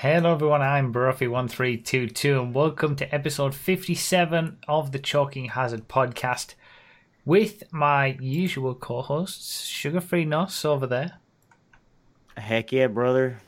[0.00, 6.54] Hello everyone, I'm Broughy1322 and welcome to episode 57 of the Choking Hazard podcast
[7.24, 11.18] with my usual co-hosts, Sugar Free Nos over there,
[12.36, 13.38] Heck yeah, brother.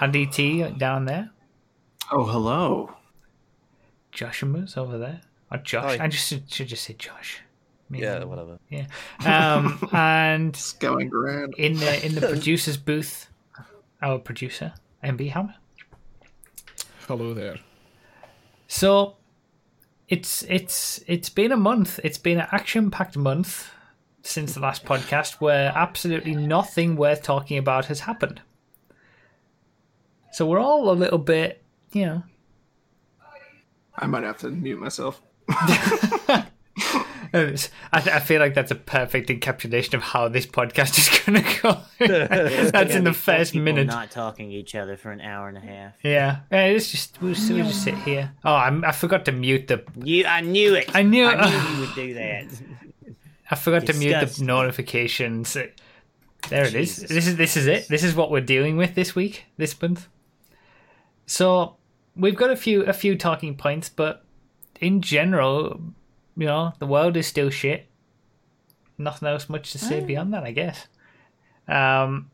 [0.00, 1.30] RDT down there,
[2.10, 2.92] Oh, hello.
[4.12, 5.20] Joshimuz over there.
[5.52, 5.96] Or Josh.
[5.98, 6.04] Hi.
[6.04, 7.40] I just should, should just say Josh.
[7.88, 8.02] Maybe.
[8.04, 8.58] Yeah, whatever.
[8.68, 8.86] Yeah.
[9.24, 11.54] Um, and It's going grand.
[11.56, 13.28] in the in the producer's booth,
[14.02, 14.72] our producer,
[15.04, 15.54] MB Hammer.
[17.10, 17.58] Hello there.
[18.68, 19.16] So
[20.08, 21.98] it's it's it's been a month.
[22.04, 23.68] It's been an action-packed month
[24.22, 28.42] since the last podcast where absolutely nothing worth talking about has happened.
[30.30, 32.22] So we're all a little bit, you know,
[33.96, 35.20] I might have to mute myself.
[37.32, 41.42] it's- I, I feel like that's a perfect encapsulation of how this podcast is going
[41.44, 41.80] to go.
[42.70, 43.86] that's in the Gonna be four first people minute.
[43.86, 45.94] Not talking to each other for an hour and a half.
[46.02, 46.64] Yeah, yeah.
[46.66, 48.32] It's just we'll just, we'll just sit here.
[48.44, 49.84] Oh, I'm, I forgot to mute the.
[50.02, 50.94] You, I knew it.
[50.94, 52.46] I knew- I knew you would do that.
[53.50, 55.54] I forgot to mute the notifications.
[55.54, 56.96] There it is.
[56.96, 57.08] Jesus.
[57.10, 57.88] This is this is it.
[57.88, 60.08] This is what we're dealing with this week, this month.
[61.26, 61.76] So
[62.16, 64.24] we've got a few a few talking points, but
[64.80, 65.80] in general,
[66.36, 67.86] you know, the world is still shit.
[68.98, 70.86] Nothing else much to say beyond that, I guess.
[71.68, 72.30] Um,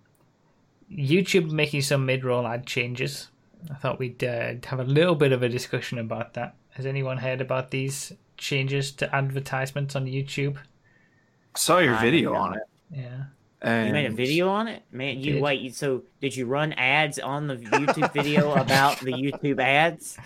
[0.93, 3.29] YouTube making some mid-roll ad changes.
[3.71, 6.55] I thought we'd uh, have a little bit of a discussion about that.
[6.71, 10.57] Has anyone heard about these changes to advertisements on YouTube?
[10.59, 12.63] I Saw your I video on it.
[12.91, 13.25] Yeah.
[13.63, 15.19] And You made a video on it, man.
[15.19, 15.43] You Did.
[15.43, 15.61] wait.
[15.61, 20.19] you- So did you run ads on the YouTube video about the YouTube ads?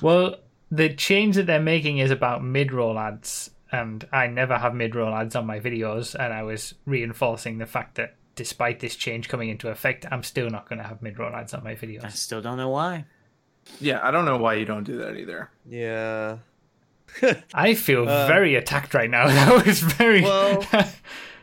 [0.00, 0.36] Well,
[0.70, 5.34] the change that they're making is about mid-roll ads, and I never have mid-roll ads
[5.36, 9.68] on my videos, and I was reinforcing the fact that despite this change coming into
[9.68, 12.04] effect, I'm still not going to have mid-roll ads on my videos.
[12.04, 13.04] I still don't know why.
[13.80, 15.50] Yeah, I don't know why you don't do that either.
[15.68, 16.38] Yeah.
[17.54, 19.26] I feel Uh, very attacked right now.
[19.28, 20.22] That was very.
[20.22, 20.64] Well,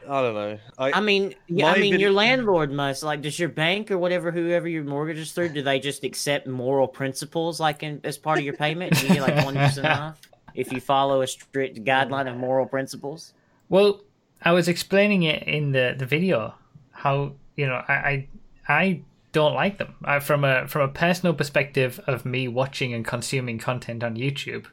[0.08, 0.60] I don't know.
[0.78, 3.22] I, I mean, yeah, I mean, vid- your landlord must like.
[3.22, 6.88] Does your bank or whatever, whoever your mortgage is through, do they just accept moral
[6.88, 8.94] principles like in, as part of your payment?
[8.94, 10.22] Do you get like one percent off
[10.54, 13.34] if you follow a strict guideline of moral principles?
[13.70, 14.02] Well,
[14.42, 16.56] I was explaining it in the, the video
[16.92, 18.28] how you know I I,
[18.68, 19.02] I
[19.32, 23.60] don't like them I, from a from a personal perspective of me watching and consuming
[23.60, 24.68] content on YouTube.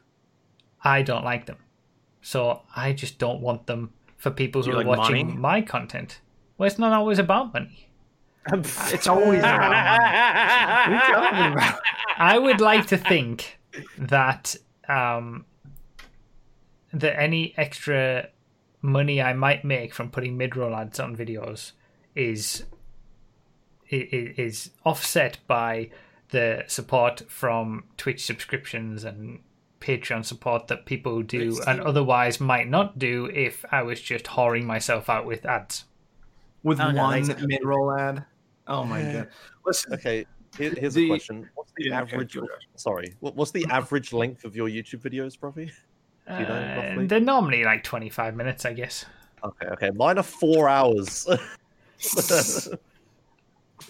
[0.85, 1.59] I don't like them,
[2.21, 3.93] so I just don't want them
[4.23, 5.39] for people who are like watching money?
[5.39, 6.21] my content.
[6.57, 7.89] Well, it's not always about money.
[8.97, 9.77] It's always about money.
[9.97, 11.81] What are you talking about?
[12.35, 13.59] I would like to think
[13.99, 14.55] that
[14.89, 15.45] um,
[16.93, 18.29] that any extra
[18.81, 21.73] money I might make from putting mid-roll ads on videos
[22.15, 22.65] is
[23.93, 25.91] i- i- is offset by
[26.31, 29.41] the support from Twitch subscriptions and
[29.83, 34.65] Patreon support that people do and otherwise might not do if I was just whoring
[34.65, 35.85] myself out with ads.
[36.63, 38.25] With Oh, no, one they- mid-roll ad?
[38.69, 39.29] Oh my god.
[39.67, 40.25] Listen, okay.
[40.57, 41.51] Here, here's The- a question.
[41.57, 42.35] What's the Yeah, average?
[42.35, 42.59] go ahead.
[42.77, 43.15] Sorry.
[43.21, 45.67] What, what's the average length of your YouTube videos, Broughy?
[46.29, 49.05] Do you know, Uh, they're normally like 25 minutes, I guess.
[49.43, 49.67] Okay.
[49.67, 49.91] Okay.
[49.91, 51.27] Mine are four hours.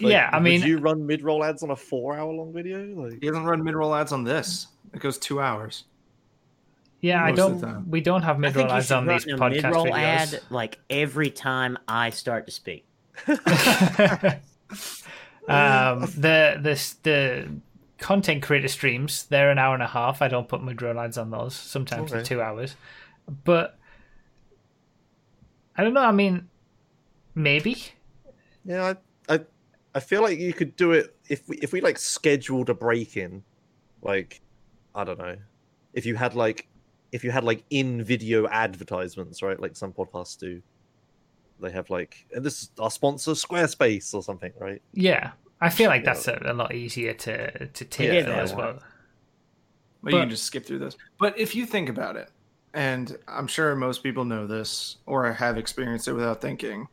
[0.00, 2.84] Like, yeah, I would mean, you run mid-roll ads on a four-hour-long video?
[2.94, 4.68] Like, he doesn't run mid-roll ads on this.
[4.92, 5.84] It goes two hours.
[7.02, 7.88] Yeah, I most of the don't.
[7.88, 10.34] We don't have I mid-roll ads on these a podcast mid-roll videos.
[10.34, 12.86] ad like every time I start to speak.
[13.28, 13.36] um,
[16.16, 17.48] the the the
[17.98, 20.22] content creator streams they're an hour and a half.
[20.22, 21.54] I don't put mid-roll ads on those.
[21.54, 22.76] Sometimes they're two hours,
[23.44, 23.76] but
[25.76, 26.02] I don't know.
[26.02, 26.48] I mean,
[27.34, 27.82] maybe.
[28.64, 28.96] yeah, I,
[29.94, 32.74] I, I feel like you could do it if we if we like scheduled a
[32.74, 33.42] break in,
[34.02, 34.40] like,
[34.94, 35.36] I don't know,
[35.92, 36.68] if you had like,
[37.12, 39.58] if you had like in video advertisements, right?
[39.60, 40.62] Like some podcasts do.
[41.60, 44.82] They have like, and this is our sponsor Squarespace or something, right?
[44.94, 46.14] Yeah, I feel like Yeah.
[46.14, 48.80] that's a, a lot easier to to take Yeah, as well.
[50.02, 50.96] But, you can just skip through this.
[51.20, 52.28] But if you think about it,
[52.74, 56.88] and I'm sure most people know this or have experienced it without thinking,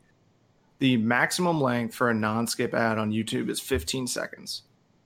[0.80, 4.62] the maximum length for a non-skip ad on YouTube is 15 seconds.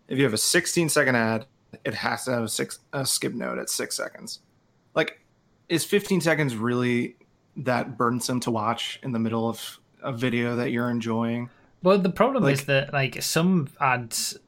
[0.08, 1.46] If you have a 16 second ad,
[1.84, 4.40] it has to have a six a skip note at six seconds.
[4.94, 5.20] Like,
[5.68, 7.16] is 15 seconds really
[7.56, 11.50] that burdensome to watch in the middle of a video that you're enjoying?
[11.82, 14.38] Well, the problem is that like some ads,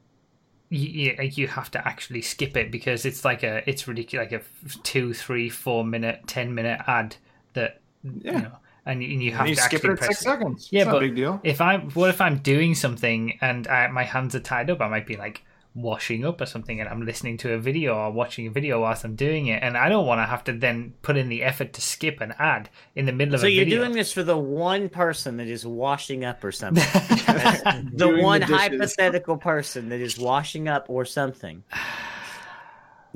[0.69, 4.41] you, you you have to actually skip it because it's like a it's ridiculous like
[4.41, 7.17] a two, three, four minute, ten minute ad
[7.53, 8.31] that Yeah.
[8.31, 8.57] you know,
[8.87, 10.69] and you, and you have And you to skip it at press six seconds.
[10.71, 11.39] Yeah, it's not but a big deal.
[11.43, 14.87] If I what if I'm doing something and I, my hands are tied up, I
[14.87, 15.43] might be like
[15.75, 19.05] washing up or something and I'm listening to a video or watching a video whilst
[19.05, 21.73] I'm doing it and I don't want to have to then put in the effort
[21.73, 23.81] to skip an ad in the middle of a So you're video.
[23.81, 26.83] doing this for the one person that is washing up or something.
[26.93, 31.63] the Doing one the hypothetical person that is washing up or something.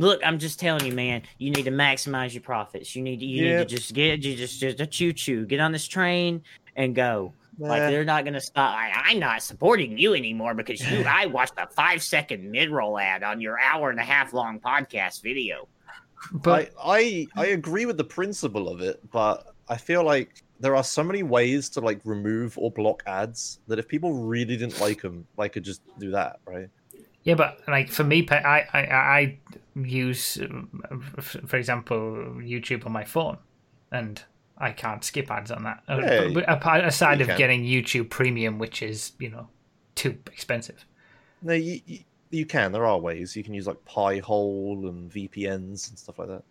[0.02, 1.22] Look, I'm just telling you, man.
[1.38, 2.96] You need to maximize your profits.
[2.96, 5.46] You need to, you need to just get you just just a choo choo.
[5.46, 6.42] Get on this train
[6.76, 7.34] and go.
[7.60, 8.76] Like they're not gonna stop.
[8.76, 11.04] I, I'm not supporting you anymore because you.
[11.08, 14.60] I watched a five second mid roll ad on your hour and a half long
[14.60, 15.68] podcast video.
[16.32, 20.76] but I, I I agree with the principle of it, but I feel like there
[20.76, 24.80] are so many ways to like remove or block ads that if people really didn't
[24.82, 26.70] like them, they could just do that, right?
[27.24, 29.38] Yeah, but like for me, I I, I
[29.86, 30.82] use, um,
[31.46, 31.98] for example,
[32.40, 33.38] YouTube on my phone,
[33.92, 34.22] and
[34.58, 35.84] I can't skip ads on that.
[35.90, 37.38] Uh, Yeah, aside of can.
[37.38, 39.48] getting YouTube Premium, which is you know
[39.96, 40.86] too expensive.
[41.42, 42.00] No, you, you
[42.30, 42.72] you can.
[42.72, 46.44] There are ways you can use like Pi-hole and VPNs and stuff like that.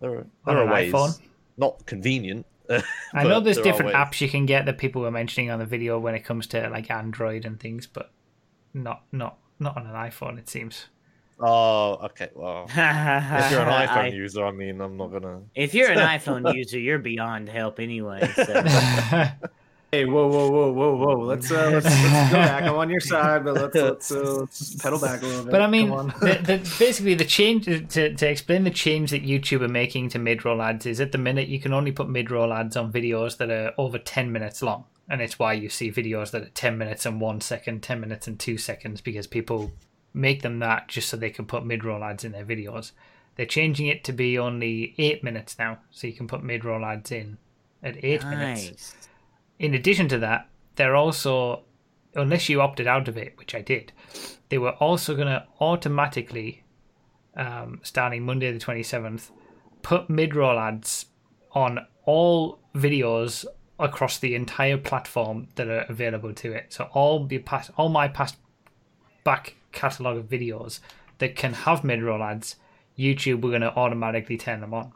[0.00, 0.92] There are On there are ways.
[0.92, 1.20] iPhone?
[1.56, 2.46] Not convenient.
[3.14, 5.66] I know there's there different apps you can get that people were mentioning on the
[5.66, 8.12] video when it comes to like Android and things, but
[8.72, 10.38] not not not on an iPhone.
[10.38, 10.86] It seems.
[11.40, 12.28] Oh, okay.
[12.34, 15.40] Well, if you're an iPhone I- user, I mean, I'm not gonna.
[15.54, 18.30] If you're an iPhone user, you're beyond help anyway.
[18.34, 18.62] So.
[19.92, 21.16] Hey, whoa, whoa, whoa, whoa, whoa!
[21.26, 22.62] Let's uh, let's, let's go back.
[22.62, 25.50] I'm on your side, but let's let's, uh, let's pedal back a little bit.
[25.50, 29.62] But I mean, the, the, basically, the change to, to explain the change that YouTube
[29.62, 32.30] are making to mid roll ads is at the minute you can only put mid
[32.30, 34.84] roll ads on videos that are over 10 minutes long.
[35.08, 38.28] And it's why you see videos that are 10 minutes and one second, 10 minutes
[38.28, 39.72] and two seconds, because people
[40.12, 42.92] make them that just so they can put mid roll ads in their videos.
[43.36, 46.84] They're changing it to be only eight minutes now, so you can put mid roll
[46.84, 47.38] ads in
[47.82, 48.94] at eight minutes
[49.60, 51.62] in addition to that, they're also,
[52.14, 53.92] unless you opted out of it, which I did,
[54.48, 56.64] they were also going to automatically,
[57.36, 59.30] um, starting Monday the 27th,
[59.82, 61.06] put mid roll ads
[61.52, 63.44] on all videos
[63.78, 66.72] across the entire platform that are available to it.
[66.72, 68.36] So all the past, all my past
[69.24, 70.80] back catalog of videos
[71.18, 72.56] that can have mid roll ads,
[72.98, 74.92] YouTube were going to automatically turn them on.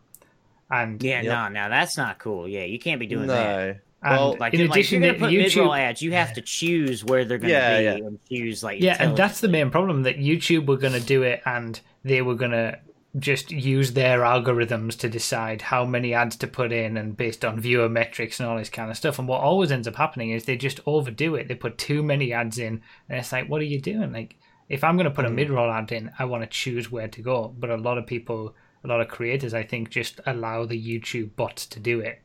[0.70, 1.32] And Yeah, Yep.
[1.54, 2.48] no, no, that's not cool.
[2.48, 3.34] Yeah, you can't be doing that.
[3.66, 3.74] No.
[4.02, 6.12] and Well, Like, in dude, like, addition, you're to gonna put mid-roll YouTube, ads, you
[6.12, 7.94] have to choose where they're gonna Yeah, be yeah.
[8.06, 8.80] and choose like.
[8.80, 12.20] Yeah, and that's the main problem that YouTube were going to do it and they
[12.22, 12.78] were going to
[13.18, 17.60] just use their algorithms to decide how many ads to put in and based on
[17.60, 19.18] viewer metrics and all this kind of stuff.
[19.20, 21.46] And what always ends up happening is they just overdo it.
[21.46, 24.12] They put too many ads in, and it's like, what are you doing?
[24.12, 24.36] Like,
[24.68, 25.36] if I'm going to put a mm-hmm.
[25.36, 27.54] mid roll ad in, I want to choose where to go.
[27.58, 31.36] But a lot of people, a lot of creators, I think, just allow the YouTube
[31.36, 32.22] bots to do it.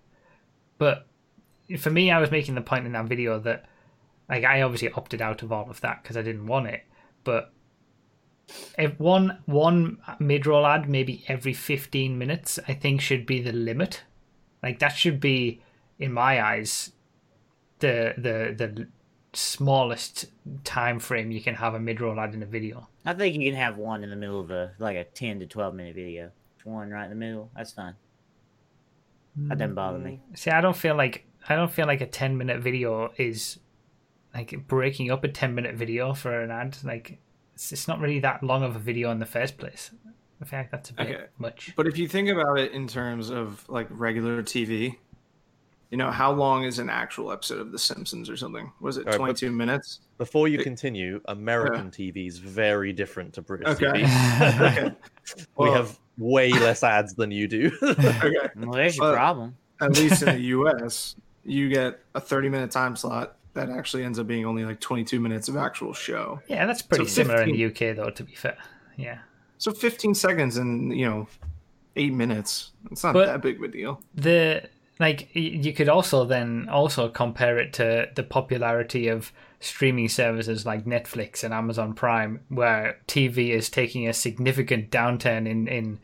[0.77, 1.07] But
[1.77, 3.65] for me, I was making the point in that video that,
[4.30, 6.83] like, I obviously opted out of all of that because I didn't want it.
[7.24, 7.51] But
[8.77, 13.51] if one one mid roll ad maybe every 15 minutes i think should be the
[13.51, 14.03] limit
[14.63, 15.62] like that should be
[16.00, 16.92] in my eyes
[17.80, 18.88] the the the
[19.33, 20.25] smallest
[20.63, 23.49] time frame you can have a mid roll ad in a video I think you
[23.51, 26.31] can have one in the middle of a like a ten to twelve minute video.
[26.63, 27.49] One right in the middle.
[27.55, 27.95] That's fine.
[29.35, 30.19] That doesn't bother me.
[30.31, 30.37] Mm.
[30.37, 33.59] see i don't feel like i don't feel like a 10 minute video is
[34.33, 37.19] like breaking up a 10 minute video for an ad like
[37.55, 39.91] it's, it's not really that long of a video in the first place
[40.42, 41.23] i feel like that's a bit Okay.
[41.37, 44.97] much But if you think about it in terms of like regular TV,
[45.91, 48.71] you know, how long is an actual episode of The Simpsons or something?
[48.79, 49.99] Was it All right, but- 22 minutes?
[50.17, 54.03] Before you It- Continue, American TV is very different to British Okay.
[54.03, 54.61] TV.
[54.77, 54.95] okay.
[55.57, 57.71] we have way less ads than you do.
[57.81, 58.49] okay.
[58.57, 59.55] Well, there's your Well, problem.
[59.81, 61.15] At least in the US,
[61.45, 65.19] you get a 30 minute time slot that actually ends up being only like 22
[65.19, 66.39] minutes of actual show.
[66.47, 68.57] yeah that's pretty So similar in the uk though to be fair
[68.95, 69.19] yeah
[69.57, 71.27] So 15 seconds and, you know,
[71.95, 72.71] eight minutes.
[72.91, 74.01] It's not But- that big of a deal.
[74.15, 74.63] the
[74.99, 80.85] like you could also then also compare it to the popularity of streaming services like
[80.85, 85.99] Netflix and Amazon Prime where TV is taking a significant downturn in in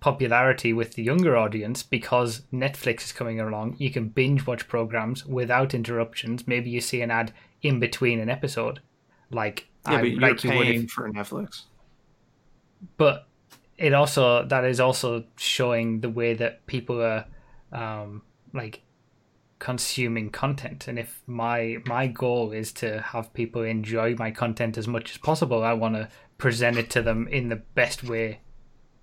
[0.00, 3.74] popularity with the younger audience because Netflix is coming along.
[3.78, 6.46] You can binge watch programs without interruptions.
[6.46, 8.80] Maybe you see an ad in between an episode.
[9.30, 11.62] Like Yeah, I- but you're like you would paying for Netflix.
[12.96, 13.26] but
[13.76, 17.24] it also that is also showing the way that people are
[17.72, 18.82] um like
[19.58, 24.86] consuming content and if my my goal is to have people enjoy my content as
[24.86, 28.38] much as possible i want to present it to them in the best way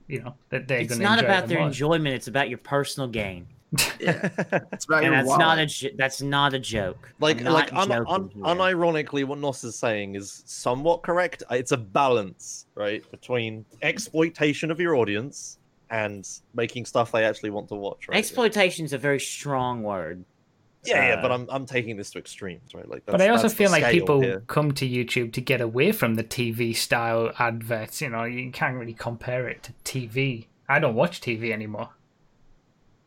[0.07, 1.73] you know that they're It's going to not enjoy about it their the most.
[1.75, 2.15] enjoyment.
[2.15, 3.47] It's about your personal gain.
[3.99, 4.29] Yeah,
[4.71, 5.39] it's about and your that's wallet.
[5.39, 7.11] not a jo- that's not a joke.
[7.19, 11.41] like I'm like un, un, unironically what Nos is saying is somewhat correct.
[11.49, 15.57] It's a balance, right, between exploitation of your audience
[15.89, 18.07] and making stuff they actually want to watch.
[18.07, 18.17] Right?
[18.17, 20.25] Exploitation is a very strong word.
[20.83, 22.87] Yeah, yeah, but uh, I'm I'm taking this to extremes, right?
[22.87, 24.43] Like, But I also that's feel like people here.
[24.45, 28.01] come to YouTube to get away from the TV style adverts.
[28.01, 30.45] You know, you can't really compare it to TV.
[30.69, 31.89] I don't watch TV anymore.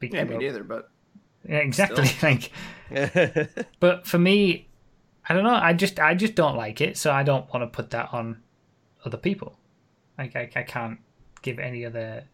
[0.01, 0.65] Be- Yeah, me neither.
[0.65, 0.91] But
[1.49, 2.07] Yeah, exactly.
[2.07, 2.31] Still.
[2.91, 4.69] Like, but for me,
[5.29, 5.55] I don't know.
[5.55, 8.43] I just, I just don't like it, so I don't want to put that on
[9.05, 9.57] other people.
[10.17, 10.99] Like, I, I can't
[11.43, 12.25] give any other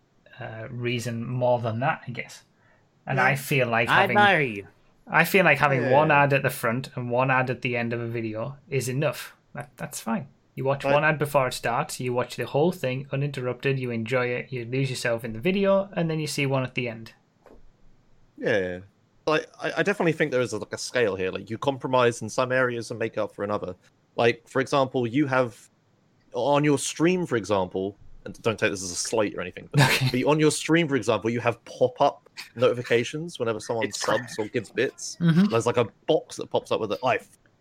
[0.40, 2.02] uh, reason more than that.
[2.06, 2.42] I guess.
[3.06, 4.66] And I feel like I having, admire you.
[5.06, 7.92] I feel like having one ad at the front and one ad at the end
[7.92, 9.34] of a video is enough.
[9.54, 10.28] That, that's fine.
[10.54, 10.94] You watch Right.
[10.94, 14.64] one ad before it starts, you watch the whole thing uninterrupted, you enjoy it, you
[14.64, 17.12] lose yourself in the video, and then you see one at the end.
[18.38, 18.78] Yeah,
[19.26, 21.30] like I, I definitely think there is a, like a scale here.
[21.30, 23.74] Like you compromise in some areas and make up for another.
[24.16, 25.68] Like for example, you have
[26.32, 29.80] on your stream, for example, and don't take this as a slight or anything, but,
[30.10, 34.46] but on your stream, for example, you have pop-up notifications whenever someone It's subs or
[34.48, 35.16] gives bits.
[35.20, 35.50] Mhm.
[35.50, 36.98] There's like a box that pops up with it.
[37.04, 37.18] I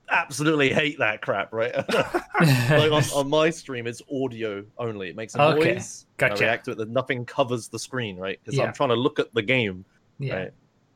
[0.09, 1.73] absolutely hate that crap, right?
[1.89, 5.09] like on, on my stream, it's audio only.
[5.09, 6.05] It makes a Okay, noise.
[6.17, 6.43] gotcha.
[6.43, 6.77] I react to it.
[6.77, 8.39] That nothing covers the screen, right?
[8.43, 8.65] Because Yeah.
[8.65, 9.85] I'm trying to look at the game
[10.19, 10.35] yeah.
[10.35, 10.51] right?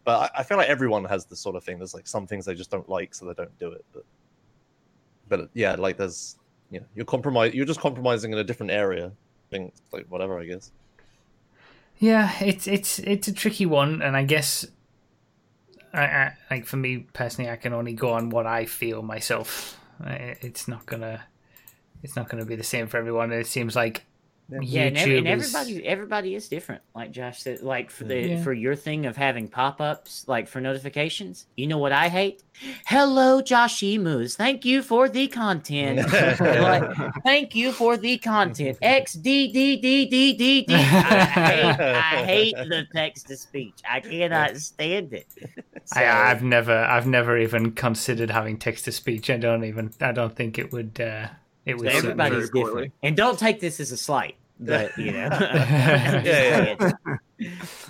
[0.05, 1.77] But I, I feel like everyone has this sort of thing.
[1.79, 3.83] There's like some things they just don't like, so they don't do it.
[3.93, 4.03] But
[5.29, 6.37] but yeah, like there's
[6.71, 9.11] you know you're compromise you're just compromising in a different area.
[9.49, 10.71] Think like whatever, I guess.
[11.99, 14.65] Yeah, it's it's it's a tricky one, and I guess,
[15.93, 19.79] I, I like for me personally, I can only go on what I feel myself.
[20.05, 21.23] It's not gonna,
[22.03, 23.31] it's not gonna be the same for everyone.
[23.31, 24.05] It seems like
[24.61, 26.81] Yeah, and, every, YouTube and is- everybody everybody is different.
[26.95, 28.43] Like Josh said, like for the Yeah.
[28.43, 31.47] for your thing of having pop ups, like for notifications.
[31.57, 32.43] You know what I hate?
[32.85, 34.35] Hello, Joshimuz.
[34.37, 36.09] Thank you for the content.
[36.39, 36.89] like,
[37.23, 38.77] thank you for the content.
[38.81, 40.73] X D D D D D D.
[40.73, 43.75] I hate I hate the text to speech.
[43.89, 45.27] I cannot stand it.
[45.85, 49.29] So, I, I've never, I've never even considered having text to speech.
[49.29, 51.27] I don't even, I don't think it would, uh,
[51.67, 51.91] it would.
[51.91, 52.71] so everybody's Very poorly.
[52.73, 54.35] different, and don't take this as a slight.
[54.59, 55.29] But you know,
[56.25, 57.47] Yeah, yeah.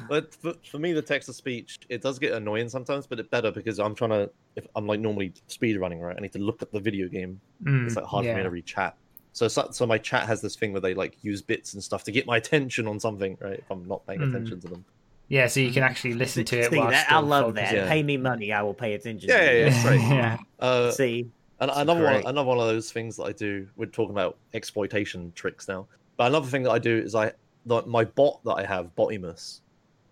[0.09, 3.29] But for, for me, the text to speech it does get annoying sometimes, but it's
[3.29, 4.29] better because I'm trying to.
[4.55, 6.15] If I'm like normally speed running, right?
[6.17, 7.39] I need to look at the video game.
[7.63, 8.95] Mm, It's like hard for me to read chat.
[9.33, 12.03] So, so so my chat has this thing where they like use bits and stuff
[12.05, 13.59] to get my attention on something, right?
[13.59, 14.29] If I'm not paying Mm.
[14.29, 14.85] attention to them.
[15.29, 16.69] Yeah, so you can actually listen to it.
[16.71, 17.61] See, that, I still love that.
[17.65, 17.77] focusing.
[17.79, 17.89] Yeah.
[17.89, 19.29] Pay me money, I will pay attention.
[19.29, 19.57] Yeah, to yeah, you.
[19.59, 19.69] yeah.
[19.69, 19.99] that's right.
[19.99, 20.37] yeah.
[20.59, 23.67] Uh, See, And another one, another one of those things that I do.
[23.75, 27.31] We're talking about exploitation tricks now, but another thing that I do is I
[27.65, 29.61] the, my bot that I have, Botimus.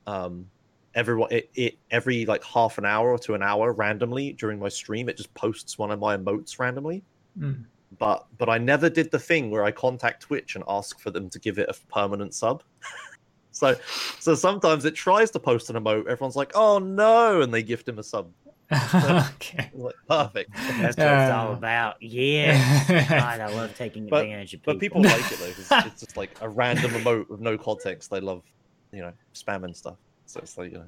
[0.08, 0.48] Um,
[0.96, 4.70] everyone, it, it every like half an hour or to an hour randomly during my
[4.70, 7.04] stream, it just posts one of my emotes randomly.
[7.40, 7.66] Mm.
[8.00, 11.30] But but I never did the thing where I contact Twitch and ask for them
[11.30, 12.64] to give it a permanent sub.
[13.52, 13.76] so
[14.20, 17.88] so sometimes it tries to post an emote, everyone's like, oh no, and they gift
[17.88, 18.30] him a sub.
[19.36, 19.72] okay.
[19.74, 20.52] I'm perfect.
[20.54, 21.96] that's what it's all Uh, about.
[22.02, 23.06] Yeah.
[23.10, 24.74] God, I love taking But- advantage of people.
[24.74, 28.10] But people like it though, because it's just like a random emote with no context.
[28.10, 28.44] They love,
[28.92, 29.98] you know, spamming stuff.
[30.26, 30.86] So it's like, you know,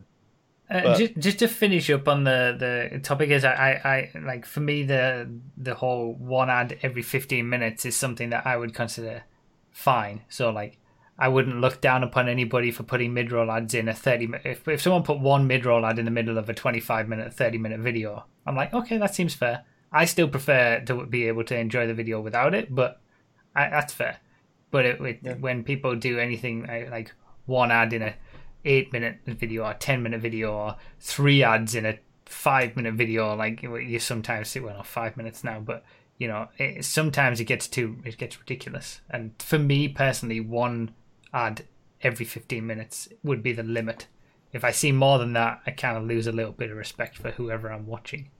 [0.69, 2.55] Uh, But- just, just to finish up on the,
[2.91, 7.03] the topic is I, I, I like for me the the whole one ad every
[7.03, 9.23] 15 minutes is something that I would consider
[9.71, 10.79] fine so like
[11.19, 14.67] I wouldn't look down upon anybody for putting mid-roll ads in a 30 minute if,
[14.67, 17.79] if someone put one mid-roll ad in the middle of a 25 minute 30 minute
[17.79, 19.63] video I'm like okay that seems fair.
[19.91, 23.01] I still prefer to be able to enjoy the video without it but
[23.55, 24.17] I, that's fair.
[24.69, 25.33] But it, it, Yeah.
[25.35, 27.13] when people do anything like
[27.45, 28.13] one ad in a
[28.65, 33.33] eight minute video or ten minute video or three ads in a five minute video
[33.35, 35.85] like you sometimes see well not five minutes now but
[36.17, 39.01] you know it, sometimes it gets too it gets ridiculous.
[39.09, 40.91] And for me personally one
[41.33, 41.65] ad
[42.01, 44.07] every 15 minutes would be the limit
[44.53, 47.17] if i see more than that i kind of lose a little bit of respect
[47.17, 48.29] for whoever i'm watching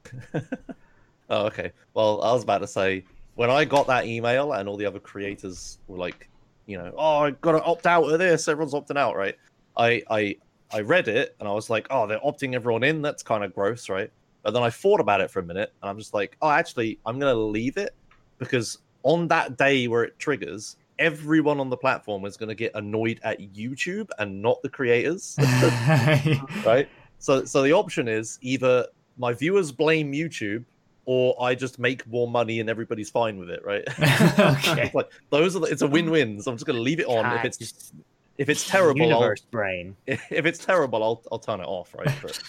[1.29, 1.71] oh, okay.
[1.93, 3.03] Well, I was about to say
[3.35, 6.29] when I got that email and all the other creators were like,
[6.65, 8.47] you know, oh, I got to opt out of this.
[8.47, 9.35] Everyone's opting out, right?
[9.77, 10.35] I I
[10.71, 13.01] I read it and I was like, oh, they're opting everyone in.
[13.01, 14.11] That's kind of gross, right?
[14.43, 16.99] But then I thought about it for a minute and I'm just like, oh, actually,
[17.05, 17.95] I'm gonna leave it
[18.37, 23.19] because on that day where it triggers, everyone on the platform is gonna get annoyed
[23.23, 25.35] at YouTube and not the creators.
[26.65, 26.87] right?
[27.19, 28.87] So so the option is either
[29.17, 30.63] my viewers blame YouTube
[31.05, 33.83] or I just make more money and everybody's fine with it, right?
[33.99, 36.41] okay It's like those are the, it's a win-win.
[36.41, 37.23] So I'm just gonna leave it on.
[37.23, 37.93] God, if it's
[38.37, 39.95] if it's terrible, I'll, universe brain.
[40.05, 42.13] if it's terrible, I'll I'll turn it off, right?
[42.21, 42.41] But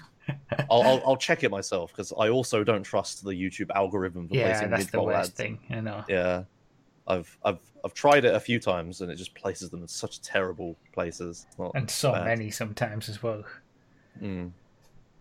[0.71, 4.35] I'll, I'll I'll check it myself because I also don't trust the YouTube algorithm for
[4.35, 5.37] yeah, placing that's the worst ads.
[5.37, 5.59] thing.
[5.71, 6.05] I know.
[6.09, 6.45] Yeah,
[7.08, 10.20] I've I've I've tried it a few times and it just places them in such
[10.20, 11.46] terrible places.
[11.74, 12.24] And so bad.
[12.24, 13.42] many sometimes as well.
[14.22, 14.52] Mm.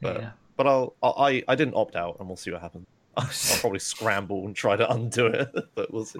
[0.02, 0.30] But yeah.
[0.56, 2.88] but I'll I I didn't opt out and we'll see what happens.
[3.18, 3.30] I'll
[3.62, 6.20] probably scramble and try to undo it, but we'll see.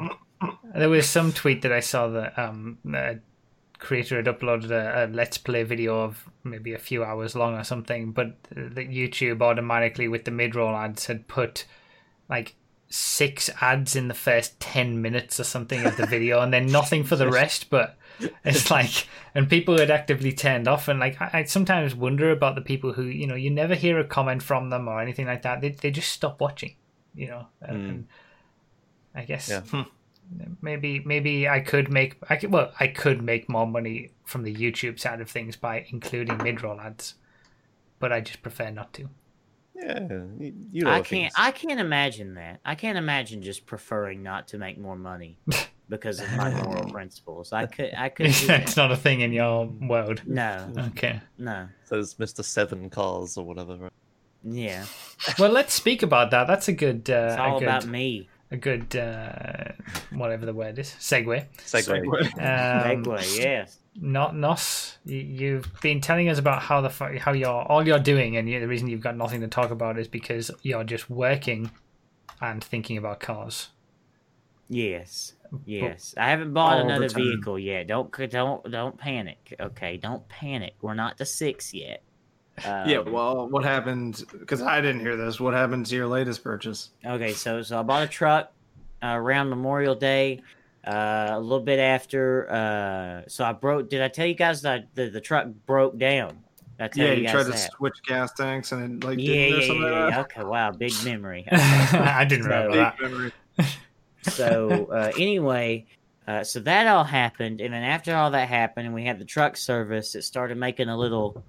[0.74, 3.18] There was some tweet that I saw that um, a
[3.78, 7.64] creator had uploaded a, a let's play video of maybe a few hours long or
[7.64, 11.66] something, but that YouTube automatically with the mid roll ads had put
[12.30, 12.56] like
[12.90, 17.04] six ads in the first 10 minutes or something of the video and then nothing
[17.04, 17.98] for the rest but
[18.46, 22.56] it's like and people had actively turned off and like I, I sometimes wonder about
[22.56, 25.42] the people who you know you never hear a comment from them or anything like
[25.42, 26.76] that they, they just stop watching
[27.14, 27.90] you know and, Mm.
[27.90, 28.08] and
[29.16, 29.84] i guess Yeah.
[30.62, 34.54] maybe maybe i could make i could well i could make more money from the
[34.56, 37.16] youtube side of things by including mid-roll ads
[38.00, 39.10] but i just prefer not to
[39.78, 40.00] Yeah,
[40.40, 41.08] you, you know I can't.
[41.08, 41.34] things.
[41.38, 42.60] I can't imagine that.
[42.66, 45.38] I can't imagine just preferring not to make more money
[45.88, 47.54] because of my moral principles.
[47.54, 47.94] I could.
[47.96, 48.32] I could.
[48.34, 51.68] Do it's not a thing in your world No, okay no.
[51.90, 52.44] Those Mr.
[52.44, 53.76] Seven cars or whatever.
[53.78, 53.92] Right?
[54.44, 54.86] Yeah,
[55.40, 58.30] well let's speak about that that's a good uh, it's all a good about me.
[58.52, 59.72] a good uh,
[60.12, 61.46] whatever the word is segue.
[61.60, 62.04] Segway.
[62.38, 63.80] Um, Segway, yes.
[64.00, 66.90] Not Nos, you, you've been telling us about how the
[67.20, 70.08] how you're all you're doing, and the reason you've got nothing to talk about is
[70.08, 71.72] because you're just working
[72.40, 73.70] and thinking about cars.
[74.70, 75.34] Yes.
[75.66, 76.14] Yes.
[76.18, 77.88] I haven't bought another vehicle yet.
[77.88, 79.56] Don't don't don't panic.
[79.60, 80.76] Okay, don't panic.
[80.82, 82.04] We're not to six yet.
[82.64, 84.24] yeah, Um, well, what happened?
[84.38, 85.40] Because I didn't hear this.
[85.40, 86.90] What happened to your latest purchase?
[87.06, 88.52] Okay, so so I bought a truck
[89.02, 90.42] uh, around Memorial Day,
[90.88, 92.50] uh, a little bit after.
[92.50, 93.90] Uh, so I broke.
[93.90, 96.44] Did I tell you guys that the, the truck broke down?
[96.78, 97.72] Did I tell Yeah, you, you guys tried to that?
[97.74, 100.20] switch gas tanks and it like Yeah, didn't yeah, yeah, yeah, like yeah.
[100.22, 101.46] Okay, wow, big memory.
[101.52, 103.02] I didn't remember that.
[103.02, 103.32] Memory.
[104.22, 105.86] so uh, anyway,
[106.28, 109.26] uh, so that all happened, and then after all that happened, and we had the
[109.26, 111.44] truck service, it started making a little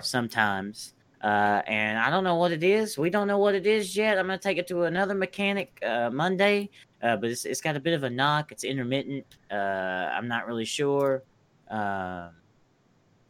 [0.00, 0.94] sometimes.
[1.22, 2.98] Uh, and I don't know what it is.
[2.98, 4.18] We don't know what it is yet.
[4.18, 7.80] I'm gonna take it to another mechanic uh, Monday, uh, but it's, it's got a
[7.80, 8.50] bit of a knock.
[8.50, 9.24] It's intermittent.
[9.50, 11.22] Uh, I'm not really sure.
[11.70, 12.30] Um,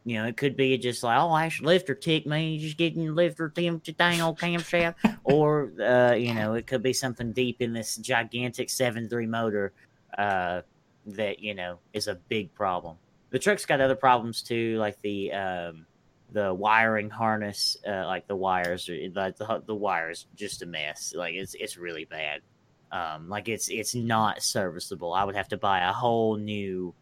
[0.05, 2.57] you know, it could be just like, oh, Ash lifter ticked me.
[2.57, 6.93] Just getting lifter them to dang old camshaft or uh, you know, it could be
[6.93, 9.71] something deep in this gigantic seven three motor
[10.17, 10.61] uh,
[11.05, 12.97] that you know is a big problem.
[13.29, 15.85] The truck's got other problems too, like the um,
[16.33, 21.13] the wiring harness, uh, like the wires, are- the, the the wires just a mess.
[21.15, 22.41] Like it's it's really bad.
[22.91, 25.13] Um, like it's it's not serviceable.
[25.13, 26.93] I would have to buy a whole new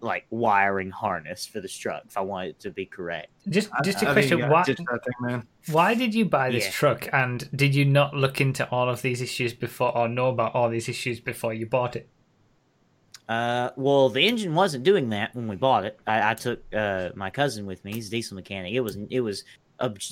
[0.00, 3.28] like wiring harness for this truck if I want it to be correct.
[3.48, 4.76] Just just a I question: why thing,
[5.20, 5.46] man.
[5.70, 6.70] why did you buy this Yeah.
[6.72, 10.54] truck, and did you not look into all of these issues before, or know about
[10.56, 12.08] all these issues before you bought it?
[13.28, 15.98] Uh, well, the engine wasn't doing that when we bought it.
[16.06, 17.92] I, I took uh my cousin with me.
[17.94, 18.74] He's a diesel mechanic.
[18.74, 19.44] It was it was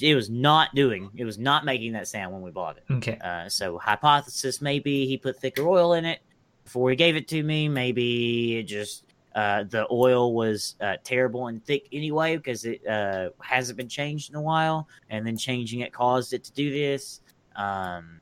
[0.01, 1.11] it was not doing.
[1.17, 2.85] It was not making that sound when we bought it.
[2.91, 6.21] Okay, Uh, so hypothesis maybe he put thicker oil in it
[6.65, 7.69] before he gave it to me.
[7.69, 13.31] Maybe it just uh the oil was uh, terrible and thick anyway because it uh
[13.41, 17.21] hasn't been changed in a while, and then changing it caused it to do this.
[17.57, 18.21] Um,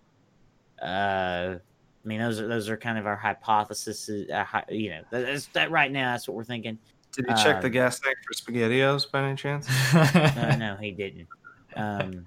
[0.82, 1.56] uh.
[2.04, 4.08] I mean, those are those are kind of our hypotheses.
[4.30, 6.12] Uh, you know, that- that's, that right now.
[6.12, 6.78] That's what we're thinking.
[7.12, 9.66] Did you check the Um, gas tank for spaghettios by any chance?
[9.94, 11.26] Uh, no, he didn't.
[11.74, 12.26] Um,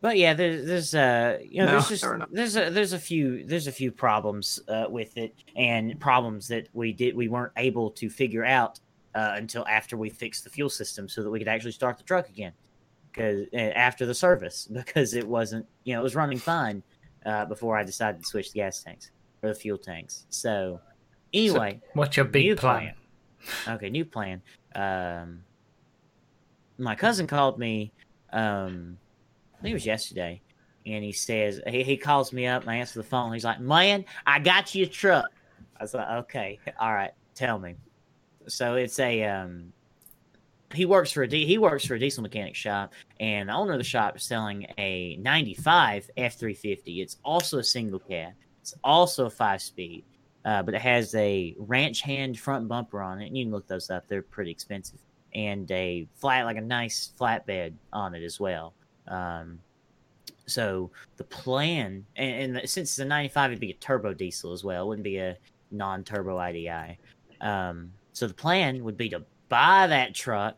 [0.00, 3.44] but yeah, there's there's uh you know No, there's just there's a there's a few
[3.44, 7.90] there's a few problems uh, with it and problems that we did we weren't able
[7.92, 8.80] to figure out
[9.14, 12.04] uh, until after we fixed the fuel system so that we could actually start the
[12.04, 12.52] truck again
[13.12, 16.82] because uh, after the service because it wasn't you know it was running fine
[17.26, 19.10] uh, before I decided to switch the gas tanks
[19.42, 20.26] or the fuel tanks.
[20.30, 20.80] So
[21.32, 22.94] anyway, What's your big New plan?
[23.66, 24.42] Okay, new plan.
[24.74, 25.44] Um,
[26.78, 27.92] my cousin called me.
[28.32, 28.98] Um,
[29.58, 30.40] I think it was yesterday,
[30.86, 33.32] and he says he, he calls me up and I answer the phone.
[33.32, 35.30] He's like, "Man, I got you a truck."
[35.78, 37.76] I was like, "Okay, all right, tell me."
[38.46, 39.72] So it's a um,
[40.72, 43.78] he works for a he works for a diesel mechanic shop, and the owner of
[43.78, 47.02] the shop is selling a '95 F350.
[47.02, 48.32] It's also a single cab.
[48.60, 50.04] It's also a five speed
[50.44, 53.26] uh, but it has a ranch hand front bumper on it.
[53.26, 54.98] And you can look those up; they're pretty expensive.
[55.34, 58.74] And a flat, like a nice flatbed on it as well.
[59.06, 59.60] Um,
[60.46, 64.64] so the plan, and, and since it's a '95, it'd be a turbo diesel as
[64.64, 64.84] well.
[64.84, 65.36] It wouldn't be a
[65.70, 66.98] non-turbo IDI.
[67.40, 70.56] Um, So the plan would be to buy that truck.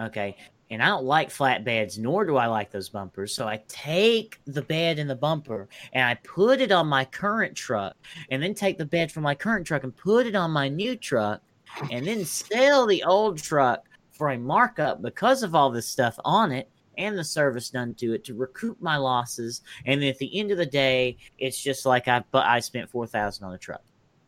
[0.00, 0.36] Okay.
[0.70, 3.34] And I don't like flatbeds, nor do I like those bumpers.
[3.34, 7.54] So I take the bed and the bumper and I put it on my current
[7.54, 7.94] truck,
[8.30, 10.96] and then take the bed from my current truck and put it on my new
[10.96, 11.42] truck,
[11.90, 16.52] and then sell the old truck for a markup because of all this stuff on
[16.52, 19.62] it and the service done to it to recoup my losses.
[19.86, 22.90] And then at the end of the day, it's just like I but I spent
[22.90, 23.82] four thousand on a truck,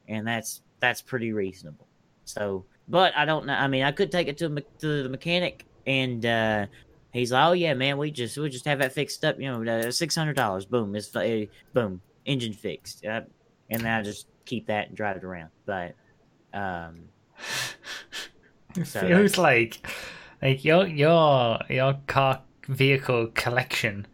[0.09, 1.87] and that's that's pretty reasonable.
[2.25, 3.55] So, but I don't know.
[3.55, 4.49] I mean, I could take it to,
[4.81, 6.67] to the mechanic, and uh,
[7.13, 9.41] he's like, "Oh yeah, man, we just we just have that fixed up.
[9.41, 10.65] You know, six hundred dollars.
[10.65, 13.23] Boom, it's uh, boom, engine fixed." Uh,
[13.71, 15.51] and then I just keep that and drive it around.
[15.67, 15.95] But
[16.53, 17.09] um,
[18.77, 19.87] It So feels like
[20.43, 24.07] like your your your car vehicle collection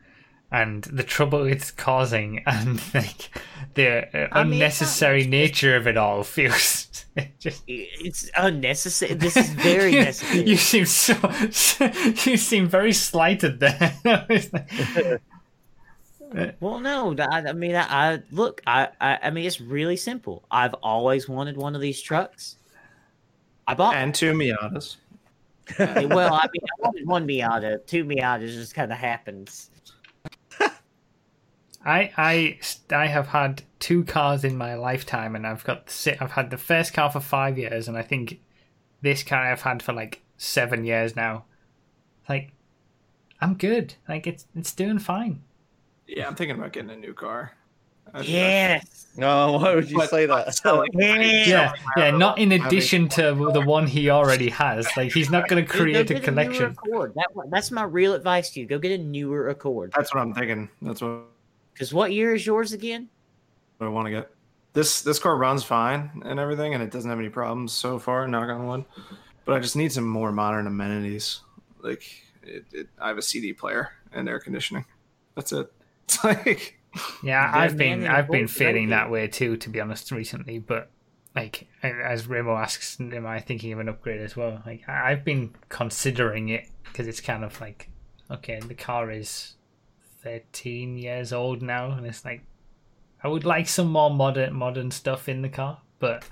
[0.52, 3.30] and the trouble it's causing and like
[3.74, 5.28] the uh, I mean, it's not unnecessary much.
[5.30, 9.14] nature of it all feels it just it's unnecessary.
[9.14, 10.48] This is very you, necessary.
[10.48, 11.14] you seem so,
[12.30, 13.96] you seem very slighted there
[14.28, 14.70] It's like-
[16.60, 20.44] Well, no, I, I mean, I, I look, I, I, I mean, it's really simple.
[20.50, 22.56] I've always wanted one of these trucks.
[23.66, 23.96] I bought.
[23.96, 24.96] And two Miatas.
[25.78, 27.84] well, I mean, I wanted one Miata.
[27.86, 29.70] Two Miatas just kind of happens.
[31.84, 32.58] I I
[32.94, 36.58] I have had two cars in my lifetime, and I've got si- I've had the
[36.58, 38.40] first car for five years, and I think
[39.02, 41.44] this car I've had for like seven years now.
[42.28, 42.52] Like,
[43.40, 43.94] I'm good.
[44.08, 45.42] Like it's it's doing fine.
[46.06, 47.52] Yeah, I'm thinking about getting a new car.
[48.12, 49.06] I- Yes.
[49.16, 50.60] No, why would you But- say that?
[50.94, 51.42] Yeah.
[51.46, 52.10] Yeah, yeah.
[52.10, 54.88] Not in addition to the one he already has.
[54.96, 56.64] Like he's not going to Go create a get newer collection.
[56.72, 57.14] Accord.
[57.14, 58.66] That, that's my real advice to you.
[58.66, 59.92] Go get a newer Accord.
[59.96, 60.68] That's what I'm thinking.
[60.82, 61.22] That's what
[61.80, 63.08] Because what year is yours again?
[63.78, 64.30] What I want to get.
[64.74, 68.28] This this car runs fine and everything, and it doesn't have any problems so far.
[68.28, 68.84] Knock on wood.
[69.46, 71.40] But I just need some more modern amenities.
[71.80, 72.02] Like
[72.42, 74.84] it, it, I have a CD player and air conditioning.
[75.34, 75.72] That's it.
[76.04, 76.78] It's like
[77.22, 80.58] Yeah, I've been in a I've been feeling that way too, to be honest, recently.
[80.58, 80.90] But
[81.34, 84.62] like as Remo asks, am I thinking of an upgrade as well?
[84.66, 87.88] Like I've been considering it because it's kind of like
[88.30, 89.54] okay, the car is
[90.22, 92.42] thirteen years old now, and it's like
[93.22, 96.24] I would like some more modern modern stuff in the car, but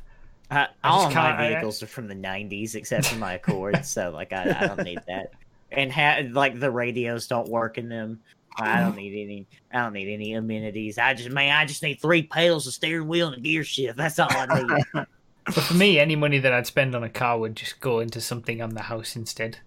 [0.50, 3.16] I, I all just of can't- my I- vehicles are from the '90s, except for
[3.16, 3.84] my Accord.
[3.84, 5.32] so like, I, I don't need that.
[5.70, 8.20] And ha- like the radios don't work in them.
[8.60, 9.46] I don't need any.
[9.72, 10.98] I don't need any amenities.
[10.98, 13.96] I just man, I just need three pedals, a steering wheel, and a gear shift.
[13.98, 14.84] That's all I need.
[15.44, 18.20] but for me, any money that I'd spend on a car would just go into
[18.20, 19.58] something on the house instead.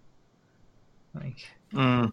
[1.14, 2.12] Like Mm.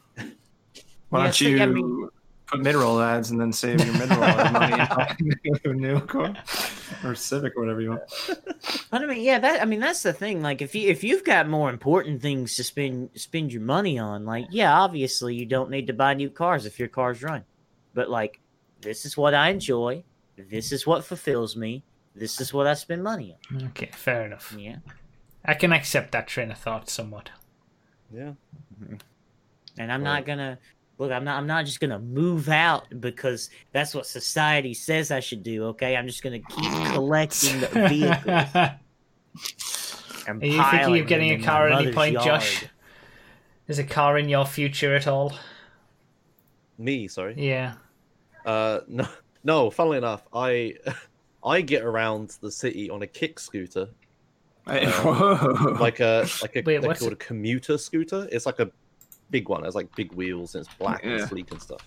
[1.11, 2.09] Why Yeah, don't so, you I mean-
[2.47, 5.17] put mid-roll ads and then save your mid-roll money and buy
[5.65, 6.35] a new car
[7.05, 8.03] or Civic or whatever you want?
[8.91, 10.41] But I mean, yeah, that I mean that's the thing.
[10.43, 14.25] Like, if you if you've got more important things to spend spend your money on,
[14.25, 17.45] like, yeah, obviously you don't need to buy new cars if your cars run.
[17.93, 18.41] But like,
[18.81, 20.05] this is what I enjoy.
[20.37, 21.83] This is what fulfills me.
[22.15, 23.67] This is what I spend money on.
[23.69, 24.55] okay, fair enough.
[24.59, 24.77] Yeah.
[25.45, 27.31] I can accept that train of thought somewhat.
[28.13, 28.33] Yeah.
[28.83, 28.95] Mm-hmm.
[29.79, 30.15] And I'm Right.
[30.21, 30.59] not gonna
[30.99, 31.11] look.
[31.13, 31.39] I'm not.
[31.39, 35.65] I'm not just gonna move out because that's what society says I should do.
[35.69, 35.97] Okay.
[35.97, 38.71] I'm just gonna keep collecting the vehicles.
[40.27, 42.27] And Are you thinking of getting a car at any point, yard.
[42.27, 42.67] Josh?
[43.67, 45.33] Is a car in your future at all?
[46.77, 47.35] Me, sorry.
[47.37, 47.75] Yeah.
[48.45, 49.09] Uh, no,
[49.43, 49.71] no.
[49.71, 50.75] Funnily enough, I
[51.45, 53.89] I get around the city on a kick scooter,
[54.67, 58.29] Hey, Uh, like a like a Wait, they're called a commuter scooter.
[58.31, 58.71] It's like a
[59.31, 59.63] big one.
[59.63, 61.11] It has like big wheels and it's black Yeah.
[61.13, 61.87] and sleek and stuff.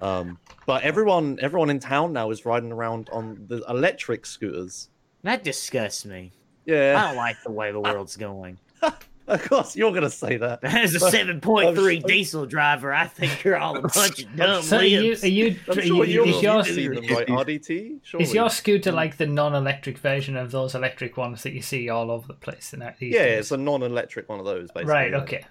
[0.00, 4.88] Um, but everyone everyone in town now is riding around on the electric scooters.
[5.22, 6.32] That disgusts me.
[6.66, 8.58] Yeah, I don't like the way the world's going.
[9.26, 10.62] of course you're gonna say that.
[10.64, 14.36] As a seven point three I'm- diesel driver, I think you're all a bunch of
[14.36, 17.26] dumb So are you, are you, I'm sure you- you're is your seen them, right?
[17.28, 18.00] RDT.
[18.02, 18.24] Surely.
[18.24, 22.10] is your scooter like the non-electric version of those electric ones that you see all
[22.10, 22.74] over the place?
[22.74, 23.38] in that- these Yeah, days?
[23.40, 24.92] it's a non-electric one of those, basically.
[24.92, 25.14] right.
[25.14, 25.44] Okay.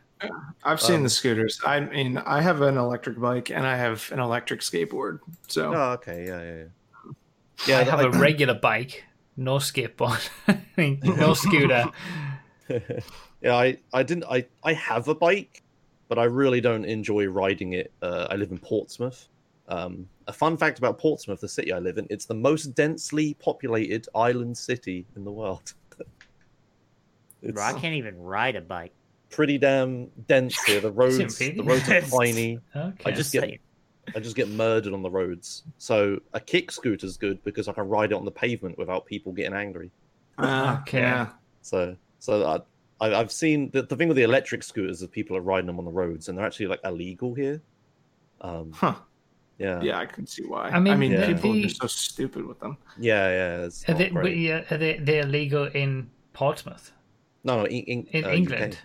[0.64, 1.60] I've seen um, the scooters.
[1.66, 5.20] I mean, I have an electric bike and I have an electric skateboard.
[5.48, 6.26] So Oh, okay.
[6.26, 6.64] Yeah, yeah, yeah.
[7.68, 9.04] Yeah, I Yeah, have a regular bike,
[9.38, 10.30] no skateboard,
[11.04, 11.92] no scooter.
[13.42, 14.26] yeah, I, I didn't.
[14.26, 15.62] I, I have a bike,
[16.10, 17.92] but I really don't enjoy riding it.
[18.02, 19.28] Uh, I live in Portsmouth.
[19.68, 23.34] Um, a fun fact about Portsmouth, the city I live in, it's the most densely
[23.36, 25.74] populated island city in the world.
[27.42, 28.94] it's Bro, I can't even ride a bike.
[29.34, 30.80] Pretty damn dense here.
[30.80, 31.56] The roads, really?
[31.56, 32.60] the roads are tiny.
[32.76, 33.12] Okay.
[33.12, 33.60] I just get.
[34.16, 35.64] I just get murdered on the roads.
[35.78, 39.32] So a kick scooter's good because I can ride it on the pavement without people
[39.32, 39.92] getting angry.
[40.38, 41.00] uh, Okay.
[41.00, 41.30] yeah.
[41.62, 42.46] So, so
[43.00, 45.68] I, I, I've seen the, the thing with the electric scooters is people are riding
[45.68, 47.62] them on the roads, and they're actually like illegal here.
[48.42, 48.96] Um, Huh.
[49.58, 50.68] yeah, Yeah, I can see why.
[50.70, 52.78] I mean, the- people the- are so stupid with them.
[53.00, 53.70] yeah, yeah.
[53.88, 54.24] Are they, great.
[54.26, 56.92] wait, yeah, are they they're illegal in Portsmouth,
[57.46, 58.74] No, no, in, in, in uh, England?
[58.74, 58.80] UK.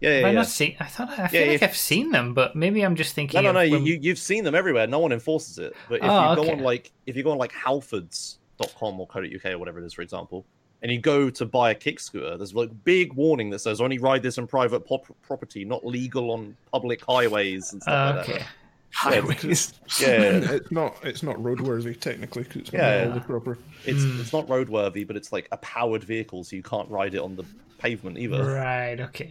[0.00, 0.76] Yeah, Have yeah, I not seen?
[0.78, 1.66] I thought I feel Yeah, like yeah.
[1.68, 3.42] I've seen them, but maybe I'm just thinking.
[3.42, 3.60] No, no, no.
[3.62, 4.86] You, when- you you've seen them everywhere.
[4.86, 5.74] No one enforces it.
[5.88, 6.52] But if Oh, you go okay.
[6.52, 10.02] on like if you go on like Halfords.com or Code.uk or whatever it is, for
[10.02, 10.44] example,
[10.82, 13.98] and you go to buy a kick scooter, there's like big warning that says only
[13.98, 18.28] ride this in private pop- property, not legal on public highways and stuff Uh, like
[18.28, 18.38] okay.
[18.38, 18.48] that.
[18.94, 19.74] Highways.
[20.00, 23.06] Yeah, it's not it's not roadworthy technically because it's not Yeah.
[23.08, 23.58] all the proper.
[23.84, 24.20] it's Hmm.
[24.20, 27.34] it's not roadworthy, but it's like a powered vehicle, so you can't ride it on
[27.36, 27.44] the
[27.78, 28.44] pavement either.
[28.44, 29.00] Right.
[29.00, 29.30] Okay.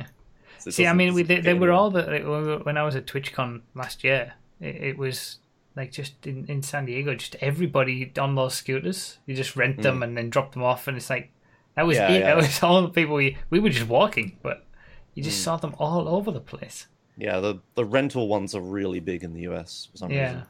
[0.67, 3.05] It See, I mean, we, they, they were all the like, when I was at
[3.07, 4.33] TwitchCon last year.
[4.59, 5.37] It, it was
[5.75, 9.19] like just in, in San Diego, just everybody on those scooters.
[9.25, 11.31] You just rent them and then drop them off, and it's like
[11.75, 12.03] that was Hmm.
[12.03, 12.19] Yeah, it.
[12.19, 12.25] yeah.
[12.27, 14.65] That was all the people we we were just walking, but
[15.13, 15.29] you Hmm.
[15.29, 16.87] just saw them all over the place.
[17.17, 20.23] Yeah, the the rental ones are really big in the US for some Yeah.
[20.23, 20.43] reason.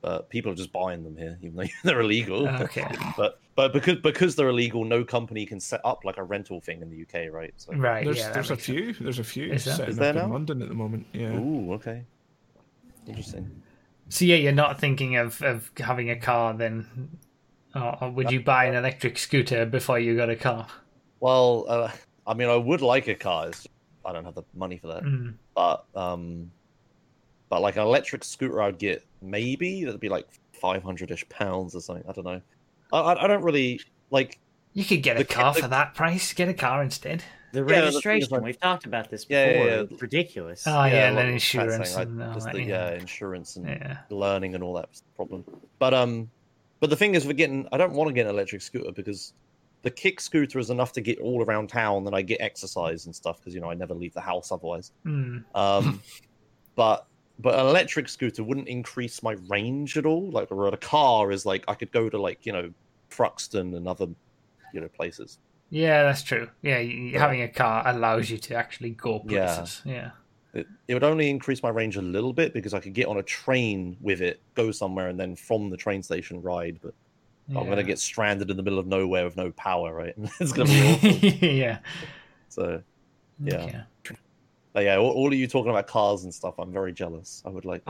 [0.00, 2.48] But people are just buying them here, even though they're illegal.
[2.48, 2.86] Okay.
[3.16, 6.80] But but because because they're illegal, no company can set up like a rental thing
[6.82, 7.52] in the UK, right?
[7.56, 8.04] So, Right.
[8.04, 8.30] There's yeah.
[8.30, 8.78] there's a makes sense.
[8.96, 10.30] few there's a few Is setting Is there up in?
[10.30, 11.06] London at the moment.
[11.12, 11.36] Yeah.
[11.36, 12.04] Ooh, okay,
[13.06, 13.62] interesting.
[14.08, 17.18] So yeah, you're not thinking of, of having a car then,
[17.74, 20.66] or, or would you buy an electric scooter before you got a car?
[21.20, 21.90] Well, uh,
[22.26, 23.48] I mean, I would like a car.
[23.48, 25.02] It's just, I don't have the money for that.
[25.02, 25.34] Mm.
[25.54, 26.50] But um,
[27.48, 31.74] but like an electric scooter, I'd get maybe that'd be like five hundred ish pounds
[31.74, 32.04] or something.
[32.08, 32.40] I don't know.
[32.92, 33.80] I I, I don't really
[34.10, 34.38] like.
[34.74, 36.32] You could get a The- car the- for that price.
[36.32, 37.24] Get a car instead.
[37.52, 39.42] The Yeah, the thing is, registration, like- we've talked about this before.
[39.42, 39.80] Yeah, yeah, yeah.
[39.90, 40.66] It's ridiculous.
[40.66, 42.90] Oh yeah, and like then insurance saying, and like, all just that, the, yeah.
[42.90, 43.98] yeah, insurance and yeah.
[44.10, 45.44] learning and all that's the problem.
[45.78, 46.30] But um,
[46.80, 47.66] but the thing is, we're getting.
[47.72, 49.32] I don't want to get an electric scooter because
[49.82, 53.16] the kick scooter is enough to get all around town, and I get exercise and
[53.16, 54.92] stuff because you know I never leave the house otherwise.
[55.06, 55.44] Mm.
[55.54, 56.02] Um,
[56.76, 57.06] but
[57.38, 60.30] but an electric scooter wouldn't increase my range at all.
[60.30, 62.70] Like a car is like I could go to like you know
[63.10, 64.06] Truxton and other
[64.74, 65.38] you know places.
[65.70, 66.48] Yeah, that's true.
[66.62, 67.18] Yeah, y- y- Yeah.
[67.20, 69.82] having a car allows you to actually go places.
[69.84, 70.10] Yeah.
[70.54, 73.18] It, it would only increase my range a little bit because I could get on
[73.18, 76.80] a train with it, go somewhere, and then from the train station ride.
[76.82, 76.94] But
[77.54, 80.14] I'm gonna get stranded in the middle of nowhere with no power, right?
[80.40, 81.48] it's gonna be awful.
[81.48, 81.78] yeah.
[82.48, 82.82] So,
[83.42, 83.56] Yeah.
[83.64, 83.80] Okay.
[84.72, 87.42] But yeah, all, all of you talking about cars and stuff, I'm very jealous.
[87.46, 87.82] I would like.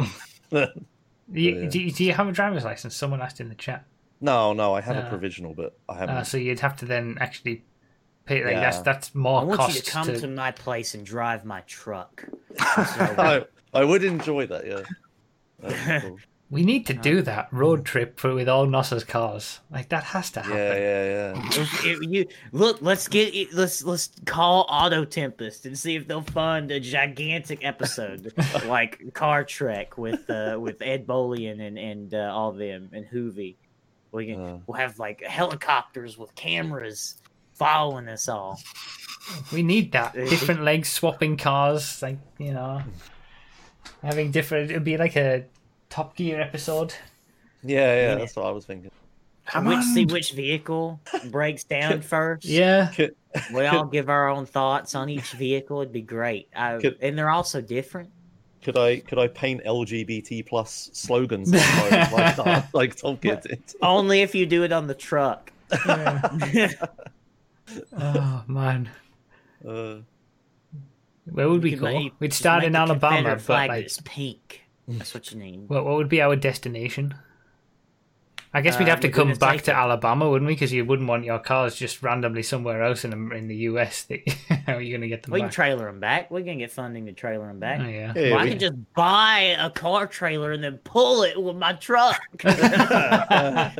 [0.52, 0.66] no,
[1.32, 1.68] You, Yeah.
[1.68, 2.94] do, you, do you have a driver's license?
[2.96, 3.84] Someone asked in the chat.
[4.20, 6.16] no, no, I have Uh, a provisional, but I haven't.
[6.16, 7.64] Uh, so you'd have to then actually
[8.24, 8.42] pay.
[8.44, 8.82] Like that's Yeah.
[8.82, 10.20] that's I more want costs you to come to.
[10.20, 12.24] to my place and drive my truck.
[12.60, 14.66] I, I would enjoy that.
[14.66, 14.82] Yeah.
[15.60, 16.18] That'd be cool.
[16.50, 19.60] We need to do that road trip for, with all Nossa's cars.
[19.70, 20.56] Like that has to happen.
[20.56, 21.48] Yeah, yeah, yeah.
[21.60, 26.08] If- if you look, let's get it- let's let's call Auto Tempest and see if
[26.08, 28.32] they'll fund a gigantic episode
[28.66, 33.56] like Car Trek with uh, with Ed Bolian and and uh, all them and Hoovie.
[34.10, 34.58] We can Uh.
[34.66, 37.20] we'll have like helicopters with cameras
[37.52, 38.58] following us all.
[39.52, 40.14] We need that.
[40.14, 42.80] Different legs swapping cars, like you know,
[44.02, 44.70] having different.
[44.70, 45.44] It'd be like a
[45.90, 46.94] Top Gear episode.
[47.62, 48.14] Yeah, yeah.
[48.16, 48.90] That's what I was thinking.
[49.46, 52.44] Come which see which vehicle breaks down first.
[52.44, 53.14] Yeah, Could,
[53.54, 55.80] we all give our own thoughts on each vehicle.
[55.80, 56.48] It'd be great.
[56.54, 58.10] I, Could- and they're also different.
[58.62, 63.40] could I could I paint LGBT plus slogans on my, my car, like Tom Kid
[63.40, 63.62] did?
[63.80, 65.50] Only if you do it on the truck.
[67.98, 68.88] Oh man,
[69.66, 69.96] Uh,
[71.30, 71.84] where would we go?
[71.84, 74.62] make- We'd start in Alabama, but flag like, that's pink.
[74.88, 75.68] That's what you need.
[75.68, 77.14] what, what would be our destination?
[78.54, 79.76] I guess we'd Uh, have to come back to Seca.
[79.76, 80.54] Alabama, wouldn't we?
[80.54, 84.04] Because you wouldn't want your cars just randomly somewhere else in the, in the US.
[84.08, 84.20] That,
[84.66, 86.30] how are you going to get them We can trailer them back.
[86.30, 87.80] We can get funding to trailer them back.
[87.80, 88.14] Oh, yeah.
[88.16, 91.56] yeah, Well, I we- can just buy a car trailer and then pull it with
[91.56, 92.18] my truck.
[92.44, 93.72] I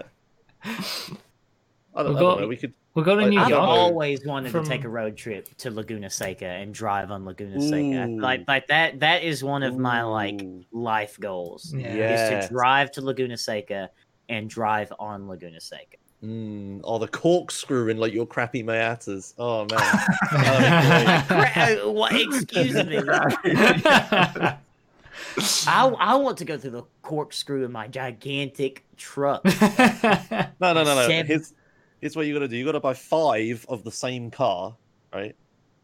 [1.97, 2.49] don't, We'll I don't know.
[2.49, 2.75] We could.
[2.95, 3.63] We'll go to New I I've don't York.
[3.69, 3.81] know.
[3.81, 7.61] always wanted From- to take a road trip to Laguna Seca and drive on Laguna
[7.61, 8.07] Seca.
[8.09, 8.21] Ooh.
[8.21, 10.41] Like like that that is one of my like
[10.73, 11.73] life goals.
[11.77, 12.41] Yeah.
[12.41, 13.91] Is to drive to Laguna Seca
[14.29, 15.97] and drive on Laguna Seca.
[16.25, 19.35] Mm, oh, the corkscrew in like your crappy Miatas.
[19.39, 19.79] Oh man.
[20.33, 21.53] That'd be great.
[21.53, 22.99] Cra- what, excuse me.
[25.67, 29.45] I, I want to go through the corkscrew in my gigantic truck.
[29.45, 29.53] No,
[30.61, 31.07] no, no, no.
[31.07, 31.55] Seven- Here's,
[32.01, 32.57] here's what you got to do.
[32.57, 34.77] You got to buy five of the same car,
[35.13, 35.35] right?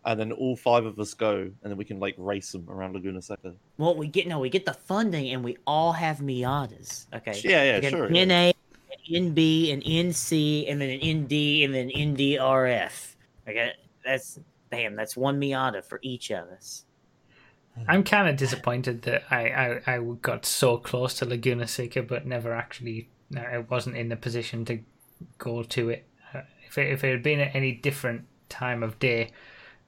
[0.04, 2.94] And then all five of us go, and then we can like race them around
[2.94, 3.54] Laguna Seca.
[3.78, 7.06] Well, we get no, we get the funding, and we all have Miatas.
[7.14, 7.40] Okay.
[7.42, 8.06] Yeah, yeah, sure.
[8.06, 8.52] An yeah.
[9.10, 11.32] NB, an NC, and then an ND,
[11.64, 13.14] and then NDRF.
[13.48, 13.72] Okay.
[14.04, 14.38] that's
[14.70, 14.96] damn.
[14.96, 16.84] That's one Miata for each of us.
[17.88, 22.26] I'm kind of disappointed that I, I, I got so close to Laguna Seca, but
[22.26, 23.08] never actually.
[23.36, 24.78] I wasn't in the position to
[25.38, 26.06] go to it.
[26.34, 29.30] Uh, If it, if it had been at any different time of day,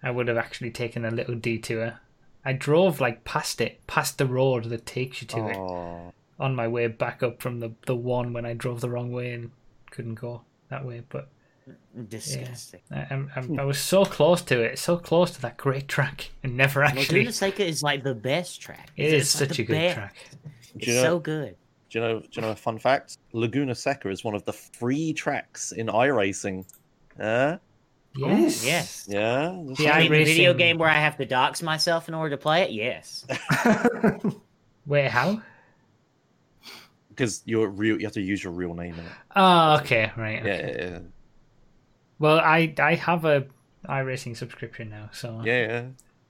[0.02, 2.00] I would have actually taken a little detour.
[2.44, 6.54] I drove like past it, past the road that takes you to it, Oh, on
[6.54, 9.50] my way back up from the the one when I drove the wrong way and
[9.90, 11.02] couldn't go that way.
[11.08, 11.28] But
[12.08, 12.80] Disgusting.
[12.92, 16.30] I, I'm, I'm, I was so close to it, so close to that great track,
[16.44, 17.18] and never actually.
[17.24, 18.90] Laguna Seca is like the best track.
[18.96, 19.94] It is it's such the a good best.
[19.96, 20.14] track.
[20.76, 21.56] It's you know- so good.
[21.90, 22.20] Do you know?
[22.20, 23.18] Do you know a fun fact?
[23.32, 26.64] Laguna Seca is one of the free tracks in iRacing.
[27.18, 27.56] Uh,
[28.18, 28.64] Yes.
[28.64, 29.06] Yes.
[29.10, 29.62] yeah.
[29.68, 30.10] just Yeah, I saying.
[30.10, 32.70] mean, the video game where I have to dox myself in order to play it.
[32.70, 33.26] Yes.
[34.86, 35.42] Wait, how?
[37.10, 37.98] because you're real.
[37.98, 39.12] You have to use your real name in it.
[39.34, 40.44] Oh, okay, right.
[40.44, 40.76] Yeah, okay.
[40.78, 40.98] yeah, yeah.
[42.18, 43.46] Well, I I have a
[43.86, 45.84] iRacing subscription now, so yeah, yeah.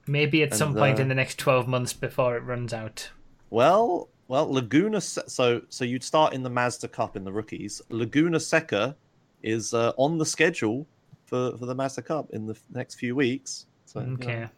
[0.07, 3.11] maybe at some And, point uh, in the next twelve months before it runs out.
[3.51, 5.01] Well, well, Laguna.
[5.01, 7.83] So, so you'd start in the Mazda Cup in the rookies.
[7.91, 8.97] Laguna Seca
[9.43, 10.87] is uh, on the schedule
[11.25, 13.67] for for the Mazda Cup in the next few weeks.
[13.87, 14.01] So.
[14.01, 14.49] Okay.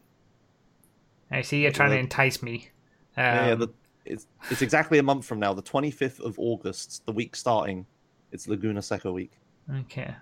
[1.30, 2.70] I see you're trying to entice me.
[3.16, 3.68] Um, Yeah, yeah, the,
[4.06, 7.86] it's it's exactly a month from now, the 25th of August, the week starting.
[8.32, 9.32] It's Laguna Seca week.
[9.80, 10.14] Okay.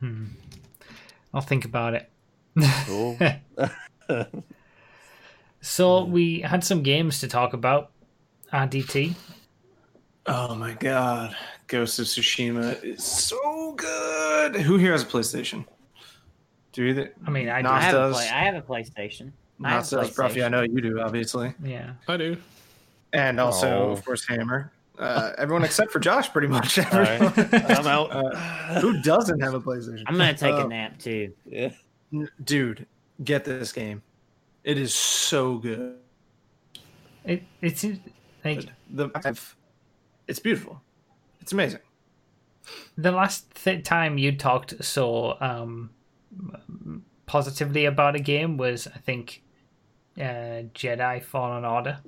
[0.00, 0.26] Hmm.
[1.32, 2.10] I'll think about it.
[2.86, 3.16] Cool.
[5.60, 7.90] So we had some games to talk about.
[8.52, 9.14] RDT.
[10.26, 11.34] Oh my god,
[11.66, 14.56] Ghost of Tsushima is so good.
[14.56, 15.64] Who here has a PlayStation?
[16.72, 17.12] Do either?
[17.26, 17.84] I mean, I Nos I do.
[17.84, 18.16] have, a does.
[18.16, 19.32] play- I have a PlayStation.
[19.62, 20.44] I have Not a does, Broughy.
[20.44, 21.92] I know you do, obviously, Yeah.
[22.06, 22.36] I do.
[23.12, 23.90] and also, Oh.
[23.90, 24.72] of course, Hammer.
[24.98, 26.78] Uh, everyone except for Josh, pretty much.
[26.78, 27.20] All right,
[27.70, 28.10] I'm out.
[28.70, 30.04] Uh, who doesn't have a PlayStation?
[30.06, 31.32] I'm gonna take Uh, a nap too.
[31.46, 31.70] yeah.
[32.44, 32.86] Dude,
[33.24, 34.02] get this game.
[34.62, 35.96] It is so good.
[37.24, 37.84] It it's
[38.44, 39.10] like The
[40.28, 40.80] it's beautiful.
[41.40, 41.80] It's amazing.
[42.96, 45.90] the last th- time you talked so um
[47.26, 49.42] positively about a game was I think
[50.18, 51.98] uh Jedi Fallen Order,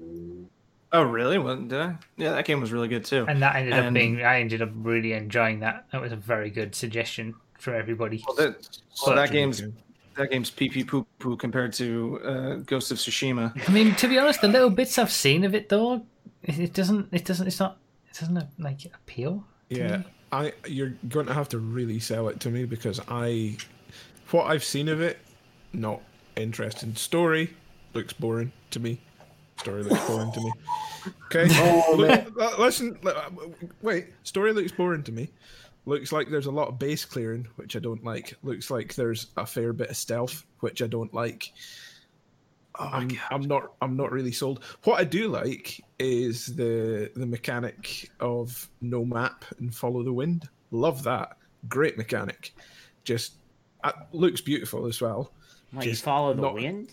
[0.95, 1.38] Oh, really?
[1.38, 1.97] Well, did I?
[2.18, 3.25] Yeah, that game was really good too.
[3.27, 5.87] and that ended up being I ended up really enjoying that.
[5.92, 8.23] That was a very good suggestion for everybody.
[8.27, 9.75] Well, that, well, that game's game.
[10.16, 13.53] that game's pee pee poo poo compared to uh, Ghost of Tsushima.
[13.68, 16.05] I mean, to be honest, the little bits I've seen of it though,
[16.44, 17.78] it, it doesn't, it doesn't, it's not,
[18.11, 19.44] it doesn't like appeal.
[19.68, 20.05] Yeah, me.
[20.33, 23.57] I you're going to have to really sell it to me because I,
[24.31, 25.18] what I've seen of it,
[25.72, 26.00] not
[26.37, 26.94] interesting.
[26.94, 27.55] Story
[27.94, 29.00] looks boring to me.
[29.59, 30.52] Story looks boring to me.
[31.26, 32.98] Okay, Look, uh, listen.
[33.05, 33.31] uh,
[33.83, 35.31] Wait, story looks boring to me.
[35.85, 38.35] Looks like there's a lot of base clearing, which I don't like.
[38.42, 41.52] Looks like there's a fair bit of stealth, which I don't like.
[42.78, 43.11] Oh I'm!
[43.30, 44.64] I'm not I'm not really sold.
[44.85, 50.48] What I do like is the the mechanic of no map and follow the wind.
[50.70, 51.37] Love that.
[51.68, 52.54] Great mechanic.
[53.04, 53.35] Just
[53.85, 55.32] uh, looks beautiful as well.
[55.72, 56.90] Like you Just follow the not- wind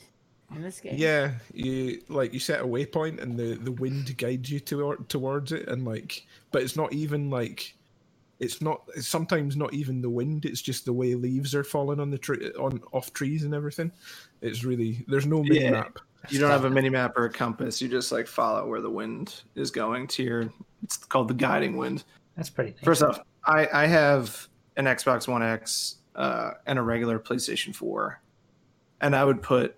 [0.54, 0.96] in this game.
[0.98, 5.52] Yeah, you like you set a waypoint and the the wind guides you toward towards
[5.52, 7.76] it and like but it's not even like
[8.40, 12.00] it's not it's sometimes not even the wind it's just the way leaves are falling
[12.00, 13.92] on the tree on off trees and everything
[14.42, 15.72] it's really there's no mini Yeah.
[15.72, 16.00] map
[16.30, 17.82] You don't have a mini map or a compass.
[17.82, 20.54] You just like follow where the wind is going to your.
[20.84, 22.04] It's called the guiding wind.
[22.36, 22.72] That's pretty.
[22.72, 22.84] Nice.
[22.84, 28.22] First off, I I have an Xbox One X uh, and a regular PlayStation Four,
[29.00, 29.78] and I would put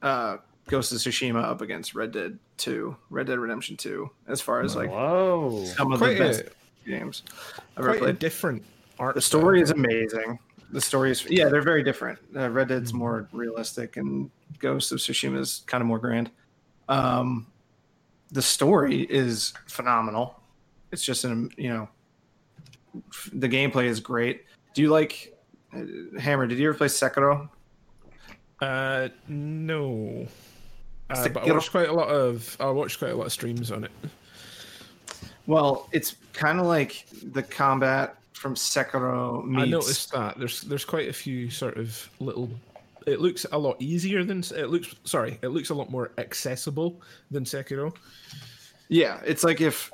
[0.00, 0.36] uh,
[0.68, 4.76] Ghost of Tsushima up against Red Dead Two, Red Dead Redemption Two, as far as
[4.76, 5.64] like Whoa.
[5.76, 6.50] some of quite the best a,
[6.84, 7.22] games
[7.76, 8.18] I've ever quite a played.
[8.18, 8.62] different
[8.98, 10.38] art The story is amazing.
[10.70, 12.18] The story is yeah, they're very different.
[12.34, 16.30] Uh, Red Dead's more realistic, and Ghost of Tsushima is kind of more grand.
[16.88, 17.46] Um,
[18.32, 20.40] the story is phenomenal.
[20.90, 21.88] It's just an you know,
[23.32, 24.44] the gameplay is great.
[24.74, 25.36] Do you like
[25.72, 26.46] uh, Hammer?
[26.46, 27.48] Did you ever play Sekiro?
[28.60, 30.26] Uh, no.
[31.10, 33.70] Uh, but I watched quite a lot of I watched quite a lot of streams
[33.70, 33.90] on it.
[35.46, 39.62] Well, it's kind of like the combat from Sekiro meets.
[39.62, 42.50] I noticed that there's there's quite a few sort of little.
[43.06, 44.94] It looks a lot easier than it looks.
[45.04, 47.94] Sorry, it looks a lot more accessible than Sekiro.
[48.88, 49.90] Yeah, it's like if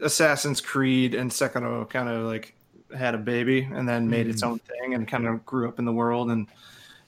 [0.00, 2.54] Assassin's Creed and Sekiro kind of like
[2.96, 4.48] had a baby and then made its hmm.
[4.48, 6.46] own thing and kind of grew up in the world and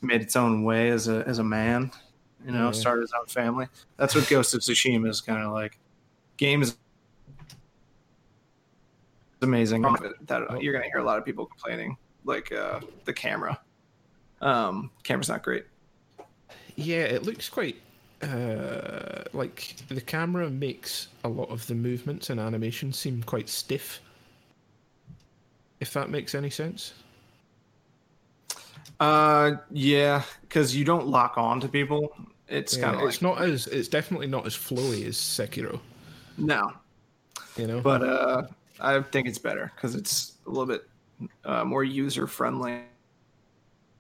[0.01, 1.91] made its own way as a as a man,
[2.45, 2.73] you know, Yeah.
[2.73, 3.67] started his own family.
[3.97, 5.79] That's what Ghost of Tsushima is kind of like.
[6.39, 6.77] Game is
[9.43, 9.83] amazing.
[10.27, 13.61] That you're gonna hear a lot of people complaining, like uh, the camera.
[14.41, 15.65] Um, camera's not great.
[16.77, 17.77] Yeah, it looks quite
[18.23, 24.01] uh, like the camera makes a lot of the movements and animations seem quite stiff.
[25.81, 26.95] If that makes any sense.
[29.01, 32.17] Uh, yeah, because you don't lock on to people.
[32.49, 35.81] It's Yeah, kind of like it's not as it's definitely not as flowy as Sekiro.
[36.37, 36.73] no,
[37.57, 38.43] You know, but uh,
[38.83, 40.89] I think it's better because it's a little bit
[41.45, 42.81] uh, more user friendly.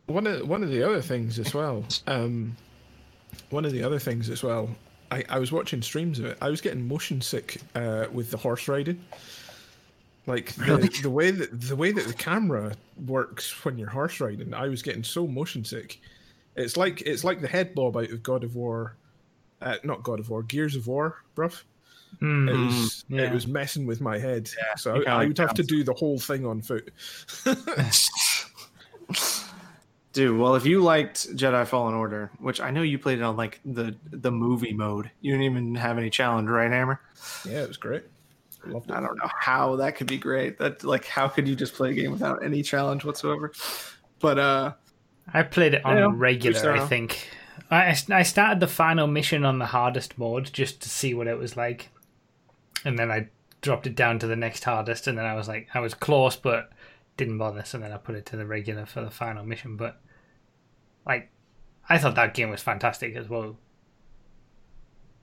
[0.06, 1.84] one of one of the other things as well.
[2.06, 2.56] Um,
[3.50, 4.68] one of the other things as well.
[5.10, 6.38] I, I was watching streams of it.
[6.40, 9.02] I was getting motion sick uh, with the horse riding.
[10.26, 12.74] Like the, the way that the way that the camera
[13.06, 16.00] works when you're horse riding, I was getting so motion sick.
[16.56, 18.96] It's like it's like the head bob out of God of War,
[19.60, 21.62] uh, not God of War, Gears of War, bruv.
[22.18, 22.48] Hmm.
[22.48, 23.22] It was yeah.
[23.22, 24.48] it was messing with my head.
[24.76, 26.92] so I, I would have to do the whole thing on foot.
[30.12, 33.36] Dude, well, if you liked Jedi Fallen Order, which I know you played it on
[33.36, 37.00] like the the movie mode, you didn't even have any challenge, right, Hammer?
[37.48, 38.04] yeah, it was great.
[38.66, 38.94] Loved it.
[38.94, 40.58] I don't know how that could be great.
[40.58, 43.52] That like, how could you just play a game without any challenge whatsoever?
[44.20, 44.72] But uh,
[45.32, 47.28] I played it on Yeah, regular, I think.
[47.70, 51.38] I, I started the final mission on the hardest mode just to see what it
[51.38, 51.88] was like.
[52.84, 53.28] And then I
[53.60, 56.36] dropped it down to the next hardest, and then I was like, I was close,
[56.36, 56.72] but
[57.16, 57.64] didn't bother.
[57.64, 59.76] So then I put it to the regular for the final mission.
[59.76, 60.00] But,
[61.06, 61.30] like,
[61.88, 63.56] I thought that game was fantastic as well.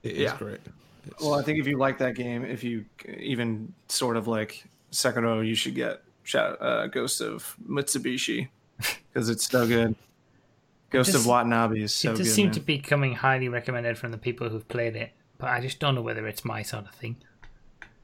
[0.03, 0.37] It is Yeah.
[0.37, 0.59] great.
[1.07, 2.85] It's- well, I think if you like that game, if you
[3.17, 6.01] even sort of like Sekiro, you should get
[6.35, 9.95] uh, Ghost of Mitsubishi because it's so good.
[10.91, 12.33] Ghost just- of Watanabe is so it does good.
[12.33, 12.53] seem man.
[12.53, 15.95] to be coming highly recommended from the people who've played it, but I just don't
[15.95, 17.17] know whether it's my sort of thing.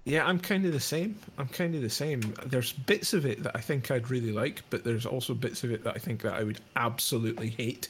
[0.06, 1.18] Yeah, I'm kind of the same.
[1.40, 2.22] I'm kind of the same.
[2.46, 5.72] There's bits of it that I think I'd really like, but there's also bits of
[5.72, 7.90] it that I think that I would absolutely hate.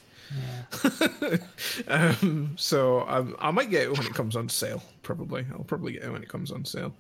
[1.87, 4.81] um, so um, I might get it when it comes on sale.
[5.03, 6.93] Probably, I'll probably get it when it comes on sale.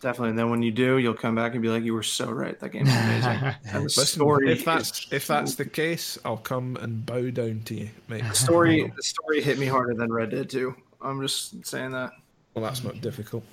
[0.00, 0.30] Definitely.
[0.30, 2.58] And then when you do, you'll come back and be like, "You were so right.
[2.58, 6.36] That game's amazing." and the Listen, story, if that's is- if that's the case, I'll
[6.36, 8.22] come and bow down to you, mate.
[8.24, 10.74] the story, the story hit me harder than Red Dead 2.
[11.02, 12.12] I'm just saying that.
[12.54, 13.44] Well, that's not difficult.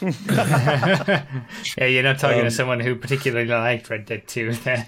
[0.28, 4.86] yeah, you're not talking Um, to someone who particularly liked Red Dead 2 then.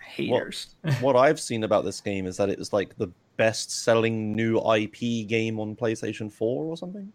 [0.00, 0.74] Haters.
[1.00, 3.08] what I've seen about this game is that it was like the
[3.38, 7.10] best-selling new IP game on PlayStation 4 or something.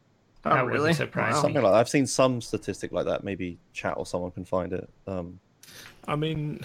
[0.46, 0.94] Oh, That really?
[0.94, 1.38] surprise Wow.
[1.38, 1.42] me.
[1.44, 1.78] Something like that.
[1.80, 3.24] I've seen some statistic like that.
[3.24, 4.90] Maybe chat or someone can find it.
[5.06, 5.40] Um,
[6.08, 6.62] I mean,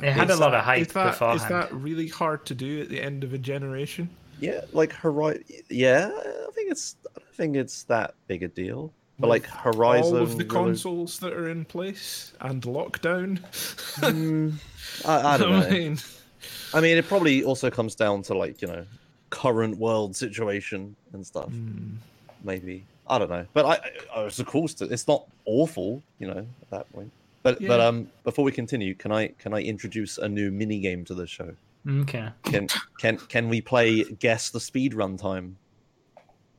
[0.00, 1.50] It had is a lot that- of hype is that, Is beforehand.
[1.50, 4.08] that really hard to do at the end of a generation?
[4.40, 5.44] yeah, like Horizon.
[5.68, 6.96] Yeah, I think it's.
[7.16, 8.92] I don't think it's that big a deal.
[9.18, 13.38] But like Horizon, All of the really- consoles that are in place and lockdown.
[14.00, 14.54] Mm,
[15.06, 15.66] I, I don't know.
[15.66, 15.98] I mean,
[16.74, 18.84] I mean, it probably also comes down to like you know,
[19.30, 21.48] current world situation and stuff.
[21.48, 21.94] Hmm.
[22.42, 26.38] Maybe I don't know, but I, I it's of course it's not awful, you know,
[26.62, 27.10] at that point.
[27.44, 31.04] But but um, before we continue, can I can I introduce a new mini game
[31.04, 31.54] to the show?
[31.88, 32.28] Okay.
[32.44, 32.66] Can
[32.98, 35.56] can can we play guess the speed run time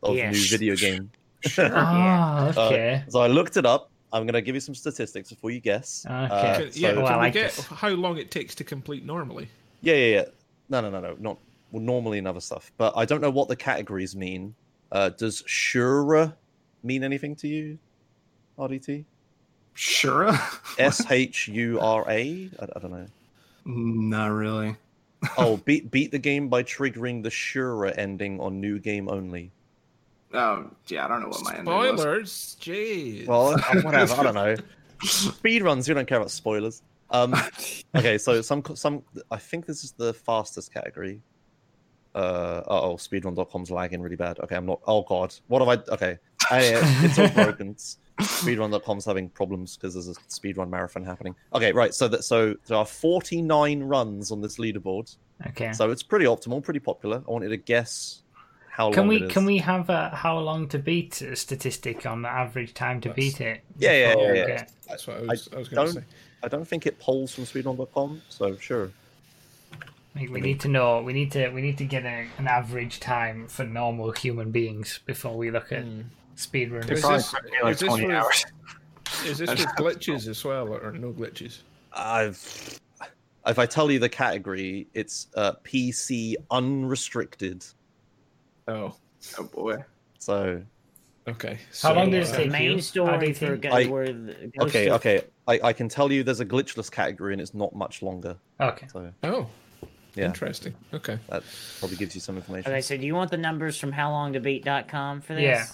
[0.03, 0.33] of Yes.
[0.33, 1.11] new video game?
[1.57, 3.03] Oh, okay.
[3.07, 3.89] Uh, so I looked it up.
[4.13, 6.05] I'm gonna give you some statistics before you guess.
[6.05, 6.15] Okay.
[6.15, 7.65] Uh, can, yeah, so- Oh, I can we like get this.
[7.65, 9.49] how long it takes to complete normally?
[9.81, 10.25] Yeah, yeah, yeah.
[10.69, 11.15] No, no, no, no.
[11.19, 11.37] Not
[11.71, 12.71] well, normally and other stuff.
[12.77, 14.55] But I don't know what the categories mean.
[14.91, 16.33] Uh, does Shura
[16.83, 17.77] mean anything to you,
[18.57, 19.03] RDT?
[19.73, 20.29] Sure.
[20.79, 22.49] S H U R A?
[22.59, 23.07] I I don't know.
[23.65, 24.75] Not really.
[25.37, 29.51] Oh, beat beat the game by triggering the Shura ending on new game only.
[30.35, 31.99] Oh, yeah, I don't know what my ending was.
[32.01, 33.27] Spoilers, jeez.
[33.27, 34.13] Well, uh, whatever.
[34.13, 34.55] I don't know.
[35.03, 35.87] Speed runs.
[35.87, 36.81] You don't care about spoilers.
[37.11, 37.35] Um,
[37.95, 39.03] okay, so some some.
[39.31, 41.21] I think this is the fastest category.
[42.13, 44.39] Uh oh, speedrun.com's lagging really bad.
[44.39, 44.79] Okay, I'm not.
[44.87, 45.93] Oh god, what have I?
[45.93, 46.17] Okay,
[46.49, 46.59] I,
[47.03, 47.69] it's all broken.
[47.71, 51.35] It's- Speedrun.com's having problems because there's a speedrun marathon happening.
[51.53, 51.93] Okay, right.
[51.93, 55.13] So that so there are 49 runs on this leaderboard.
[55.47, 55.73] Okay.
[55.73, 57.21] So it's pretty optimal, pretty popular.
[57.27, 58.21] I wanted to guess
[58.75, 59.31] how Can long we it is.
[59.31, 63.25] can we have a how long to beat statistic on the average time to That's-
[63.33, 63.61] beat it?
[63.77, 64.47] Yeah, yeah, before yeah, yeah.
[64.47, 66.07] get- That's what I was, I was going to don't- say.
[66.43, 68.91] I don't think it polls from speedrun.com, so sure.
[70.13, 71.01] Like, we need to know.
[71.01, 71.49] We need to.
[71.49, 75.71] We need to get a, an average time for normal human beings before we look
[75.71, 76.01] at Hmm.
[76.35, 76.91] speedrun.
[76.91, 78.45] Is this, took like is this with,
[79.25, 81.59] is this with glitches as well, or no glitches?
[81.93, 82.79] I've
[83.47, 87.65] if I tell you the category, it's uh, PC unrestricted.
[88.67, 88.95] Oh,
[89.39, 89.83] Oh boy.
[90.19, 90.61] So
[91.27, 91.57] okay.
[91.81, 94.03] How long so, does it uh, take the main story for Go- I- where
[94.61, 97.75] okay, of- okay, I, I can tell you there's a glitchless category and it's not
[97.75, 98.35] much longer.
[98.59, 98.87] Okay.
[98.91, 99.47] So Oh,
[100.15, 100.73] Yeah, Interesting.
[100.93, 101.17] Okay.
[101.29, 101.43] that
[101.79, 102.71] probably gives you some information.
[102.71, 105.43] Okay, so do you want the numbers from howlongtobeat.com for this?
[105.43, 105.65] Yeah.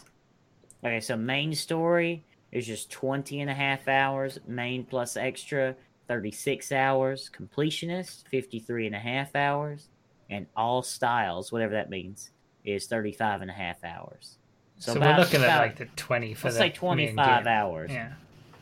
[0.83, 4.39] Okay, so main story is just 20 and a half hours.
[4.47, 5.75] Main plus extra,
[6.07, 7.29] 36 hours.
[7.37, 9.89] Completionist, 53 and a half hours.
[10.29, 12.31] And all styles, whatever that means,
[12.63, 14.37] is 35 and a half hours.
[14.77, 17.91] So, about- we're looking at like the 20 for Let's the say 25 hours.
[17.91, 18.13] Yeah.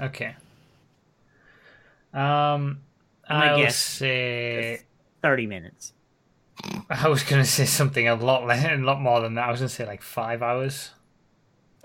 [0.02, 0.36] Okay.
[2.14, 2.82] Um,
[3.28, 4.82] I'll guess say
[5.22, 5.94] 30 minutes.
[6.90, 9.48] I was gonna say something a lot less, a lot more than that.
[9.48, 10.92] I was gonna say like five hours.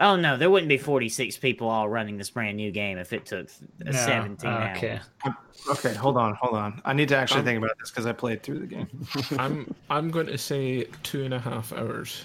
[0.01, 3.27] Oh no, there wouldn't be 46 people all running this brand new game if it
[3.27, 3.49] took
[3.85, 3.93] No.
[3.93, 5.01] 17 Okay.
[5.25, 5.35] hours.
[5.71, 6.83] Okay, hold on, hold on.
[6.85, 8.89] I need to actually Um, think about this because I played through the game.
[9.39, 12.25] I'm I'm going to say two and a half hours.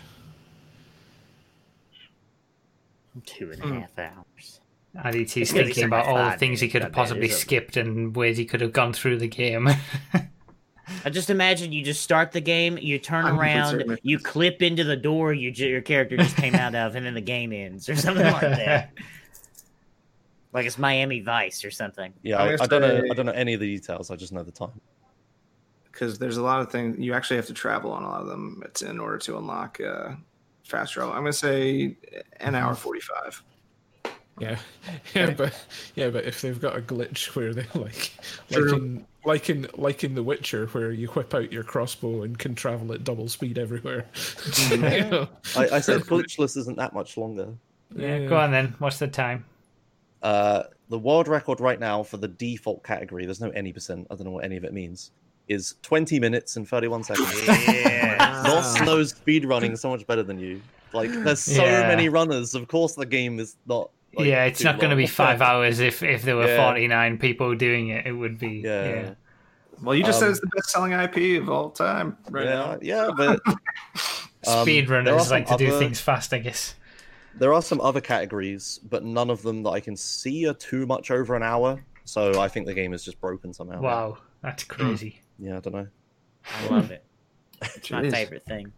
[3.25, 3.79] Two and a Hmm.
[3.79, 4.61] half hours.
[4.97, 8.15] RDT's It's gonna be thinking about all the things he could have possibly skipped and
[8.15, 9.69] ways he could have gone through the game.
[11.05, 14.83] I just imagine you just start the game, you turn I'm around, you clip into
[14.83, 17.89] the door you, ju- your character just came out of, and then the game ends
[17.89, 18.91] or something like that.
[20.51, 22.11] Like it's Miami Vice or something.
[22.23, 23.03] Yeah, I'm I, don't know.
[23.11, 24.09] I don't know any of the details.
[24.09, 24.81] I just know the time.
[25.91, 28.27] because there's a lot of things you actually have to travel on a lot of
[28.27, 30.13] them it's in order to unlock uh,
[30.63, 31.13] fast travel.
[31.13, 31.97] I'm gonna say
[32.39, 33.43] an hour forty-five.
[34.39, 34.57] Yeah,
[35.13, 35.53] yeah, but
[35.95, 38.11] yeah, but if they've got a glitch where they like,
[38.49, 38.73] like True.
[38.75, 42.55] in like in like in The Witcher, where you whip out your crossbow and can
[42.55, 44.05] travel at double speed everywhere.
[44.69, 45.27] you know?
[45.55, 47.53] I, I said glitchless isn't that much longer.
[47.95, 48.75] yeah, go on then.
[48.79, 49.45] What's the time?
[50.21, 54.15] Uh, the world record right now for the default category, there's no any percent, I
[54.15, 55.11] don't know what any of it means,
[55.47, 57.29] is 20 minutes and 31 seconds.
[57.47, 58.41] Yeah.
[58.45, 60.61] Nos knows speedrunning so much better than you.
[60.93, 61.87] Like, there's so Yeah.
[61.87, 62.53] many runners.
[62.55, 63.91] Of course, the game is not.
[64.15, 65.79] Like, yeah, it's too not going to be five hours.
[65.79, 66.65] If if there were Yeah.
[66.65, 68.61] 49 people doing it, it would be.
[68.63, 68.83] Yeah.
[68.85, 69.13] Yeah.
[69.81, 72.77] Well, you just Um, said it's the best-selling IP of all time right yeah, now.
[72.81, 73.55] yeah, but um,
[74.43, 76.75] there Speedrunners some like to do things fast, I guess.
[77.35, 80.85] There are some other categories, but none of them that I can see are too
[80.85, 81.81] much over an hour.
[82.03, 83.79] So I think the game is just broken somehow.
[83.81, 85.21] Wow, that's crazy.
[85.37, 85.87] Yeah, I don't know.
[86.45, 87.03] I love it.
[87.75, 88.71] It's my favorite thing.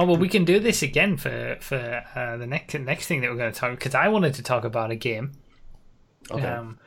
[0.00, 3.30] Oh well, we can do this again for for uh, the next next thing that
[3.30, 5.32] we're going to talk because I wanted to talk about a game.
[6.30, 6.46] Okay.
[6.46, 6.78] Um,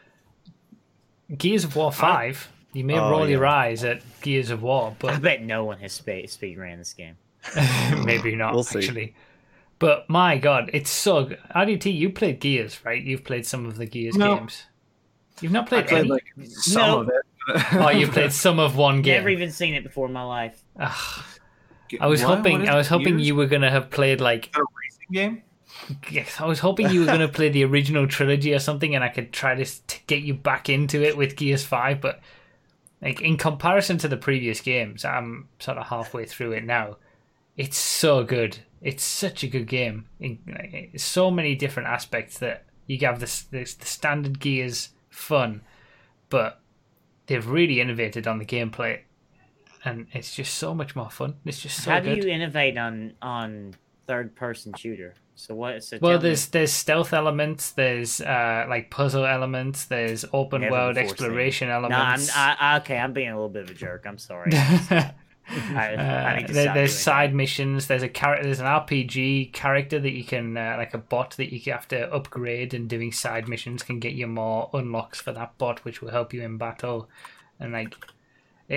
[1.37, 2.49] Gears of War Five.
[2.73, 5.77] You may Oh, roll your eyes at Gears of War, but I bet no one
[5.77, 7.17] has speed, speed ran this game.
[8.03, 9.13] maybe not We'll actually.
[9.77, 11.39] But my God, it's so good.
[11.55, 13.01] RDT, you played Gears, right?
[13.03, 14.37] You've played some of the Gears No.
[14.37, 14.63] games.
[15.39, 16.09] You've not I played, played any.
[16.09, 16.99] like some No.
[17.01, 17.73] of it.
[17.73, 19.17] oh, you played some of one game.
[19.17, 20.63] Never even seen it before in my life.
[20.79, 21.23] Ugh.
[21.99, 22.37] I was What?
[22.37, 25.43] hoping What I was hoping you were gonna have played like a racing game.
[26.09, 29.09] yes, I was hoping you were gonna play the original trilogy or something, and I
[29.09, 32.01] could try to to get you back into it with Gears Five.
[32.01, 32.19] But
[33.01, 36.97] like in comparison to the previous games, I'm sort of halfway through it now.
[37.57, 38.57] It's so good.
[38.81, 40.05] It's such a good game.
[40.19, 45.61] In like, so many different aspects that you have this, this the standard Gears fun,
[46.29, 46.59] but
[47.27, 48.99] they've really innovated on the gameplay.
[49.85, 51.35] And it's just so much more fun.
[51.45, 52.21] It's just so How good.
[52.21, 53.75] do you innovate on on
[54.07, 55.13] third person shooter?
[55.35, 55.83] So what?
[55.83, 60.61] So Well, tell me- there's there's stealth elements, there's uh like puzzle elements, there's open
[60.61, 62.31] Never world before seen exploration No, I'm elements.
[62.35, 62.97] I, I- okay.
[62.97, 64.05] I'm being a little bit of a jerk.
[64.07, 64.51] I'm sorry.
[64.53, 65.13] I,
[65.49, 67.87] I Uh, need there- there's doing side missions.
[67.87, 68.45] There's a character.
[68.45, 72.09] There's an RPG character that you can uh, like a bot that you have to
[72.13, 76.11] upgrade, and doing side missions can get you more unlocks for that bot, which will
[76.11, 77.09] help you in battle.
[77.59, 78.12] And like, it,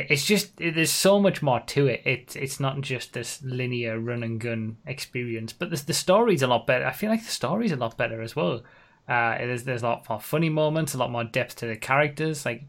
[0.09, 2.03] it's just it, there's so much more to it.
[2.05, 6.47] It's it's not just this linear run and gun experience, but the the story's a
[6.47, 6.86] lot better.
[6.86, 8.62] I feel like the story's a lot better as well.
[9.09, 12.44] Uh, there's there's a lot more funny moments, a lot more depth to the characters.
[12.44, 12.64] Like,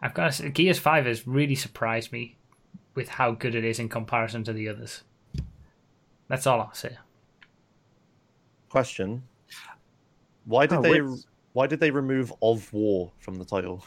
[0.00, 2.36] I've got to say, Gears Five has really surprised me
[2.94, 5.02] with how good it is in comparison to the others.
[6.28, 6.96] That's all I'll say.
[8.68, 9.24] Question:
[10.44, 11.00] Why did Oh, they?
[11.00, 11.24] wait.
[11.54, 13.84] Why did they remove "of war" from the title?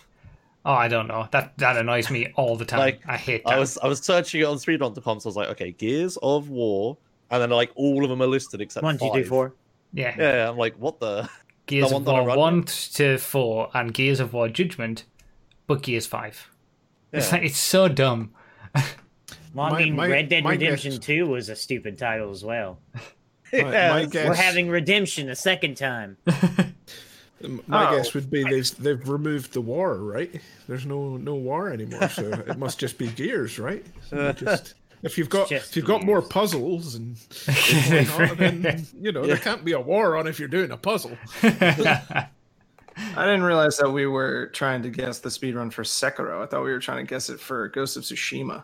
[0.66, 1.28] Oh, I don't know.
[1.32, 2.80] That that annoys me all the time.
[2.80, 3.53] Like, I hate that.
[3.53, 6.49] I was I was searching it on speedrun.com, so I was like, okay, Gears of
[6.49, 6.97] War,
[7.32, 9.30] and then like all of them are listed except One, two, three, five.
[9.30, 9.55] four.
[9.93, 10.14] yeah.
[10.18, 11.28] Yeah, yeah, I'm like, what the?
[11.68, 14.49] Gears the of one that I War run one to four and Gears of War
[14.49, 15.05] Judgment,
[15.68, 16.49] but Gears Five.
[17.14, 18.32] It's like it's so dumb.
[19.53, 22.41] Well, I My- mean, my- Red Dead Redemption guess- Two was a stupid title as
[22.43, 22.80] well.
[23.53, 26.16] My, my guess, We're having redemption a second time.
[27.68, 27.98] My Oh.
[27.98, 30.42] guess would be they've they've removed the war, right?
[30.68, 33.86] There's no no war anymore, so it must just be gears, right?
[34.10, 34.34] So uh-huh.
[34.34, 34.74] just,
[35.04, 37.16] if you've got Just if you've got more puzzles and
[37.46, 40.78] going oh, then you know there can't be a war on if you're doing a
[40.78, 41.18] puzzle.
[41.44, 42.28] I
[43.26, 46.44] didn't realize that we were trying to guess the speedrun for Sekiro.
[46.44, 48.64] I thought we were trying to guess it for Ghost of Tsushima.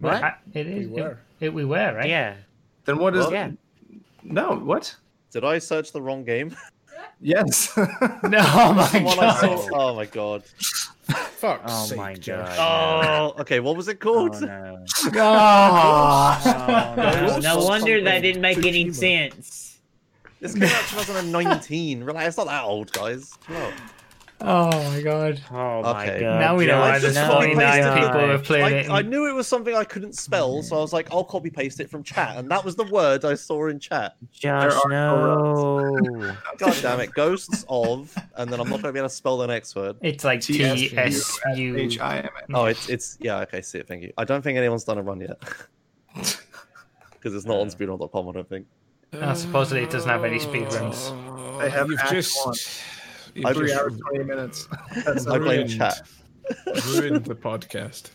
[0.00, 0.24] Well, What?
[0.24, 0.88] I- It is.
[0.88, 1.18] We were.
[1.40, 2.08] It, it- we were right.
[2.08, 2.34] Yeah.
[2.84, 3.24] Then what is?
[3.24, 3.50] Well, Yeah.
[4.22, 4.94] No, what?
[5.32, 6.56] Did I search the wrong game?
[7.20, 7.72] Yes.
[7.76, 9.70] No, oh my The one I god.
[9.72, 10.42] Oh my god.
[10.44, 12.56] Fuck's Oh sake, my Josh.
[12.56, 13.32] god.
[13.36, 13.60] Oh, okay.
[13.60, 14.40] What was it Oh, called?
[14.42, 14.84] no.
[14.84, 15.06] Oh.
[15.06, 15.20] Oh, no.
[15.20, 16.94] Ah.
[17.36, 18.94] Oh, no wonder that didn't make any Tsushima.
[19.32, 19.78] sense.
[20.40, 22.04] This came out 2019.
[22.04, 23.36] Relax, it's not that old, guys.
[23.46, 23.72] Chill out.
[24.40, 25.40] Oh my god.
[25.50, 26.20] Oh my Okay.
[26.20, 26.38] god.
[26.38, 28.90] Now we know why Josh, there's no, 49 people who have played it.
[28.90, 31.50] I, I knew it was something I couldn't spell, so I was like, I'll copy
[31.50, 34.14] paste it from chat, and that was the word I saw in chat.
[34.30, 36.36] Josh, There no.
[36.58, 39.38] God damn it, ghosts of, and then I'm not going to be able to spell
[39.38, 39.96] the next word.
[40.02, 40.92] It's like T S
[41.56, 41.74] U.
[41.76, 42.30] H I M.
[42.54, 44.12] Oh, it's it's yeah, okay, see it, thank you.
[44.16, 45.38] I don't think anyone's done a run yet.
[47.20, 48.66] Because it's not on speedrun.com, I don't think.
[49.12, 51.10] Uh, supposedly it doesn't have any speedruns.
[51.58, 52.54] They have just, One.
[53.34, 54.68] You've Three just hours, twenty minutes.
[55.04, 56.02] That's I blame chat.
[56.86, 58.10] ruined the podcast.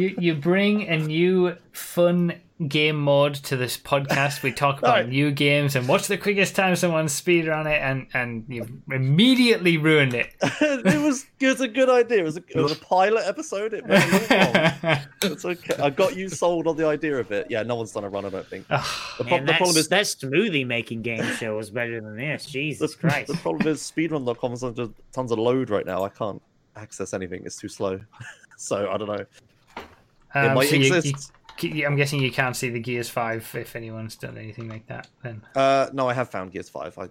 [0.00, 2.34] You you bring a new fun
[2.68, 4.42] game mode to this podcast.
[4.44, 5.08] We talk about Alright.
[5.08, 10.14] new games and what's the quickest time someone speedrun it, and and you've immediately ruined
[10.14, 10.34] it.
[10.60, 12.20] it was it was a good idea.
[12.20, 13.74] It was a, it was a pilot episode.
[13.74, 14.52] It went a little
[14.84, 14.98] long.
[15.32, 15.82] It's okay.
[15.82, 17.46] I got you sold on the idea of it.
[17.50, 18.68] Yeah, no one's done a run, I don't think.
[18.68, 18.78] The,
[19.18, 22.44] pro- Man, the problem is that smoothie making game show was better than this.
[22.46, 23.28] the, Jesus Christ.
[23.28, 26.04] the problem is speedrun.com is under tons of load right now.
[26.04, 26.40] I can't
[26.76, 27.42] access anything.
[27.44, 28.00] It's too slow.
[28.58, 29.14] so I don't know.
[29.14, 29.28] It
[30.34, 31.06] Um, might so you- you- exist.
[31.34, 35.08] you- I'm guessing you can't see the Gears Five if anyone's done anything like that.
[35.22, 36.98] Then, Uh, no, I have found Gears Five.
[36.98, 37.08] I, all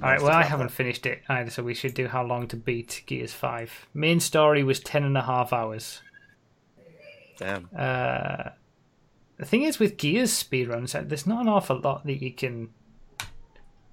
[0.00, 0.20] right.
[0.20, 3.32] Well, I haven't finished it either, so we should do how long to beat Gears
[3.32, 3.86] Five.
[3.94, 6.02] Main story was ten and a half hours.
[7.38, 7.68] Damn.
[7.76, 8.50] Uh,
[9.38, 12.68] the thing is with Gears speedruns, uh, there's not an awful lot that you can.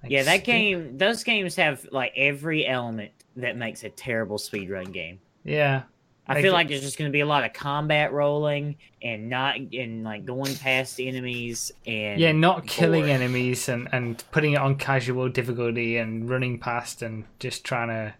[0.02, 0.44] like, Yeah, that skip.
[0.44, 5.20] game, those games have like every element that makes a terrible speedrun game.
[5.42, 5.84] Yeah,
[6.30, 9.28] I feel the- like there's just going to be a lot of combat rolling and
[9.28, 14.58] not and like going past enemies and yeah, not killing enemies and and putting it
[14.58, 18.14] on casual difficulty and running past and just trying to.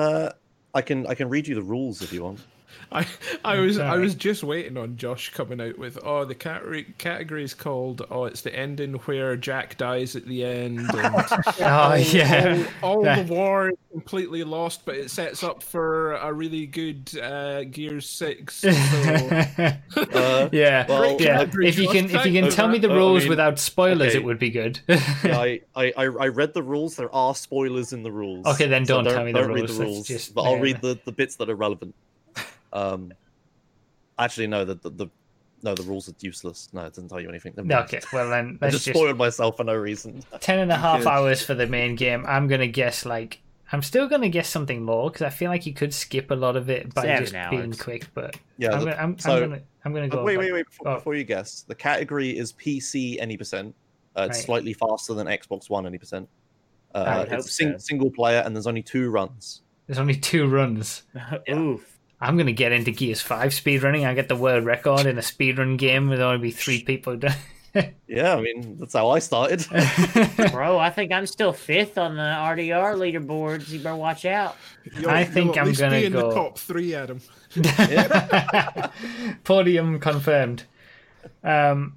[0.00, 0.30] Uh,
[0.74, 2.40] I can I can read you the rules if you want.
[2.92, 3.06] I,
[3.44, 7.42] I was I was just waiting on Josh coming out with oh the category category
[7.42, 10.92] is called oh it's the ending where Jack dies at the end and
[11.60, 13.22] Oh yeah, all, all Yeah.
[13.22, 18.08] the war is completely lost but it sets up for a really good uh, Gears
[18.08, 18.56] Six.
[18.56, 18.68] So,
[20.14, 21.46] Uh, yeah, well, yeah.
[21.62, 24.08] If you can, if you can tell me the Uh, I rules mean, without spoilers,
[24.10, 24.18] okay.
[24.18, 24.80] it would be good.
[24.88, 26.96] yeah, I, I, I I read the rules.
[26.96, 28.46] There are spoilers in the rules.
[28.46, 30.58] Okay, then So don't tell me the don't read rules, the rules, just- but I'll
[30.58, 31.94] read the, the bits that are relevant.
[32.74, 33.12] Um,
[34.18, 35.06] actually, no, the, the, the
[35.62, 36.68] no, the rules are useless.
[36.72, 37.54] No, it doesn't tell you anything.
[37.56, 37.84] Never mind.
[37.86, 40.22] okay, well then I let's just just spoiled myself for no reason.
[40.40, 41.06] ten and a half Good.
[41.08, 42.24] hours for the main game.
[42.26, 43.40] I'm gonna guess like
[43.72, 46.56] I'm still gonna guess something low because I feel like you could skip a lot
[46.56, 48.08] of it by Seven just being quick.
[48.12, 48.72] But Yeah.
[48.72, 50.24] I'm the- gonna, I'm, so- I'm gonna, I'm gonna Uh, go.
[50.24, 50.66] wait, wait, wait!
[50.66, 50.94] Before, oh.
[50.96, 53.74] before you guess, the category is PC any percent.
[54.16, 54.44] Uh, it's Right.
[54.44, 56.28] slightly faster than Xbox One any percent.
[56.94, 57.78] Uh, it's sing, so.
[57.78, 59.62] single player, and there's only two runs.
[59.86, 61.02] There's only two runs.
[61.50, 61.93] Oof.
[62.24, 64.06] I'm gonna get into Gears Five speedrunning.
[64.06, 67.34] I get the world record in a speedrun game with only be three people done.
[68.06, 69.66] Yeah, I mean that's how I started.
[70.52, 73.68] Bro, I think I'm still fifth on the RDR leaderboards.
[73.68, 74.56] You better watch out.
[74.96, 77.20] you'll, I you'll think I'm gonna be in go- the top three, Adam.
[79.44, 80.62] Podium confirmed.
[81.42, 81.96] Um,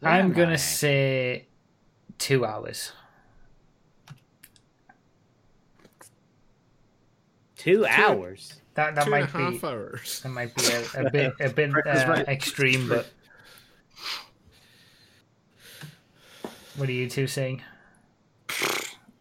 [0.00, 0.56] I'm gonna I?
[0.56, 1.46] say
[2.18, 2.92] two hours.
[7.56, 8.60] Two hours.
[8.76, 10.20] That that Two and a might half be hours.
[10.20, 12.28] that might be a, a bit a bit uh, right.
[12.28, 13.06] extreme, but
[16.76, 17.62] what are you two saying?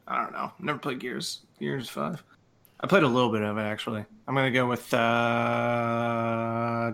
[0.08, 0.52] I don't know.
[0.60, 1.40] Never played Gears.
[1.60, 2.22] Gears Five.
[2.82, 4.04] I played a little bit of it actually.
[4.28, 6.92] I'm gonna go with uh,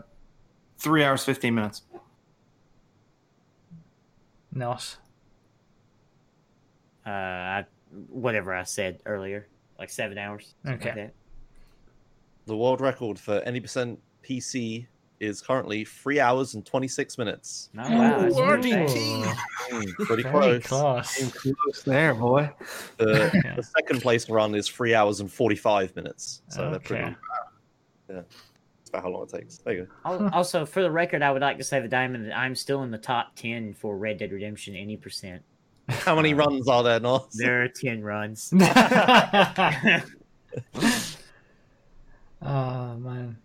[0.78, 1.82] three hours fifteen minutes.
[4.54, 4.98] Nos.
[7.06, 7.66] Uh, I,
[8.10, 9.48] whatever I said earlier,
[9.80, 10.54] like seven hours.
[10.64, 11.02] something like Okay.
[11.06, 11.14] that.
[12.46, 14.88] The world record for any percent PC
[15.20, 17.70] is currently three hours and twenty six minutes.
[17.78, 19.24] Oh, wow, that's Ooh, pretty RDT.
[19.70, 20.64] Mm, pretty close.
[20.66, 21.32] close.
[21.34, 22.50] Close there, boy.
[22.98, 23.56] The, Yeah.
[23.56, 26.42] the second place run is three hours and forty five minutes.
[26.48, 27.04] So they're pretty.
[27.04, 27.16] Okay.
[28.10, 28.22] Yeah,
[28.82, 29.60] it's about how long it takes.
[29.60, 30.30] There you go.
[30.34, 32.90] Also, for the record, I would like to say the diamond that I'm still in
[32.92, 35.44] the top ten for Red Dead Redemption any percent.
[35.88, 37.28] How many runs are there, Nos?
[37.34, 38.52] There are ten runs.
[42.42, 43.38] Oh man.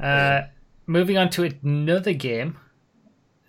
[0.00, 0.42] Uh,
[0.86, 2.56] moving on to another game.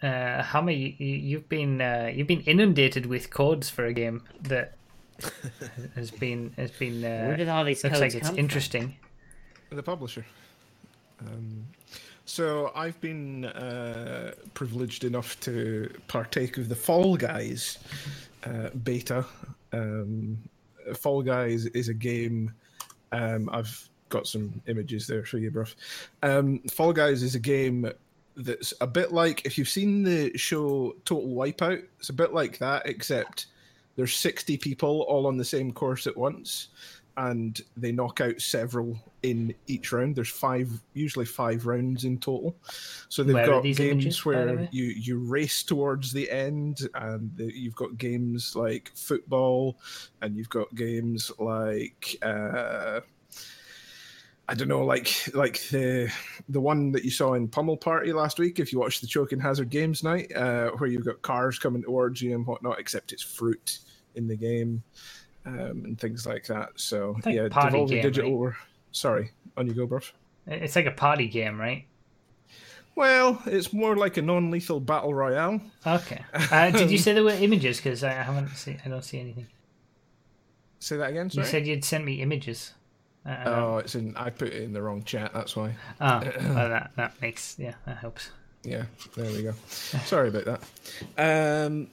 [0.01, 4.23] Uh, Hammer, you, you- you've been uh, you've been inundated with codes for a game
[4.41, 4.75] that
[5.95, 8.39] has been has been uh, Where did all these looks codes like it's come from?
[8.39, 8.95] interesting.
[9.69, 10.25] The publisher.
[11.19, 11.65] Um,
[12.25, 17.79] So I've been uh, privileged enough to partake of the Fall Guys
[18.43, 19.25] uh, beta.
[19.73, 20.37] Um,
[20.95, 22.51] Fall Guys is a game.
[23.11, 25.73] Um, I've got some images there for you, bruv.
[26.23, 27.91] Um, Fall Guys is a game
[28.37, 31.83] that's a bit like if you've seen the show Total Wipeout.
[31.99, 33.47] It's a bit like that, except
[33.95, 36.69] there's 60 people all on the same course at once,
[37.17, 40.15] and they knock out several in each round.
[40.15, 42.55] There's five, usually five rounds in total.
[43.09, 47.31] So they've Where got these games images, where you you race towards the end, and
[47.35, 49.77] the, you've got games like football,
[50.21, 52.17] and you've got games like.
[52.21, 53.01] Uh,
[54.49, 56.09] I don't know, like like the
[56.47, 58.59] the one that you saw in Pummel Party last week.
[58.59, 62.21] If you watched the Choking Hazard Games night, uh, where you've got cars coming towards
[62.21, 63.79] you and whatnot, except it's fruit
[64.15, 64.81] in the game
[65.45, 66.69] um, and things like that.
[66.75, 68.45] So yeah, party game, Digital.
[68.45, 68.55] right?
[68.93, 70.11] Sorry, on you go, bruv.
[70.47, 71.85] It's like a party game, right?
[72.95, 75.61] Well, it's more like a non-lethal battle royale.
[75.85, 76.23] Okay.
[76.33, 77.77] Uh, did you say there were images?
[77.77, 78.81] Because I haven't seen.
[78.83, 79.45] I don't see anything.
[80.79, 81.29] Say that again.
[81.33, 82.73] You said you'd sent me images.
[83.27, 84.15] Uh, oh, it's in.
[84.15, 85.33] I put it in the wrong chat.
[85.33, 85.75] That's why.
[85.99, 88.29] oh, well, that that makes yeah, that helps.
[88.63, 89.53] Yeah, there we go.
[89.67, 90.45] Sorry about
[91.17, 91.65] that.
[91.65, 91.87] Um,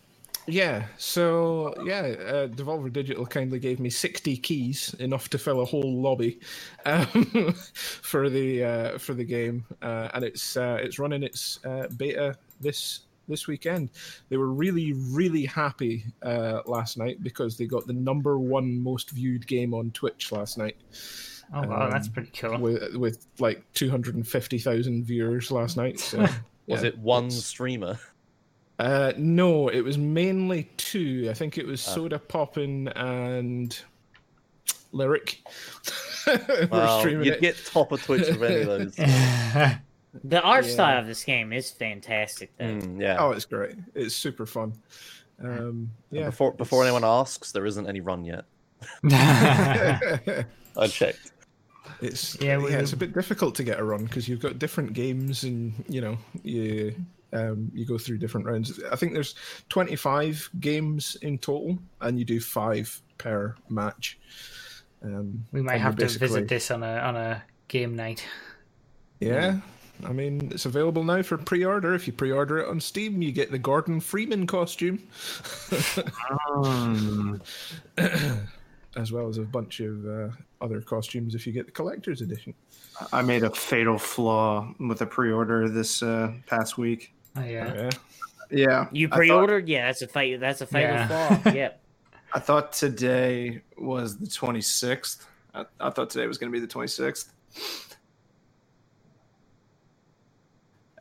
[0.47, 5.65] yeah, so yeah, uh, Devolver Digital kindly gave me sixty keys, enough to fill a
[5.65, 6.39] whole lobby,
[6.87, 11.89] um, for the uh, for the game, uh, and it's uh, it's running its uh,
[11.97, 13.91] beta this this weekend.
[14.29, 19.11] They were really really happy uh, last night because they got the number one most
[19.11, 20.77] viewed game on Twitch last night
[21.53, 22.59] Oh wow, that's Um, pretty cool.
[22.59, 26.01] with with like two hundred and fifty thousand viewers last night.
[26.01, 26.27] So.
[26.67, 27.99] Was it one streamer?
[28.79, 31.29] Uh, no, it was mainly two.
[31.31, 31.95] I think it was Ah.
[31.95, 33.79] Sodapoppin and
[34.95, 35.37] Lirik.
[36.27, 37.41] were Well, you'd it.
[37.43, 38.67] get top of Twitch with any of
[38.97, 38.97] those.
[40.23, 40.73] The art Yeah.
[40.73, 42.67] style of this game is fantastic, though.
[42.67, 43.17] Mm, yeah.
[43.19, 43.77] Oh, it's great.
[43.95, 44.75] It's super fun.
[45.41, 46.27] Um, And yeah.
[46.27, 48.45] Before before anyone asks, there isn't any run yet.
[50.77, 51.33] I checked.
[52.01, 54.93] it's Yeah, yeah, it's a bit difficult to get a run because you've got different
[54.93, 56.95] games and you know you
[57.33, 58.81] um, you go through different rounds.
[58.93, 59.35] I think there's
[59.69, 64.19] 25 games in total, and you do five per match.
[65.03, 68.25] Um, we might have to visit this on a on a game night.
[69.19, 69.59] Yeah.
[70.05, 71.95] I mean, it's available now for pre-order.
[71.95, 75.07] If you pre-order it on Steam, you get the Gordon Freeman costume,
[76.55, 77.41] Um,
[78.97, 80.29] as well as a bunch of uh,
[80.61, 82.55] other costumes if you get the collector's edition.
[83.13, 87.13] I made a fatal flaw with a pre-order this uh, past week.
[87.37, 87.75] Oh, yeah.
[87.75, 87.91] Yeah.
[88.51, 89.69] Yeah, You pre-ordered?
[89.69, 91.39] Yeah, that's a fa- That's a fatal Yeah.
[91.41, 91.53] flaw.
[91.55, 91.81] Yep.
[92.35, 95.25] I thought today was the 26th.
[95.55, 97.27] I, I thought today was going to be the 26th.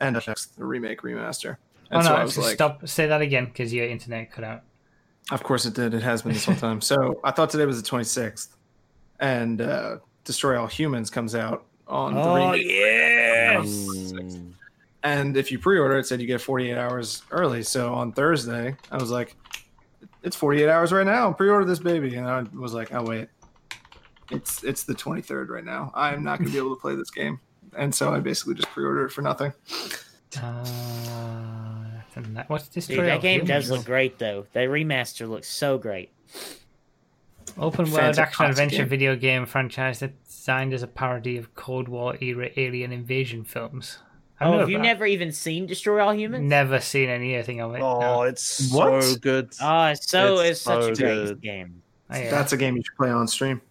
[0.07, 0.21] And uh,
[0.57, 1.57] the remake remaster.
[1.91, 2.15] Oh And so no!
[2.15, 2.87] I was like, stop.
[2.87, 4.63] Say that again because your internet cut out.
[5.31, 5.93] Of course it did.
[5.93, 6.81] It has been this whole time.
[6.81, 8.49] So I thought today was the 26th.
[9.19, 12.65] And uh, Destroy All Humans comes out on the Oh remake.
[12.67, 13.87] yes.
[15.03, 17.63] And if you pre-order, it said you get 48 hours early.
[17.63, 19.35] So on Thursday, I was like,
[20.23, 21.31] "It's 48 hours right now.
[21.33, 23.27] Pre-order this baby." And I was like, "Oh wait,
[24.31, 25.91] it's it's the 23rd right now.
[25.93, 27.39] I'm not going to be able to play this game."
[27.78, 29.53] And so I basically just pre-ordered it for nothing.
[30.41, 30.63] Uh,
[32.15, 32.88] that- what's this?
[32.88, 34.45] Dude, that game does look great though.
[34.53, 36.11] That remaster looks so great.
[37.57, 38.88] Open world action adventure game.
[38.89, 43.99] video game franchise that's designed as a parody of Cold War era alien invasion films.
[44.39, 46.49] I Oh, have you about- never even seen Destroy All Humans?
[46.49, 47.82] never seen anything of it?
[47.82, 48.21] Oh, no.
[48.24, 49.21] it's so What?
[49.21, 49.53] good.
[49.61, 51.41] Oh, it's so It's it's, such so a great good.
[51.41, 51.82] game.
[52.09, 52.32] Oh, yeah.
[52.32, 53.61] That's a game you should play on stream.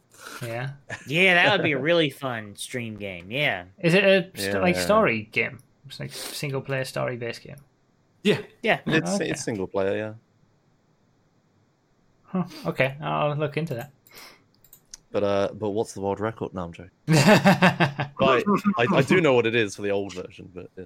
[0.43, 0.71] Yeah.
[1.07, 3.31] Yeah, that would be a really fun stream game.
[3.31, 3.65] Yeah.
[3.81, 4.81] Is it a st- like Yeah.
[4.83, 5.59] story game?
[5.87, 7.57] It's like single player story based game.
[8.23, 8.81] Yeah, Yeah.
[8.87, 9.31] It's okay.
[9.31, 10.13] it's single player, yeah.
[12.25, 12.45] Huh.
[12.67, 13.91] Okay, I'll look into that.
[15.11, 16.55] But uh, but what's the world record?
[16.55, 16.91] No, I'm joking.
[18.19, 18.45] But
[18.79, 20.85] I, I do know what it is for the old version, but yeah.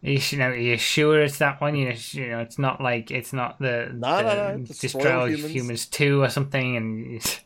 [0.00, 0.48] You should know.
[0.48, 1.74] Are you sure it's that one?
[1.76, 5.00] You know, you know, it's not like it's not the, No, the no, no, Destroy
[5.02, 5.52] Destroy All All Humans.
[5.52, 5.86] humans.
[5.86, 7.42] two or something, and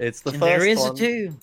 [0.00, 0.92] it's- it's the And first there is one.
[0.92, 1.36] a two.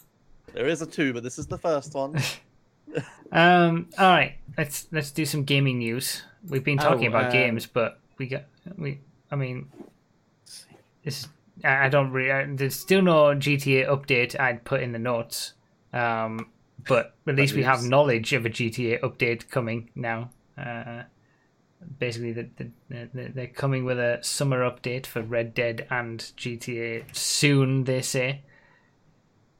[0.54, 2.16] There is a two, but this is the first one.
[3.32, 3.90] um.
[3.98, 6.24] All right, let's let's do some gaming news.
[6.48, 8.46] We've been talking Oh, about uh, games, but we got
[8.78, 9.00] we.
[9.32, 9.70] I mean,
[11.04, 11.28] this
[11.64, 12.32] I I don't really.
[12.32, 14.40] I, there's still no GTA update.
[14.40, 15.54] I'd put in the notes.
[15.94, 16.50] Um,
[16.88, 20.30] but at least we have knowledge of a GTA update coming now.
[20.58, 21.04] Uh,
[22.00, 27.14] basically, the, the, the, they're coming with a summer update for Red Dead and GTA
[27.16, 27.84] soon.
[27.84, 28.42] They say.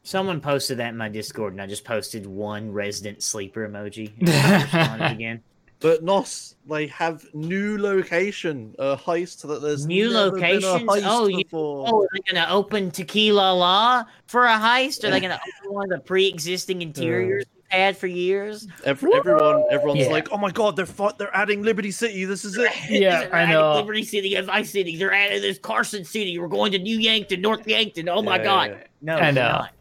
[0.08, 4.14] Someone posted that in my Discord, and I just posted one resident sleeper emoji.
[4.22, 5.44] And I responded again.
[5.82, 11.04] But Nos, they have new location, a heist that there's New never been a locations?
[11.06, 15.04] Oh, you, oh, are they gonna open Tequi-la-la for a heist?
[15.04, 16.84] Are they gonna open one of the pre-existing uh.
[16.84, 18.66] interiors we've had for years?
[18.86, 20.08] Every, everyone, everyone's Yeah.
[20.14, 22.24] like, "Oh my god, they're fu- they're adding Liberty City.
[22.24, 23.74] This is it." Yeah, They're I adding know.
[23.76, 24.96] Liberty City and Vice City.
[24.96, 26.40] They're adding this Carson City.
[26.40, 28.08] We're going to New Yankton, North Yankton.
[28.08, 28.70] Oh my Yeah, god.
[28.72, 28.84] yeah.
[29.02, 29.50] No, I we're know.
[29.50, 29.74] not.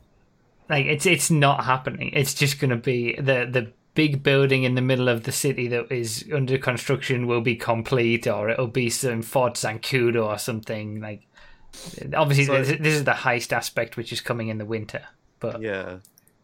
[0.69, 2.11] Like it's it's not happening.
[2.13, 5.69] It's just going to be the the big building in the middle of the city
[5.69, 11.01] that is under construction will be complete, or it'll be some Fort Zancudo or something.
[11.01, 11.23] Like
[12.15, 15.03] obviously, So- this, this is the heist aspect, which is coming in the winter.
[15.41, 15.99] But Yeah.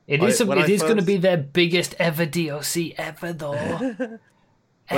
[0.07, 0.35] It is.
[0.41, 3.53] I- some, it I is going to be their biggest ever DLC ever, though.
[3.99, 4.19] when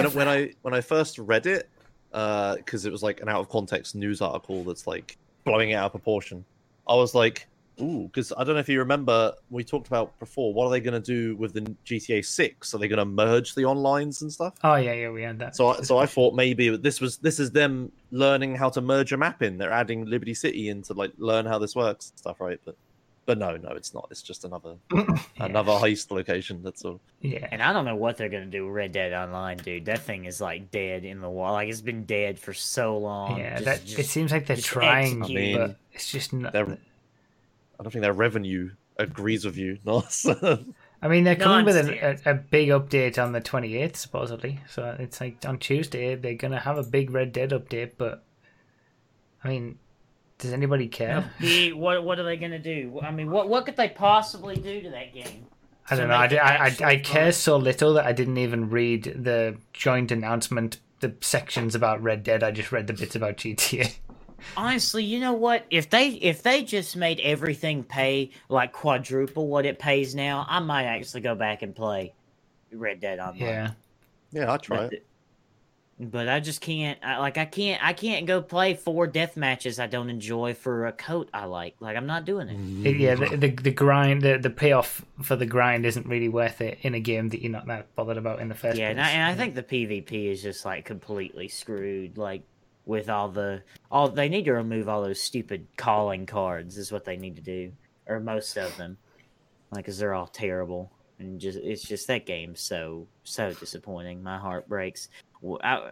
[0.07, 0.09] Ever.
[0.19, 1.69] when I when I first read it,
[2.13, 5.75] uh, because it was like an out of context news article that's like blowing it
[5.75, 6.45] out of proportion,
[6.89, 7.47] I was like,
[7.81, 10.53] "Ooh," because I don't know if you remember we talked about before.
[10.55, 12.75] What are they going to do with the GTA Six?
[12.75, 14.55] Are they going to merge the onlines and stuff?
[14.63, 15.57] oh yeah, yeah, we had that.
[15.57, 19.13] So, I, so I thought maybe this was this is them learning how to merge
[19.13, 19.59] a map in.
[19.59, 22.61] They're adding Liberty City in to like learn how this works and stuff, right?
[22.65, 22.77] But
[23.27, 24.07] but no, no, it's not.
[24.11, 24.75] It's just another
[25.39, 26.63] another heist location.
[26.63, 27.01] That's all.
[27.23, 29.87] yeah, And I don't know what they're gonna do Red Dead Online, dude.
[29.87, 31.55] That thing is like dead in the wall.
[31.55, 33.39] Like it's been dead for so long.
[33.39, 33.55] yeah.
[33.61, 35.59] Just- that it seems like they're just trying, execute.
[35.59, 36.53] but it's just not.
[37.79, 39.79] They're, I don't think their revenue agrees with you.
[39.85, 40.03] No,
[41.03, 44.61] I mean, they're coming with a, a, a big update on the 28th, supposedly.
[44.71, 47.93] So it's like on Tuesday, they're going to have a big Red Dead update.
[47.99, 48.25] But,
[49.43, 49.79] I mean,
[50.39, 51.31] does anybody care?
[51.41, 53.01] Big- what what are they gonna do?
[53.03, 55.47] I mean, what what could they possibly do to that game?
[55.91, 56.15] I don't know.
[56.15, 59.05] I, make d- it I, I, I care so little that I didn't even read
[59.05, 62.43] the joint announcement, the sections about Red Dead.
[62.43, 63.95] I just read the bits about GTA.
[64.57, 65.65] Honestly, you know what?
[65.71, 70.61] If they if they just made everything pay like quadruple what it pays now, I
[70.61, 72.15] might actually go back and play
[72.73, 73.39] Red Dead Online.
[73.41, 73.71] yeah.
[74.33, 75.07] yeah, I try But, it.
[75.99, 76.99] but I just can't.
[77.05, 77.85] I, like I can't.
[77.85, 81.77] I can't go play four death matches I don't enjoy for a coat I like.
[81.81, 82.87] Like I'm not doing it.
[82.87, 86.61] It- yeah, the, the the grind, the, the payoff for the grind isn't really worth
[86.61, 88.99] it in a game that you're not that bothered about in the first Yeah, place.
[88.99, 92.19] and I, and I think the PvP is just like completely screwed.
[92.19, 92.43] Like
[92.87, 97.05] with all the all they need to remove all those stupid calling cards is what
[97.05, 97.73] they need to do,
[98.07, 98.97] or most of them,
[99.71, 104.23] like because they're all terrible and just it's just that game's so so disappointing.
[104.23, 105.09] My heart breaks.
[105.63, 105.91] I-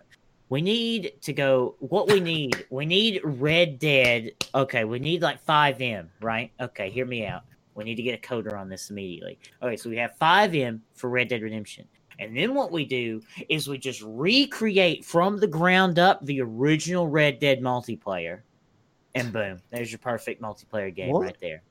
[0.48, 1.76] we need to go.
[1.78, 4.32] What we need, we need Red Dead.
[4.54, 6.52] Okay, we need like FiveM, right?
[6.60, 7.44] Okay, hear me out.
[7.74, 9.38] We need to get a coder on this immediately.
[9.62, 11.86] Okay, so we have FiveM for Red Dead Redemption.
[12.22, 17.08] And then what we do is we just recreate from the ground up the original
[17.08, 18.40] Red Dead multiplayer.
[19.14, 21.22] And boom, there's your perfect multiplayer game What?
[21.22, 21.62] right there.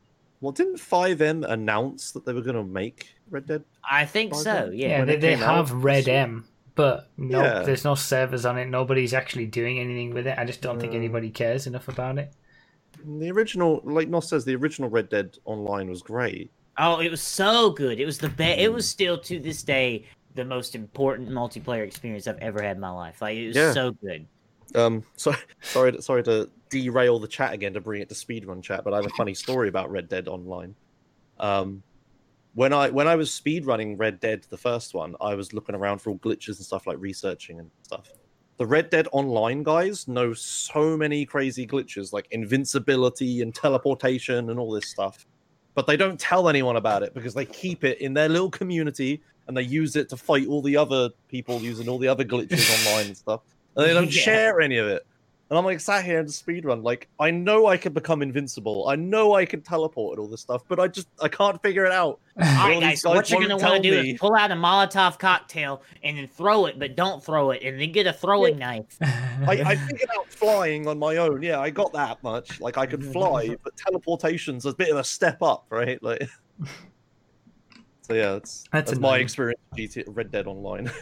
[0.41, 3.63] Well, didn't 5M announce that they were going to make Red Dead?
[3.89, 4.87] I think Red so, yeah.
[4.99, 6.45] Yeah, they, they came out, have Red so- M,
[6.75, 7.59] but no, Yeah.
[7.61, 8.67] there's no servers on it.
[8.67, 10.37] Nobody's actually doing anything with it.
[10.37, 12.33] I just don't think anybody cares enough about it.
[13.05, 16.51] The original, like Nos says, the original Red Dead Online was great.
[16.77, 17.99] Oh, it was so good.
[17.99, 18.59] It was the best.
[18.59, 20.05] It was still to this day
[20.35, 23.21] the most important multiplayer experience I've ever had in my life.
[23.21, 23.73] Like it was Yeah.
[23.73, 24.25] so good.
[24.75, 28.63] Um, so sorry, to- sorry to derail the chat again to bring it to speedrun
[28.63, 30.73] chat, but I have a funny story about Red Dead Online.
[31.39, 31.83] Um,
[32.53, 35.99] when I when I was speedrunning Red Dead, the first one, I was looking around
[35.99, 38.09] for all glitches and stuff like researching and stuff.
[38.57, 44.59] The Red Dead Online guys know so many crazy glitches like invincibility and teleportation and
[44.59, 45.25] all this stuff,
[45.73, 49.21] but they don't tell anyone about it because they keep it in their little community
[49.47, 52.69] and they use it to fight all the other people using all the other glitches
[52.79, 53.41] online and stuff
[53.75, 54.21] and they don't Yeah.
[54.21, 55.03] share any of it.
[55.49, 58.21] And I'm like sat here in the speed run, like I know I can become
[58.21, 61.61] invincible, I know I can teleport and all this stuff, but I just I can't
[61.61, 62.21] figure it out.
[62.37, 63.01] All right, guys.
[63.01, 64.11] So what you're gonna want to do me.
[64.11, 67.81] is pull out a Molotov cocktail and then throw it, but don't throw it, and
[67.81, 68.85] then get a throwing knife.
[69.01, 71.41] I, I figured out flying on my own.
[71.41, 72.61] Yeah, I got that much.
[72.61, 76.01] Like I could fly, but teleportation's a bit of a step up, right?
[76.01, 76.29] Like,
[78.01, 80.91] so yeah, that's That's that's, my experience with GT Red Dead Online.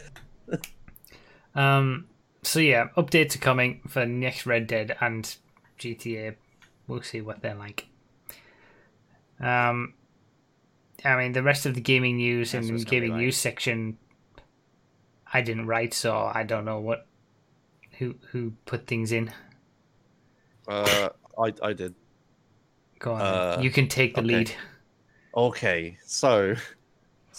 [1.55, 2.07] Um.
[2.43, 5.35] So yeah, updates are coming for next Red Dead and
[5.77, 6.35] GTA.
[6.87, 7.87] We'll see what they're like.
[9.39, 9.93] Um.
[11.05, 13.17] I mean, the rest of the gaming news That's and what's gonna gaming like.
[13.17, 13.97] news section,
[15.31, 17.07] I didn't write, so I don't know what
[17.99, 19.31] who who put things in.
[20.67, 21.95] uh, I I did.
[22.99, 24.23] Go on, Uh, you can take the okay.
[24.23, 24.51] lead.
[25.35, 26.55] Okay, so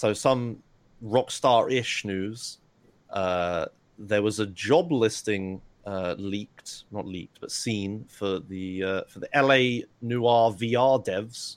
[0.01, 0.63] so some
[1.05, 2.59] Rockstar-ish news.
[3.11, 3.67] Uh,
[3.99, 9.21] there was a job listing uh, leaked, not leaked, but seen for the uh, for
[9.21, 11.57] the LA Noire VR devs.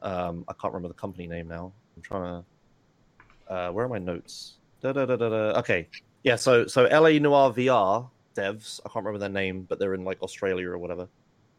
[0.00, 1.72] Um, I can't remember the company name now.
[1.96, 3.52] I'm trying to.
[3.52, 4.54] Uh, where are my notes?
[4.80, 5.58] Da, da, da, da, da.
[5.58, 5.86] Okay,
[6.22, 6.36] yeah.
[6.36, 8.80] So so LA Noire VR devs.
[8.86, 11.08] I can't remember their name, but they're in like Australia or whatever.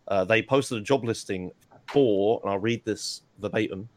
[0.08, 1.52] Uh, they posted a job listing
[1.88, 3.88] for, and I'll read this verbatim.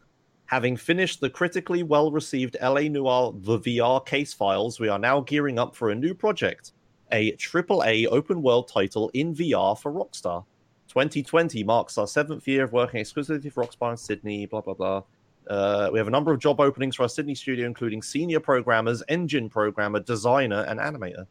[0.46, 5.20] Having finished the critically well received LA Noire The VR case files, we are now
[5.20, 6.72] gearing up for a new project
[7.12, 10.44] a AAA open world title in VR for Rockstar.
[10.88, 15.02] 2020 marks our seventh year of working exclusively for Rockstar in Sydney, blah, blah, blah.
[15.48, 19.02] Uh, we have a number of job openings for our Sydney studio, including senior programmers,
[19.08, 21.26] engine programmer, designer, and animator.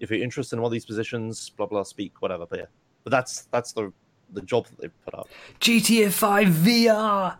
[0.00, 2.46] If you're interested in one of these positions, blah blah, speak whatever.
[2.46, 2.66] But yeah,
[3.02, 3.92] but that's that's the
[4.32, 5.28] the job that they've put up.
[5.60, 7.36] GTA 5 VR,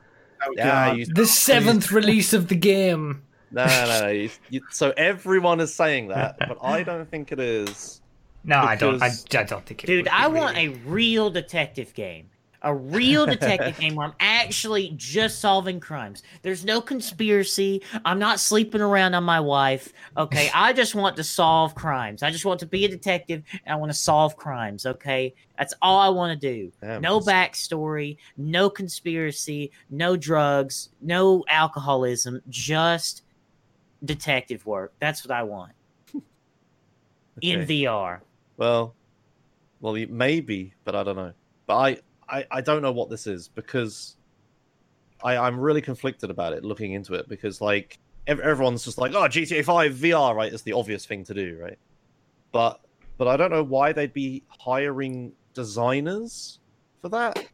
[0.47, 3.22] Oh, Yeah, you, the seventh release of the game.
[3.51, 4.09] no, no, no.
[4.09, 8.01] You, you, so everyone is saying that, but I don't think it is.
[8.45, 9.03] No, I don't.
[9.03, 9.86] I, I don't think it.
[9.89, 10.74] Dude, would be I want really.
[10.74, 12.30] a real detective game.
[12.63, 16.25] A real detective game where I'm actually just solving crimes.
[16.43, 17.83] There's no conspiracy.
[18.05, 19.93] I'm not sleeping around on my wife.
[20.17, 20.51] Okay.
[20.55, 22.23] I just want to solve crimes.
[22.25, 24.87] I just want to be a detective and I want to solve crimes.
[24.87, 25.35] Okay.
[25.57, 26.73] That's all I want to do.
[26.81, 33.23] Damn, No it's- backstory, no conspiracy, no drugs, no alcoholism, just
[34.05, 34.93] detective work.
[35.01, 35.73] That's what I want
[37.41, 38.21] in VR.
[38.57, 38.95] Well,
[39.81, 41.33] well, maybe, but I don't know.
[41.67, 41.99] But I,
[42.29, 44.16] I, I don't know what this is because
[45.22, 46.64] I, I'm really conflicted about it.
[46.64, 50.53] Looking into it because like ev- everyone's just like, oh, GTA Five VR, right?
[50.53, 51.79] It's the obvious thing to do, right?
[52.53, 52.81] But,
[53.16, 56.61] but I don't know why they'd be hiring designers
[57.01, 57.47] for that.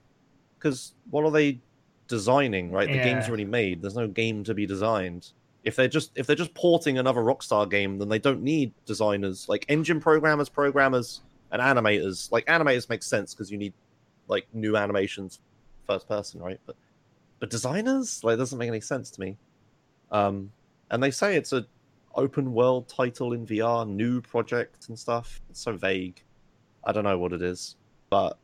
[0.58, 1.60] Because what are they
[2.08, 2.70] designing?
[2.70, 3.82] Right, the game's already made.
[3.82, 5.30] There's no game to be designed
[5.64, 9.48] if they're just if they're just porting another Rockstar game, then they don't need designers
[9.48, 12.30] like engine programmers, programmers, and animators.
[12.30, 13.72] Like animators make sense because you need
[14.28, 15.40] like new animations,
[15.86, 16.60] first person, right?
[16.66, 16.76] But
[17.40, 19.36] but designers like doesn't make any sense to me.
[20.10, 20.50] Um,
[20.90, 21.66] and they say it's a
[22.14, 25.40] open world title in VR, new project and stuff.
[25.50, 26.22] It's so vague.
[26.84, 27.76] I don't know what it is,
[28.10, 28.38] but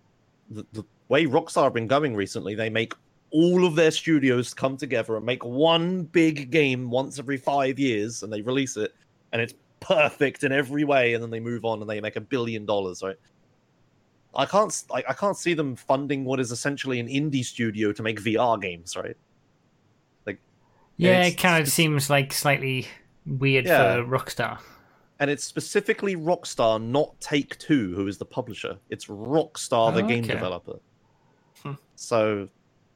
[0.51, 2.95] the, the way Rockstar have been going recently, they make
[3.31, 8.23] all of their studios come together and make one big game once every five years
[8.23, 8.95] and they release it
[9.33, 12.21] and it's perfect in every way and then they move on and they make a
[12.21, 13.17] billion dollars right
[14.35, 17.93] i can't s- I, I can't see them funding what is essentially an indie studio
[17.93, 19.17] to make vr games right
[20.27, 20.39] Like
[20.97, 22.87] Yeah, it kind of seems like slightly
[23.27, 23.97] weird Yeah.
[23.97, 24.59] for Rockstar.
[25.19, 30.09] and it's specifically rockstar not take two who is the publisher it's rockstar the Oh,
[30.09, 30.79] game developer
[31.63, 31.73] Hmm.
[31.95, 32.49] so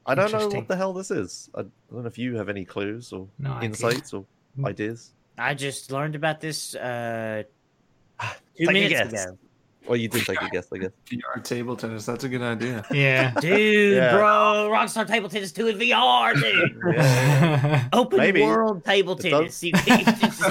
[0.07, 2.65] i don't know what the hell this is i don't know if you have any
[2.65, 3.69] clues or No idea.
[3.69, 4.25] insights or
[4.55, 4.65] Hmm.
[4.67, 7.43] ideas I just learned about this uh,
[8.21, 8.27] two
[8.57, 9.25] Take a minutes guess.
[9.25, 9.37] ago.
[9.87, 12.05] Well you did take a guess i guess VR table tennis.
[12.05, 12.83] That's a good idea.
[12.91, 13.33] Yeah.
[13.39, 14.11] Dude, Yeah.
[14.13, 16.81] bro, Rockstar Table Tennis 2 in VR, dude.
[16.95, 17.87] yeah.
[17.93, 18.41] Open Maybe.
[18.41, 19.63] world table It tennis.
[19.63, 20.41] You can just-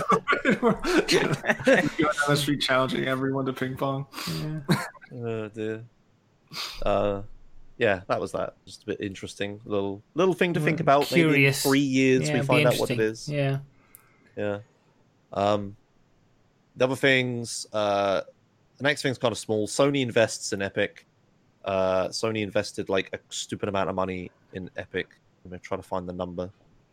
[0.60, 0.76] Going
[1.16, 1.88] down
[2.28, 4.06] the street challenging everyone to ping pong.
[5.14, 5.84] Oh dear.
[6.84, 7.22] Uh,
[7.78, 8.54] yeah, that was that.
[8.66, 9.60] Just a bit interesting.
[9.64, 11.10] Little little thing to think about.
[11.10, 13.34] Maybe in three years Yeah, we find out what it interesting.
[13.34, 13.36] is.
[13.36, 13.58] Yeah.
[14.36, 14.58] Yeah.
[15.32, 15.76] Um,
[16.76, 17.66] the other things.
[17.72, 18.22] Uh,
[18.78, 19.66] the next thing's kind of small.
[19.66, 21.06] Sony invests in Epic.
[21.64, 25.08] Uh, Sony invested like a stupid amount of money in Epic.
[25.44, 26.50] I'm gonna try to find the number.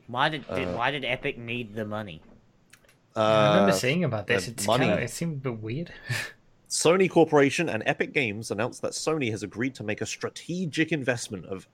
[0.07, 2.21] why did, did Uh, why did Epic need the money?
[3.15, 4.47] Uh, I remember seeing about this.
[4.47, 4.85] It's money.
[4.85, 5.91] kind of, it seemed a bit weird.
[6.69, 11.45] Sony Corporation and Epic Games announced that Sony has agreed to make a strategic investment
[11.45, 11.67] of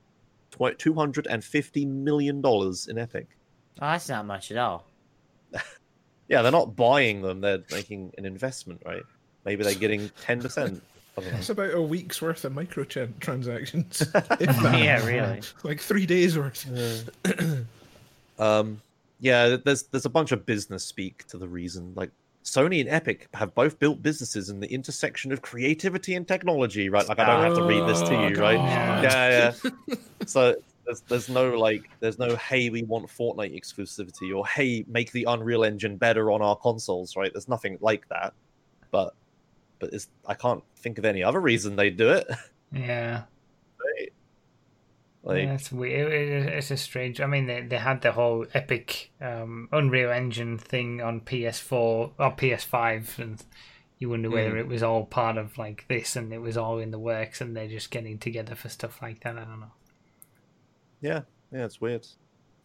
[0.51, 2.41] $250 million
[2.87, 3.27] in Epic.
[3.79, 4.87] Oh, that's not much at all.
[6.29, 9.03] Yeah, they're not buying them, they're making an investment, right?
[9.45, 10.81] Maybe they're getting 10%.
[11.17, 11.31] I don't.
[11.31, 14.01] That's about a week's worth of microtransactions.
[14.41, 14.79] if that.
[14.79, 15.41] Yeah, really.
[15.63, 16.65] Like three days worth.
[18.39, 18.81] Um,
[19.19, 21.93] yeah, there's there's a bunch of business speak to the reason.
[21.95, 22.11] Like
[22.43, 27.07] Sony and Epic have both built businesses in the intersection of creativity and technology, right?
[27.07, 28.57] Like I don't have to read this to Oh, you, right?
[28.57, 29.03] God.
[29.03, 29.95] Yeah, yeah.
[30.27, 35.11] so there's there's no like there's no hey we want Fortnite exclusivity or hey make
[35.11, 37.31] the Unreal Engine better on our consoles, right?
[37.33, 38.33] There's nothing like that.
[38.91, 39.15] But
[39.79, 42.27] but it's I can't think of any other reason they do it.
[42.73, 43.23] yeah.
[45.23, 46.11] like yeah, it's weird.
[46.11, 47.19] It- it- It's a strange.
[47.21, 52.11] I mean, they they had the whole epic um, Unreal Engine thing on PS4 or
[52.35, 53.43] PS5, and
[53.99, 54.59] you wonder whether Mm.
[54.59, 57.55] it was all part of like this, and it was all in the works, and
[57.55, 59.37] they're just getting together for stuff like that.
[59.37, 59.71] I don't know.
[61.01, 61.21] yeah,
[61.51, 62.07] yeah, it's weird.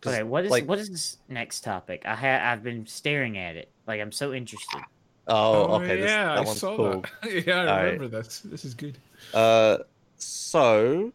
[0.07, 2.03] Okay, what is like, what is this next topic?
[2.05, 3.71] I ha- I've been staring at it.
[3.87, 4.83] Like I'm so interested.
[5.29, 5.97] Oh, okay.
[5.97, 7.05] This, yeah, that I one's saw cool.
[7.23, 7.47] that.
[7.47, 7.85] yeah, I Alright.
[7.93, 8.41] remember this.
[8.41, 8.99] This is good.
[9.33, 9.79] Uh,
[10.17, 11.13] so,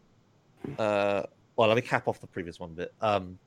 [0.78, 1.22] uh,
[1.56, 2.92] well, let me cap off the previous one bit.
[3.00, 3.38] Um,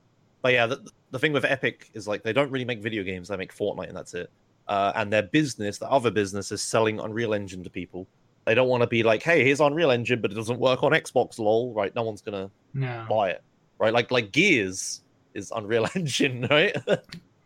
[0.42, 3.28] but yeah, the, the thing with Epic is like they don't really make video games;
[3.28, 4.30] they make Fortnite, and that's it.
[4.68, 8.08] Uh, and their business, the other business, is selling Unreal Engine to people.
[8.46, 10.92] They don't want to be like, "Hey, here's Unreal Engine, but it doesn't work on
[10.94, 11.94] Xbox." Lol, right?
[11.96, 13.06] No one's gonna No.
[13.10, 13.44] buy it,
[13.80, 13.94] right?
[13.94, 15.02] Like like Gears
[15.34, 16.76] is Unreal Engine, right?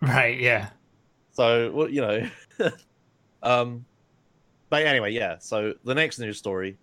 [0.02, 0.70] Right, yeah.
[1.34, 2.30] So, well, you know,
[3.46, 3.86] um,
[4.70, 5.38] but anyway, yeah.
[5.40, 6.78] So the next news story,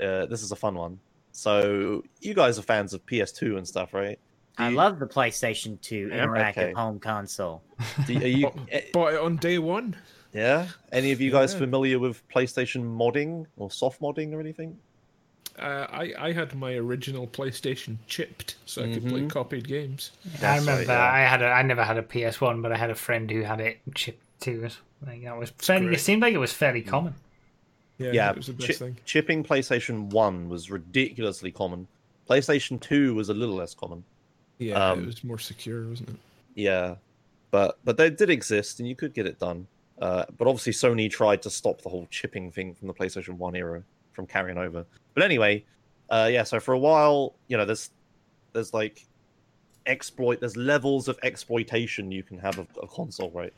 [0.00, 0.98] uh, this is a fun one.
[1.32, 4.18] So you guys are fans of PS2 and stuff, right?
[4.56, 6.72] Do I you- love the PlayStation 2 Yeah, interactive okay.
[6.72, 7.62] home console.
[8.06, 8.50] Do, are you?
[8.92, 9.96] Bought, eh, it on day one.
[10.32, 10.68] yeah.
[10.92, 11.58] Any of you guys Yeah.
[11.60, 14.78] familiar with PlayStation modding or soft modding or anything?
[15.58, 19.30] Uh, I I had my original PlayStation chipped, so I could play Mhm.
[19.30, 20.10] copied games.
[20.42, 21.12] I remember right, yeah.
[21.12, 23.42] I had a, I never had a PS One, but I had a friend who
[23.42, 24.68] had it chipped too.
[25.04, 25.94] Like that was fairly.
[25.94, 27.14] It seemed like it was fairly common.
[27.98, 28.98] Yeah, yeah, it was the best chi- thing.
[29.04, 31.88] chipping PlayStation One was ridiculously common.
[32.28, 34.04] PlayStation Two was a little less common.
[34.58, 36.16] Yeah, um, it was more secure, wasn't it?
[36.54, 36.96] Yeah,
[37.50, 39.66] but but they did exist, and you could get it done.
[40.00, 43.56] Uh, but obviously, Sony tried to stop the whole chipping thing from the PlayStation One
[43.56, 43.82] era
[44.12, 44.84] from carrying over.
[45.14, 45.64] But anyway,
[46.10, 46.42] uh, yeah.
[46.42, 47.90] So for a while, you know, there's
[48.52, 49.06] there's like
[49.86, 50.40] exploit.
[50.40, 53.52] There's levels of exploitation you can have of a console, right?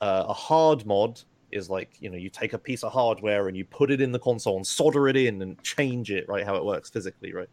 [0.00, 1.20] Uh, a hard mod
[1.50, 4.12] is like you know you take a piece of hardware and you put it in
[4.12, 7.48] the console and solder it in and change it right how it works physically right?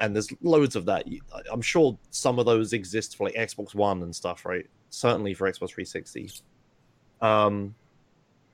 [0.00, 1.06] And there's loads of that.
[1.50, 4.66] I'm sure some of those exist for like xbox one and stuff right?
[4.90, 6.30] Certainly for xbox 360
[7.20, 7.74] um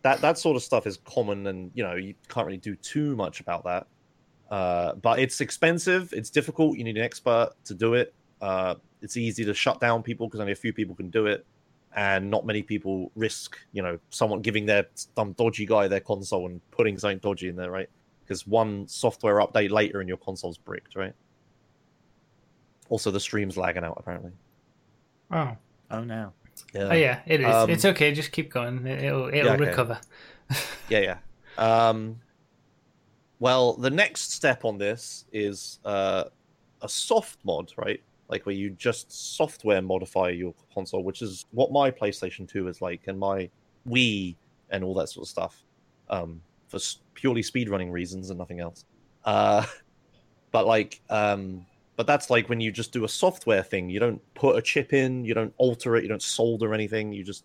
[0.02, 3.16] that that sort of stuff is common and you know you can't really do too
[3.16, 3.86] much about that.
[4.50, 8.14] Uh but it's expensive it's difficult you need an expert to do it.
[8.42, 11.46] Uh it's easy to shut down people because only a few people can do it
[11.96, 16.46] and not many people risk you know someone giving their some dodgy guy their console
[16.46, 17.88] and putting something dodgy in there right
[18.24, 21.14] because one software update later and your console's bricked right
[22.88, 24.32] also the stream's lagging out apparently
[25.32, 25.56] Oh,
[25.92, 26.32] Oh no.
[26.74, 27.54] yeah oh yeah, it is.
[27.54, 28.12] Um, it's okay.
[28.12, 28.84] Just keep going.
[28.86, 29.64] It- It'll it'll Yeah, okay.
[29.64, 30.00] recover.
[30.88, 31.18] yeah yeah
[31.56, 32.16] um
[33.38, 36.24] well the next step on this is uh
[36.82, 38.00] a soft mod right
[38.30, 42.80] like where you just software modify your console which is what my playstation 2 is
[42.80, 43.50] like and my
[43.88, 44.36] wii
[44.70, 45.64] and all that sort of stuff
[46.08, 46.78] um for
[47.14, 48.84] purely speedrunning reasons and nothing else.
[49.24, 49.66] Uh
[50.52, 51.66] but like um
[51.96, 53.90] but that's like when you just do a software thing.
[53.90, 57.12] You don't put a chip in you don't alter it you don't solder anything.
[57.12, 57.44] You just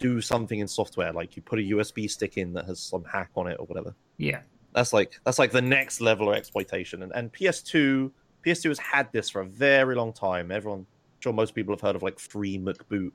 [0.00, 3.30] do something in software like you put a usb stick in that has some hack
[3.36, 3.94] on it or whatever.
[4.16, 4.40] Yeah.
[4.74, 7.04] that's like that's like the next level of exploitation.
[7.04, 8.10] And, and ps2
[8.44, 10.50] ps2 has had this for a very long time.
[10.50, 10.86] Everyone I'm
[11.20, 13.12] sure most people have heard of like free mcboot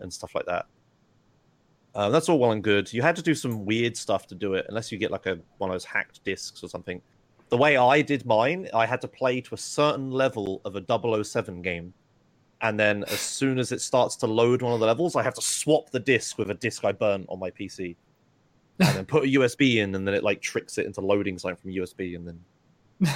[0.00, 0.66] and stuff like that.
[1.94, 2.92] Um, that's all well and good.
[2.92, 5.38] You had to do some weird stuff to do it unless you get like a
[5.58, 7.00] one of those hacked discs or something.
[7.50, 11.22] The way i did mine i had to play to a certain level of a
[11.24, 11.92] 007 game
[12.62, 15.34] and then as soon as it starts to load one of the levels i have
[15.34, 17.94] to swap the disc with a disc i burnt on my pc
[18.80, 21.56] and then put a usb in and then it like tricks it into loading something
[21.56, 22.40] from usb and then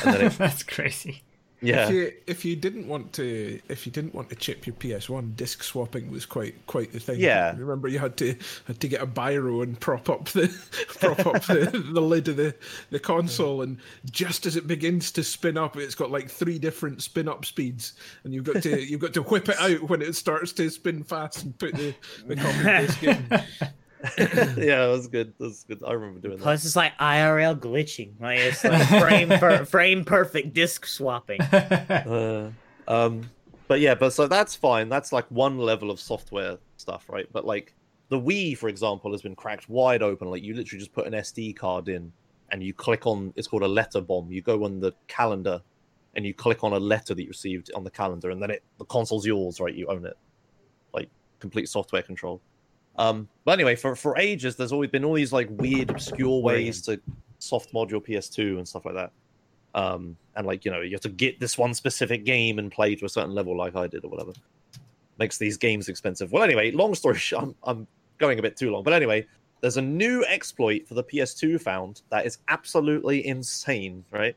[0.05, 1.23] And then it- That's crazy.
[1.61, 4.75] Yeah If you if you didn't want to if you didn't want to chip your
[4.77, 7.21] PS One, disc swapping was quite quite the thing.
[7.21, 7.55] Yeah.
[7.57, 8.35] Remember you had to
[8.67, 10.49] had to get a biro and prop up the
[11.01, 12.55] prop up the, the lid of the,
[12.91, 13.79] the console and
[14.11, 17.95] just as it begins to spin up, it's got like three different spin up speeds
[18.25, 21.03] and you've got to you've got to whip it out when it starts to spin
[21.03, 21.95] fast and put the,
[22.27, 23.27] the disc in.
[24.19, 27.59] yeah that was good that was good i remember doing that Plus, it's like IRL
[27.59, 28.13] glitching.
[28.21, 31.41] Like it's like frame per, frame perfect disc swapping.
[32.09, 32.51] Uh,
[32.87, 33.29] um,
[33.67, 34.89] but yeah, but so that's fine.
[34.89, 37.27] That's like one level of software stuff, right?
[37.33, 37.75] But like
[38.09, 40.31] the Wii, for example, has been cracked wide open.
[40.31, 42.13] Like you literally just put an SD card in,
[42.51, 43.33] and you click on.
[43.37, 44.31] It's called a letter bomb.
[44.31, 45.61] You go on the calendar,
[46.15, 48.63] and you click on a letter that you received on the calendar, and then it
[48.79, 49.75] the console's yours, right?
[49.75, 50.17] You own it,
[50.95, 51.11] like
[51.41, 52.41] complete software control.
[52.99, 56.83] Um, but anyway, for for ages, there's always been all these like weird, obscure ways
[56.83, 57.01] to
[57.39, 59.13] soft mod your PS2 and stuff like that.
[59.75, 62.95] Um and like you know you have to get this one specific game and play
[62.95, 64.33] to a certain level like i did or whatever.
[65.19, 66.33] Makes these games expensive.
[66.33, 67.87] Well anyway long story short I'm, I'm
[68.19, 68.83] going a bit too long.
[68.83, 69.27] But anyway
[69.61, 74.37] there's a new exploit for the ps2 found that is absolutely insane right?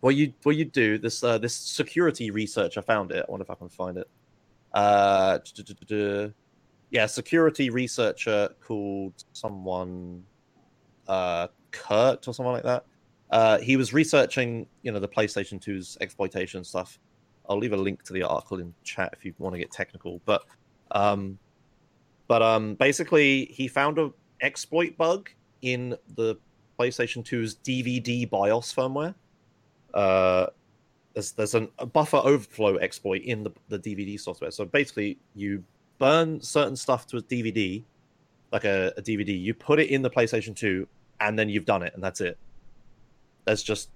[0.00, 3.24] What you what you do this uh, this security researcher found it.
[3.26, 4.08] I wonder if i can find it.
[4.74, 5.38] Uh
[6.90, 10.22] yeah security researcher called someone
[11.06, 12.84] uh kurt or someone like that
[13.30, 16.98] uh, he was researching, you know, the PlayStation 2's exploitation stuff.
[17.48, 20.20] I'll leave a link to the article in chat if you want to get technical.
[20.24, 20.44] But,
[20.92, 21.38] um,
[22.26, 25.30] but um, basically, he found a exploit bug
[25.62, 26.36] in the
[26.78, 29.14] PlayStation 2's DVD BIOS firmware.
[29.92, 30.46] Uh,
[31.14, 34.50] there's there's an, a buffer overflow exploit in the, the DVD software.
[34.50, 35.64] So basically, you
[35.98, 37.82] burn certain stuff to a DVD,
[38.52, 39.38] like a, a DVD.
[39.40, 40.86] You put it in the PlayStation 2,
[41.20, 42.38] and then you've done it, and that's it.
[43.44, 43.90] There's just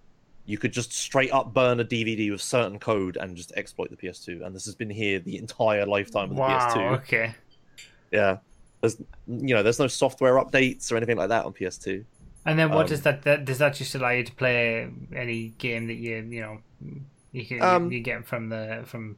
[0.44, 3.96] you could just straight up burn a DVD with certain code and just exploit the
[3.96, 6.58] PS2, and this has been here the entire lifetime of the Wow.
[6.58, 6.98] PS2.
[7.00, 7.34] Okay.
[8.10, 8.38] Yeah,
[8.80, 8.96] there's
[9.26, 12.04] you know there's no software updates or anything like that on PS2.
[12.44, 15.48] And then what Um, does that, that does that just allow you to play any
[15.58, 16.58] game that you you know
[17.32, 19.16] you can Um, you get from the from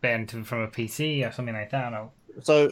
[0.00, 1.92] banned from a PC or something like that?
[1.92, 2.10] Or,
[2.42, 2.70] So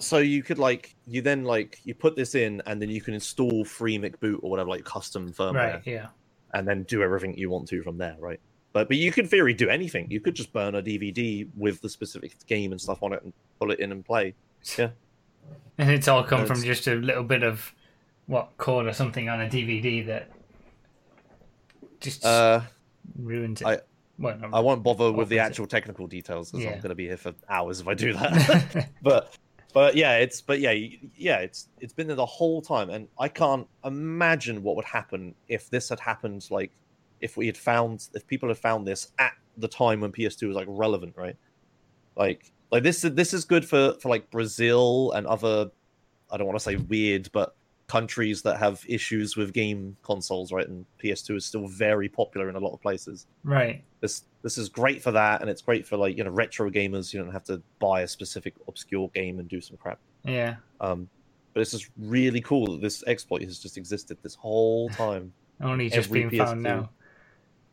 [0.00, 3.14] so you could like you then like you put this in and then you can
[3.14, 5.82] install free McBoot or whatever like custom firmware right.
[5.86, 6.08] Yeah.
[6.54, 8.38] and then do everything you want to from there, right?
[8.72, 10.06] But but you could theory do anything.
[10.10, 13.32] You could just burn a DVD with the specific game and stuff on it and
[13.58, 14.34] pull it in and play.
[14.78, 14.90] Yeah.
[15.78, 17.72] And it's all come from just a little bit of
[18.26, 20.28] what code or something on a DVD that
[22.00, 22.60] just Uh
[23.18, 23.66] ruins it.
[23.66, 23.78] I-
[24.18, 26.72] well, I won't bother with the actual technical details because Yeah.
[26.72, 28.88] I'm going to be here for hours if I do that.
[29.02, 29.36] but
[29.72, 30.72] but yeah, it's but yeah,
[31.16, 35.34] yeah, it's it's been there the whole time, and I can't imagine what would happen
[35.48, 36.46] if this had happened.
[36.50, 36.72] Like
[37.20, 40.56] if we had found if people had found this at the time when PS2 was
[40.56, 41.36] like relevant, right?
[42.16, 45.70] Like like this this is good for for like Brazil and other
[46.30, 47.54] I don't want to say weird, but
[47.88, 50.68] countries that have issues with game consoles, right?
[50.68, 53.82] And PS2 is still very popular in a lot of places right.
[54.00, 57.12] this this is great for that and it's great for like you know retro gamers
[57.12, 60.56] you don't have to buy a specific obscure game and do some crap Yeah.
[60.80, 61.08] um
[61.54, 65.88] but it's just really cool that this exploit has just existed this whole time Only
[65.88, 66.62] just Every being found PS2.
[66.62, 66.90] now.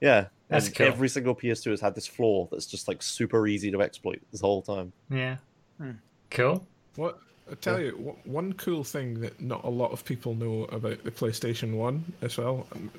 [0.02, 0.88] yeah That's and cool.
[0.88, 4.42] every single ps2 has had this flaw that's just like super easy to exploit this
[4.42, 5.38] whole time Yeah.
[5.78, 5.92] Hmm.
[6.32, 6.66] Cool.
[6.96, 7.20] What
[7.51, 11.03] I tell you, one- one cool thing that not a lot of people know about
[11.03, 12.65] the PlayStation One as well.
[12.73, 12.91] um,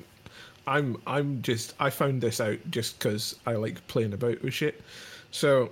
[0.69, 4.81] I'm I'm just I found this out just because I like playing about with shit.
[5.31, 5.71] So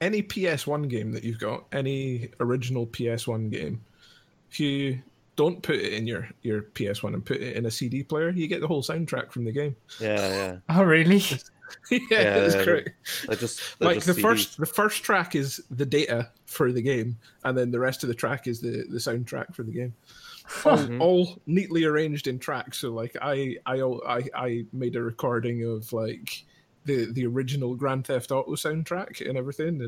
[0.00, 3.80] any PS1 game that you've got, any original PS1 game,
[4.50, 5.00] if you
[5.36, 8.46] don't put it in your your PS1 and put it in a CD player, you
[8.48, 9.76] get the whole soundtrack from the game.
[10.00, 11.22] yeah yeah Oh, really?
[11.90, 12.88] yeah, Yeah, it's yeah, great.
[13.26, 14.22] they're just they're like just the CDs.
[14.22, 18.08] first the first track is the data for the game and then the rest of
[18.08, 19.94] the track is the the soundtrack for the game
[20.64, 21.00] all, Mhm.
[21.00, 25.92] all neatly arranged in tracks so like I, I i i made a recording of
[25.92, 26.44] like
[26.86, 29.80] the the original grand theft auto soundtrack and everything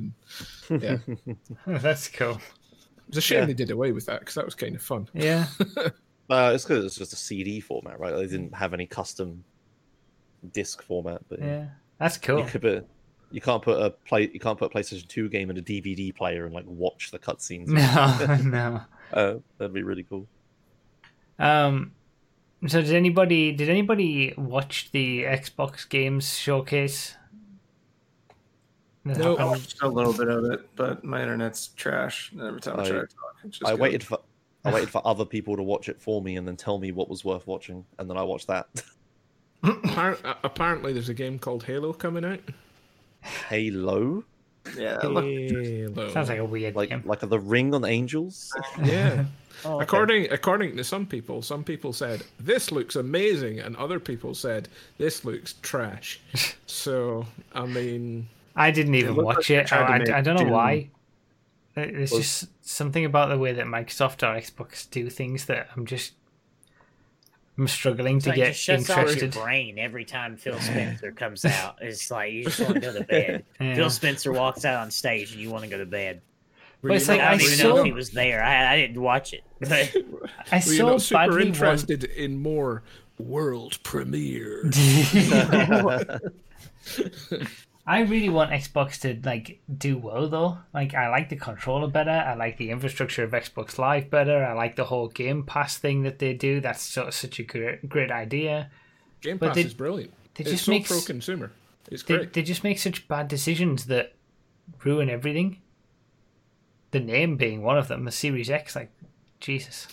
[0.68, 0.98] and yeah
[1.66, 2.40] That's cool.
[3.08, 3.46] it's a shame Yeah.
[3.46, 5.46] they did away with that because that was kind of fun Yeah.
[6.30, 9.42] uh, it's because it's just a cd format right they didn't have any custom
[10.52, 11.66] disc format but Yeah.
[11.98, 12.40] That's cool.
[12.40, 12.86] You could put,
[13.30, 16.14] you can't put a play, you can't put a PlayStation Two game in a DVD
[16.14, 17.68] player and like watch the cutscenes.
[17.68, 18.80] No, no.
[19.12, 20.26] Uh, that'd be really cool.
[21.38, 21.92] Um,
[22.66, 27.14] so did anybody did anybody watch the Xbox games showcase?
[29.04, 29.36] That No.
[29.36, 29.48] I happened?
[29.50, 32.32] watched a little bit of it, but my internet's trash.
[32.40, 34.18] Every time I, I- try to talk, it just I goes- waited for,
[34.64, 37.08] I waited for other people to watch it for me and then tell me what
[37.08, 38.66] was worth watching, and then I watched that.
[39.62, 42.40] Appar- apparently there's a game called halo coming out
[43.22, 44.24] Halo,
[44.76, 47.02] Yeah, halo Sounds like a weird like game.
[47.04, 48.52] like the Ring on Angels.
[48.82, 49.24] yeah
[49.64, 49.84] Oh, okay.
[49.84, 54.66] According according to some people, some people said this looks amazing, and other people said
[54.98, 56.18] this looks trash.
[56.66, 59.72] so I mean, I didn't even looked watch like it.
[59.72, 60.50] I, I, I don't know Doom.
[60.50, 60.88] why.
[61.74, 65.86] There's Was- just something about the way that Microsoft or Xbox do things that I'm
[65.86, 66.14] just
[67.58, 71.12] I'm struggling It's to like get just shuts off your brain every time Phil Spencer
[71.12, 71.76] comes out.
[71.80, 73.44] It's like you just want to go to bed.
[73.60, 73.74] Yeah.
[73.74, 76.22] Phil Spencer walks out on stage and you want to go to bed.
[76.80, 78.42] But you it's like I I don't even were know saw- if he was there.
[78.42, 79.44] I, I didn't watch it.
[79.60, 79.72] But
[80.50, 82.82] I Were you so not super badly want interested in more
[83.18, 84.68] world premiere?
[87.84, 90.58] I really want Xbox to like do well though.
[90.72, 92.10] Like I like the controller better.
[92.10, 94.44] I like the infrastructure of Xbox Live better.
[94.44, 96.60] I like the whole Game Pass thing that they do.
[96.60, 98.70] That's so, such a great great idea.
[99.20, 100.12] Game But Pass they- is brilliant.
[100.34, 101.50] they it's just so makes- pro consumer.
[101.90, 102.32] It's They great.
[102.32, 104.12] they just make such bad decisions that
[104.84, 105.60] ruin everything.
[106.92, 108.76] The name being one of them, the Series X.
[108.76, 108.92] Like
[109.40, 109.88] Jesus,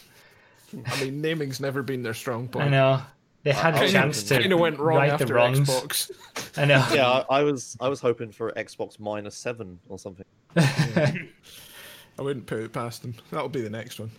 [0.85, 2.67] I mean, naming's never been their strong point.
[2.67, 3.01] I know
[3.43, 5.69] they had a chance to Kind of went wrong right after the wrongs.
[5.69, 6.11] Xbox.
[6.57, 6.85] I know.
[6.93, 10.25] yeah, I, I was I was hoping for Xbox minus seven or something.
[10.57, 13.15] I wouldn't put it past them.
[13.31, 14.11] That'll be the next one.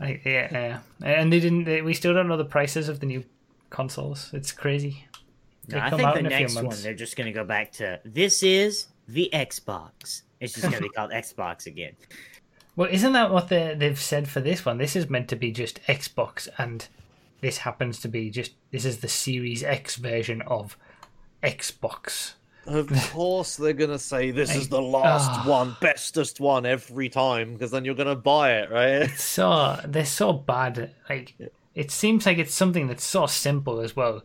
[0.00, 1.64] Like, yeah, yeah, and they didn't.
[1.64, 3.24] They, we still don't know the prices of the new
[3.70, 4.30] consoles.
[4.32, 5.06] It's crazy.
[5.66, 7.44] They No, I think the in a few next one they're just going to go
[7.44, 10.22] back to this is the Xbox.
[10.40, 11.92] It's just going to be called Xbox again.
[12.76, 14.78] Well, isn't that what they, they've said for this one?
[14.78, 16.86] This is meant to be just Xbox, and
[17.40, 20.76] this happens to be just this is the Series X version of
[21.42, 22.34] Xbox.
[22.66, 25.44] Of course, they're gonna say this is the last ah.
[25.46, 29.10] one, bestest one every time, because then you're gonna buy it, right?
[29.16, 30.92] So they're so bad.
[31.08, 31.34] Like
[31.74, 34.22] it seems like it's something that's so simple as well.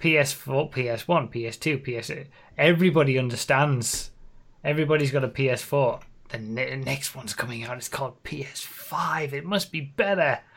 [0.00, 2.28] PS4, PS1, PS2, PS.
[2.56, 4.10] Everybody understands.
[4.64, 6.00] Everybody's got a PS4.
[6.28, 7.76] The ne- next one's coming out.
[7.76, 9.32] It's called PS5.
[9.32, 10.40] It must be better.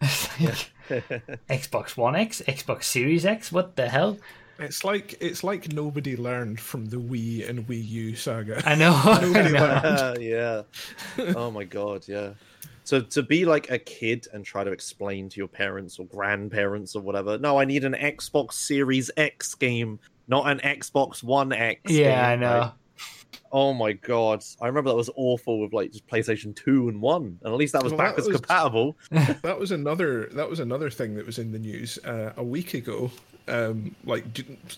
[0.00, 3.52] It's like, Xbox One X, Xbox Series X.
[3.52, 4.18] What the hell?
[4.58, 8.60] It's like it's like nobody learned from the Wii and Wii U saga.
[8.66, 8.90] I know.
[9.22, 10.22] Nobody learned.
[10.22, 10.62] yeah.
[11.36, 12.30] Oh my god, yeah.
[12.82, 16.96] So to be like a kid and try to explain to your parents or grandparents
[16.96, 21.92] or whatever, no, I need an Xbox Series X game, not an Xbox One X.
[21.92, 22.58] yeah, I know.
[22.58, 22.72] right?
[23.50, 27.38] Oh my god, I remember that was awful with like just PlayStation Two and One,
[27.42, 28.96] and at least that was Well, that backwards was- compatible.
[29.10, 32.74] that was another that was another thing that was in the news uh, a week
[32.74, 33.10] ago.
[33.48, 34.24] Um, like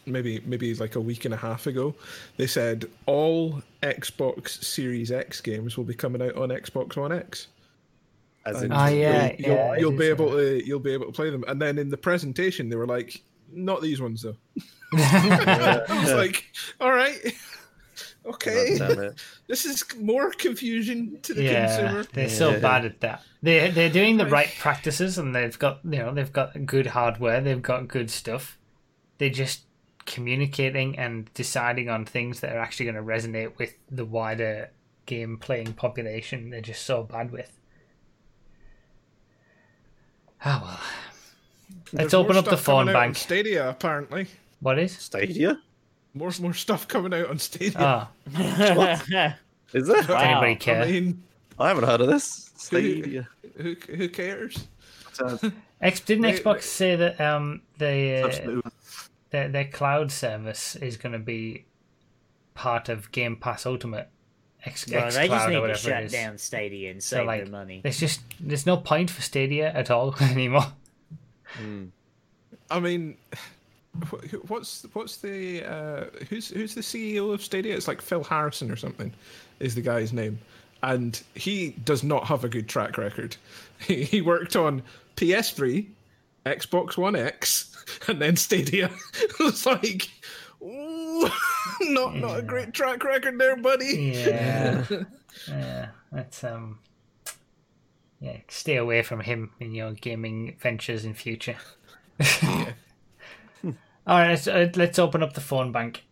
[0.06, 1.92] maybe maybe like a week and a half ago
[2.36, 7.48] they said all xbox series x games will be coming out on xbox one x.
[8.46, 11.12] As in, Ah, yeah, you'll, yeah, you'll it be able to you'll be able to
[11.12, 11.44] play them.
[11.48, 13.20] And then in the presentation they were like
[13.52, 14.36] not these ones though.
[14.94, 16.44] I was like
[16.80, 17.16] all right
[18.24, 19.24] okay God damn it.
[19.46, 22.58] this is more confusion to the yeah, consumer they're so Yeah.
[22.58, 23.22] bad at that.
[23.42, 27.40] They're they're doing the right practices, and they've got you know they've got good hardware,
[27.40, 28.58] they've got good stuff.
[29.18, 29.62] They're just
[30.06, 34.70] communicating and deciding on things that are actually going to resonate with the wider
[35.06, 36.50] game playing population.
[36.50, 37.56] They're just so bad with.
[40.44, 40.80] Ah well.
[41.92, 43.16] Let's There's open up the phone bank.
[43.16, 44.26] stadia apparently
[44.60, 44.96] What is?
[44.96, 45.60] Stadia?
[46.14, 48.10] More more stuff coming out on stadia Ah,
[49.72, 50.02] Is there?
[50.02, 51.22] does anybody I mean,
[51.58, 52.50] I haven't heard of this.
[52.56, 53.28] Stadia.
[53.56, 54.66] who who cares?
[55.12, 55.38] So,
[55.80, 58.62] X didn't Wait, Xbox say that um the
[59.30, 61.64] their their cloud service is going to be
[62.54, 64.08] part of Game Pass Ultimate.
[64.64, 66.12] X, Well, X they just Cloud need to whatever it shut is.
[66.12, 67.80] down Stadia and So save like, their money.
[67.82, 70.66] there's just there's no point for Stadia at all anymore.
[71.46, 71.86] Hmm.
[72.70, 73.38] I mean, wh- wh-
[74.48, 77.74] what's what's the uh, who's who's the CEO of Stadia?
[77.74, 79.12] It's like Phil Harrison or something,
[79.58, 80.38] is the guy's name,
[80.82, 83.36] and he does not have a good track record.
[83.86, 84.82] He, he worked on
[85.16, 85.86] PS3,
[86.44, 87.74] Xbox One X,
[88.08, 88.90] and then Stadia.
[89.40, 90.10] it's like.
[90.62, 91.30] ooh,
[91.80, 94.12] not not a great track record there, buddy.
[94.14, 94.84] Yeah,
[95.48, 96.78] yeah, that's um,
[98.20, 98.36] yeah.
[98.48, 101.56] Stay away from him in your gaming ventures in future.
[104.10, 106.02] All right, let's uh, let's open up the phone bank.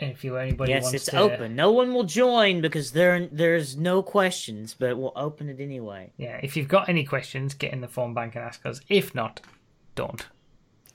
[0.00, 1.54] If you anybody yes, wants it's to, open.
[1.54, 6.10] No one will join because there there's no questions, but we'll open it anyway.
[6.16, 8.80] Yeah, if you've got any questions, get in the phone bank and ask us.
[8.88, 9.40] If not,
[9.94, 10.26] don't.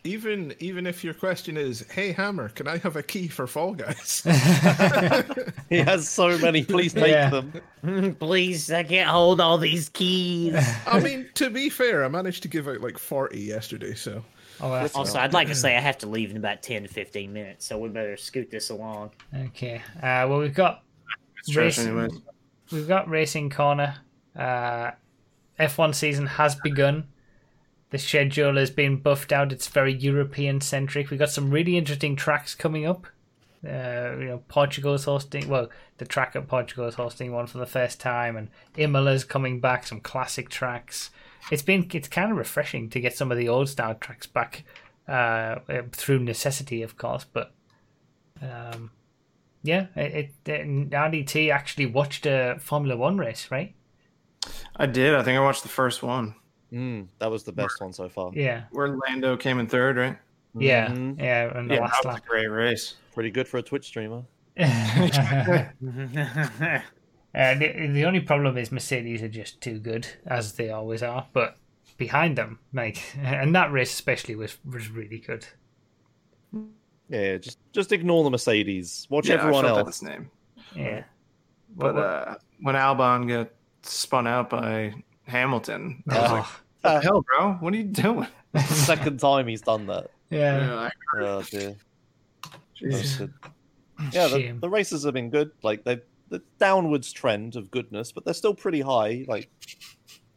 [0.03, 3.73] Even even if your question is, "Hey Hammer, can I have a key for Fall
[3.73, 4.21] Guys?"
[5.69, 6.65] He has so many.
[6.65, 7.29] Please take Yeah.
[7.81, 8.15] them.
[8.19, 10.55] Please, I can't hold all these keys.
[10.85, 14.21] I mean, to be fair, I managed to give out like forty yesterday, so
[14.61, 16.88] Oh, that's also, I'd like to say I have to leave in about ten to
[16.88, 19.11] fifteen minutes, so we better scoot this along.
[19.48, 19.82] okay.
[19.98, 20.84] Uh, well, we've got
[21.40, 22.22] It's Racing-
[22.72, 23.98] we've got racing corner.
[24.36, 24.91] Uh,
[25.60, 27.07] F1 season has begun.
[27.91, 29.53] The schedule has been buffed out.
[29.53, 31.10] It's very European centric.
[31.10, 33.07] We've got some really interesting tracks coming up.
[33.65, 35.48] Uh, you know, Portugal's hosting.
[35.48, 39.60] Well, the track at Portugal is hosting one for the first time, and Imola's coming
[39.61, 39.88] back.
[39.88, 41.10] Some classic tracks.
[41.51, 44.63] It's been it's kind of refreshing to get some of the old style tracks back
[45.07, 47.26] uh, uh, through necessity, of course.
[47.31, 47.53] But
[48.41, 48.91] um,
[49.63, 53.73] yeah, it, it, it RDT actually watched a Formula One race, right?
[54.76, 55.15] I did.
[55.15, 56.35] I think I watched the first one
[56.73, 58.31] Mm, that was the best one so far.
[58.34, 60.17] Yeah, where Lando came in third, right?
[60.57, 61.19] yeah, Mhm.
[61.19, 61.57] yeah.
[61.57, 62.95] And the Yeah, last that was a great race.
[63.13, 64.23] Pretty good for a Twitch streamer.
[67.35, 71.27] uh, the, the only problem is Mercedes are just too good, as they always are.
[71.33, 71.57] But
[71.97, 75.45] behind them, like, and that race especially was was really good.
[77.09, 79.07] Yeah, yeah, just just ignore the Mercedes.
[79.09, 79.99] Watch Yeah, everyone else.
[79.99, 80.31] That name.
[80.75, 81.03] Yeah,
[81.75, 83.49] But What- uh, when Albon got
[83.83, 84.93] spun out by
[85.27, 86.45] Hamilton, I was Oh, like,
[86.81, 87.53] "What the hell, bro?
[87.59, 88.27] What are you doing?"
[88.65, 90.09] Second time he's done that.
[90.29, 91.75] yeah, like, Oh dear.
[92.73, 93.21] Jesus.
[94.11, 95.51] Yeah, the, the races have been good.
[95.63, 99.26] Like they the downwards trend of goodness, but they're still pretty high.
[99.27, 99.49] Like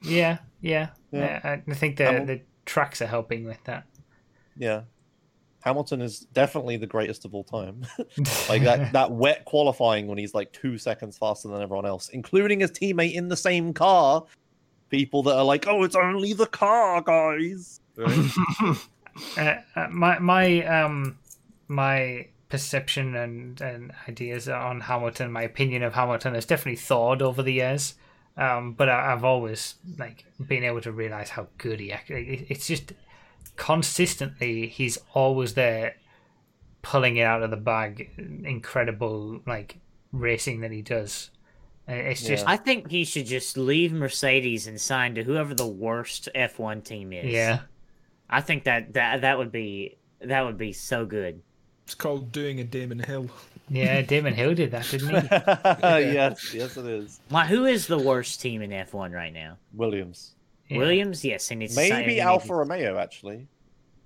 [0.03, 0.89] yeah, yeah.
[1.11, 1.41] Yeah.
[1.43, 3.85] Uh, I think the Hamil- the tracks are helping with that.
[4.57, 4.83] yeah,
[5.61, 7.83] Hamilton is definitely the greatest of all time.
[8.49, 12.61] like that that wet qualifying when he's like two seconds faster than everyone else, including
[12.61, 14.25] his teammate in the same car.
[14.91, 18.31] People that are like, "Oh, it's only the car, guys." Right?
[19.37, 21.19] uh, uh, my my um
[21.69, 27.43] my perception and and ideas on Hamilton, my opinion of Hamilton has definitely thawed over
[27.43, 27.95] the years.
[28.37, 32.47] Um, but I, I've always like been able to realize how good he actually.
[32.49, 32.93] It's just
[33.57, 35.97] consistently he's always there,
[36.83, 38.11] pulling it out of the bag.
[38.45, 39.79] Incredible like
[40.13, 41.31] racing that he does.
[41.87, 46.29] It's just I think he should just leave Mercedes and sign to whoever the worst
[46.35, 47.33] F1 team is.
[47.33, 47.61] yeah.
[48.29, 51.43] I think that that that would be that would be so good.
[51.89, 53.31] It's called doing a Damon Hill.
[53.71, 55.15] Yeah, Damon Hill did that, didn't he?
[56.13, 57.19] yes, yes, it is.
[57.31, 59.57] My, who is the worst team in F1 right now?
[59.73, 60.33] Williams.
[60.69, 60.77] Yeah.
[60.77, 63.49] Williams, yes, and it's Maybe and Alfa Romeo, actually.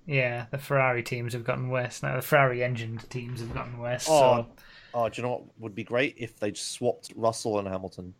[0.05, 2.15] Yeah, the Ferrari teams have gotten worse now.
[2.15, 4.07] The Ferrari engined teams have gotten worse.
[4.07, 4.45] Oh.
[4.45, 4.47] So
[4.93, 8.13] Oh, do you know what would be great if they just swapped Russell and Hamilton?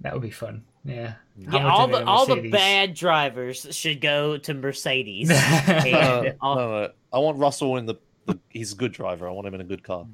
[0.00, 0.62] that would be fun.
[0.84, 1.14] Yeah.
[1.40, 1.54] Mm.
[1.54, 5.28] Yeah, all the all the bad drivers should go to Mercedes.
[5.28, 5.34] No,
[5.66, 6.90] and no, all- no, no.
[7.12, 8.00] I want Russell in the, the.
[8.48, 9.28] He's a good driver.
[9.28, 10.06] I want him in a good car.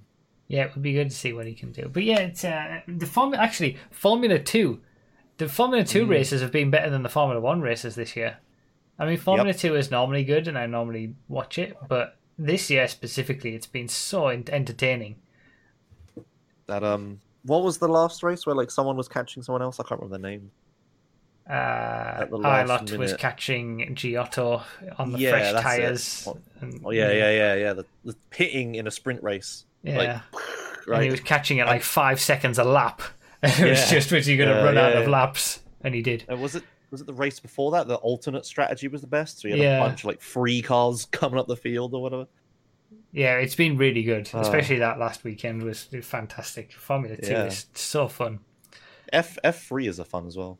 [0.48, 1.88] Yeah, it would be good to see what he can do.
[1.88, 3.42] But yeah, it's uh, the Formula.
[3.42, 4.80] Actually, Formula Two,
[5.38, 5.88] the Formula Mm.
[5.88, 8.38] Two races have been better than the Formula One races this year.
[8.98, 12.86] I mean, Formula Two is normally good, and I normally watch it, but this year
[12.88, 15.16] specifically, it's been so entertaining.
[16.66, 19.80] That um, what was the last race where like someone was catching someone else?
[19.80, 20.50] I can't remember the name.
[21.48, 24.62] Uh, the last was catching Ghiotto
[24.98, 25.60] on the Yeah, fresh it.
[25.62, 26.24] tires.
[26.28, 26.38] Oh,
[26.84, 27.72] Oh yeah, yeah, yeah, yeah.
[27.72, 29.64] The, the pitting in a sprint race.
[29.82, 30.20] yeah.
[30.86, 33.02] Like, and he was catching it like five seconds a lap.
[33.42, 35.60] it was just, was he going to Yeah, run out yeah, of laps?
[35.82, 36.24] And he did.
[36.30, 36.62] Uh, was it
[36.92, 37.88] was it the race before that?
[37.88, 39.40] The alternate strategy was the best.
[39.40, 39.76] So you had Yeah.
[39.78, 42.26] a bunch of like free cars coming up the field or whatever.
[43.12, 44.30] Yeah, it's been really good.
[44.34, 44.40] Oh.
[44.40, 46.72] Especially that last weekend was fantastic.
[46.72, 47.44] Formula Two Yeah.
[47.46, 48.40] is so fun.
[49.12, 50.58] F F three is a fun as well.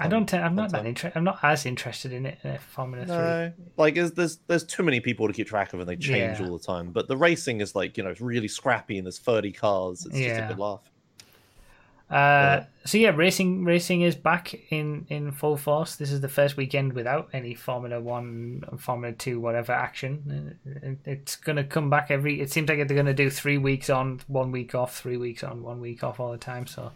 [0.00, 0.32] I don't.
[0.32, 1.18] I'm not that interested.
[1.18, 2.38] I'm not as interested in it.
[2.44, 5.88] Uh, Formula No, like there's, there's there's too many people to keep track of and
[5.88, 6.46] they change Yeah.
[6.46, 6.90] all the time.
[6.92, 10.06] But the racing is like you know it's really scrappy and there's 30 cars.
[10.06, 10.80] It's just a good laugh.
[10.84, 12.16] Three.
[12.16, 15.96] Uh, so yeah, racing racing is back in in full force.
[15.96, 20.56] This is the first weekend without any Formula One, Formula Two, whatever action.
[20.66, 22.40] Uh, It's gonna come back every.
[22.40, 25.62] It seems like they're gonna do three weeks on, one week off, three weeks on,
[25.62, 26.66] one week off all the time.
[26.66, 26.92] So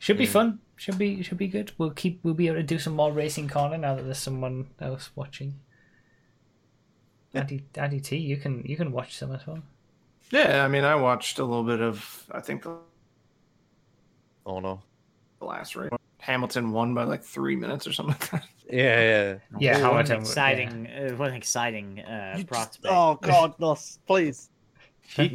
[0.00, 0.58] should be fun.
[0.78, 1.72] Should be should be good.
[1.76, 2.20] We'll keep.
[2.22, 5.58] We'll be able to do some more racing corner now that there's someone else watching.
[7.32, 7.40] Yeah.
[7.42, 9.58] Addy, RDT, you can you can watch some as well.
[10.30, 12.24] Yeah, I mean, I watched a little bit of.
[12.30, 12.76] I think the
[14.46, 14.80] Oh no.
[15.40, 15.90] The last race.
[16.20, 18.44] Hamilton won by like three minutes or something like that.
[18.70, 19.38] Yeah, yeah.
[19.58, 20.14] Yeah, what an Hamilton.
[20.16, 20.20] yeah.
[20.20, 22.86] exciting, uh, what an exciting uh, You just- prospect.
[22.94, 23.76] oh God, no,
[24.06, 24.50] please.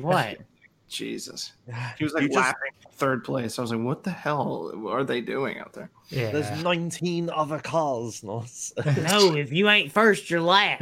[0.02, 0.38] What?
[0.88, 1.54] Jesus.
[1.98, 3.58] He was like You just- laughing third place.
[3.58, 5.90] I was like, what the hell are they doing out there?
[6.10, 6.32] Yeah.
[6.32, 8.74] There's 19 other cars, Nos.
[8.86, 10.82] No, if you ain't first, you're last.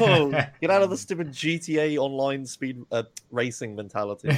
[0.00, 4.28] no, get out of the stupid GTA online speed uh, racing mentality.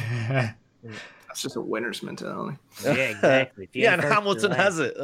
[0.82, 2.56] That's just a winner's mentality.
[2.84, 3.68] yeah, exactly.
[3.72, 4.96] Yeah, and Hamilton has it.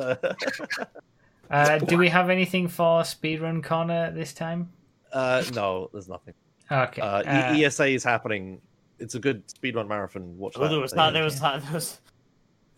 [1.50, 4.70] Uh, do we have anything for speedrun corner this time?
[5.12, 6.34] uh, no, there's nothing.
[6.70, 7.02] Okay.
[7.02, 8.60] Uh, uh, ESA is happening.
[9.02, 10.38] It's a good speedrun marathon.
[10.38, 10.74] Watch Well, that.
[10.74, 11.12] there was not.
[11.12, 11.62] There was not.
[11.62, 12.00] There was.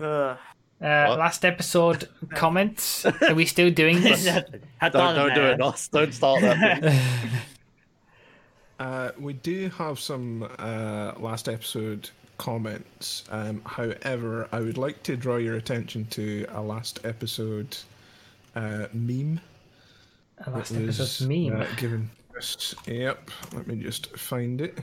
[0.00, 0.36] Uh,
[0.82, 3.04] uh, last episode comments.
[3.06, 4.24] Are we still doing this?
[4.80, 5.88] Don't, don't do it, Nos.
[5.88, 7.00] Don't start that.
[8.80, 13.22] Uh, we do have some uh, last episode comments.
[13.30, 17.76] Um, however, I would like to draw your attention to a last episode
[18.56, 19.40] uh, meme.
[20.44, 21.60] Uh, last that was, meme.
[21.60, 22.10] Uh, given.
[22.88, 23.30] Yep.
[23.52, 24.80] Let me just find it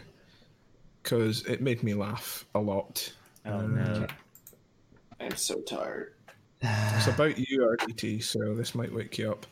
[1.03, 3.11] because it made me laugh a lot.
[3.45, 4.07] Oh Uh, no.
[5.19, 6.13] I'm so tired.
[6.63, 9.45] It's about you, RDT, so this might wake you up.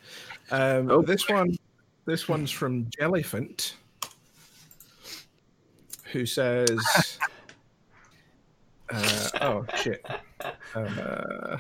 [0.52, 1.02] Um, Oh.
[1.02, 1.56] This one,
[2.06, 3.74] this one's from Jellyfant,
[6.12, 6.80] who says,
[8.92, 10.06] uh, "Oh shit."
[10.76, 11.58] Uh,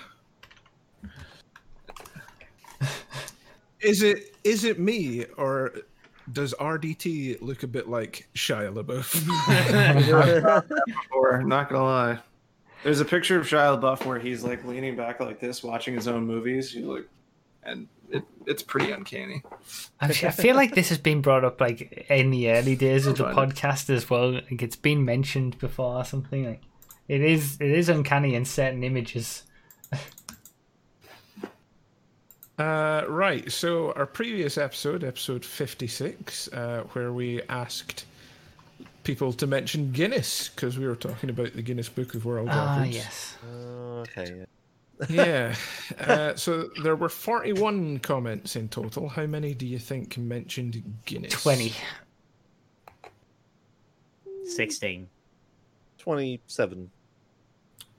[3.81, 5.73] is it is it me or
[6.31, 10.63] does RDT look a bit like Shia LaBeouf?
[11.11, 12.19] Or not gonna lie,
[12.83, 16.07] there's a picture of Shia LaBeouf where he's like leaning back like this, watching his
[16.07, 16.73] own movies.
[16.73, 17.09] You look,
[17.63, 19.43] and it, it's pretty uncanny.
[19.99, 23.25] I feel like this has been brought up like in the early days of the
[23.25, 24.33] podcast as well.
[24.33, 26.45] Like it's been mentioned before or something.
[26.45, 26.61] Like
[27.07, 27.57] it is.
[27.59, 29.43] It is uncanny in certain images.
[32.59, 33.49] Uh, right.
[33.51, 38.05] So our previous episode, episode fifty-six, uh, where we asked
[39.05, 42.67] people to mention Guinness because we were talking about the Guinness Book of World Records.
[42.67, 42.95] Ah, Records.
[42.95, 43.35] yes.
[43.47, 44.45] okay.
[45.09, 45.55] yeah.
[46.01, 49.07] Uh, so there were forty-one comments in total.
[49.07, 51.41] How many do you think mentioned Guinness?
[51.41, 51.73] Twenty.
[54.43, 55.07] 16.
[55.99, 56.89] 27.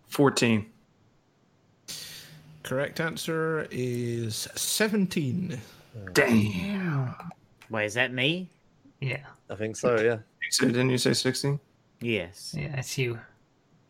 [0.08, 0.66] 14.
[2.62, 5.58] Correct answer is 17.
[6.12, 7.14] Damn.
[7.70, 8.48] Wait, is that me?
[9.00, 10.18] Yeah, I think so, yeah.
[10.42, 11.58] You said, didn't you say 16?
[12.00, 12.54] Yes.
[12.56, 13.18] yeah, it's you.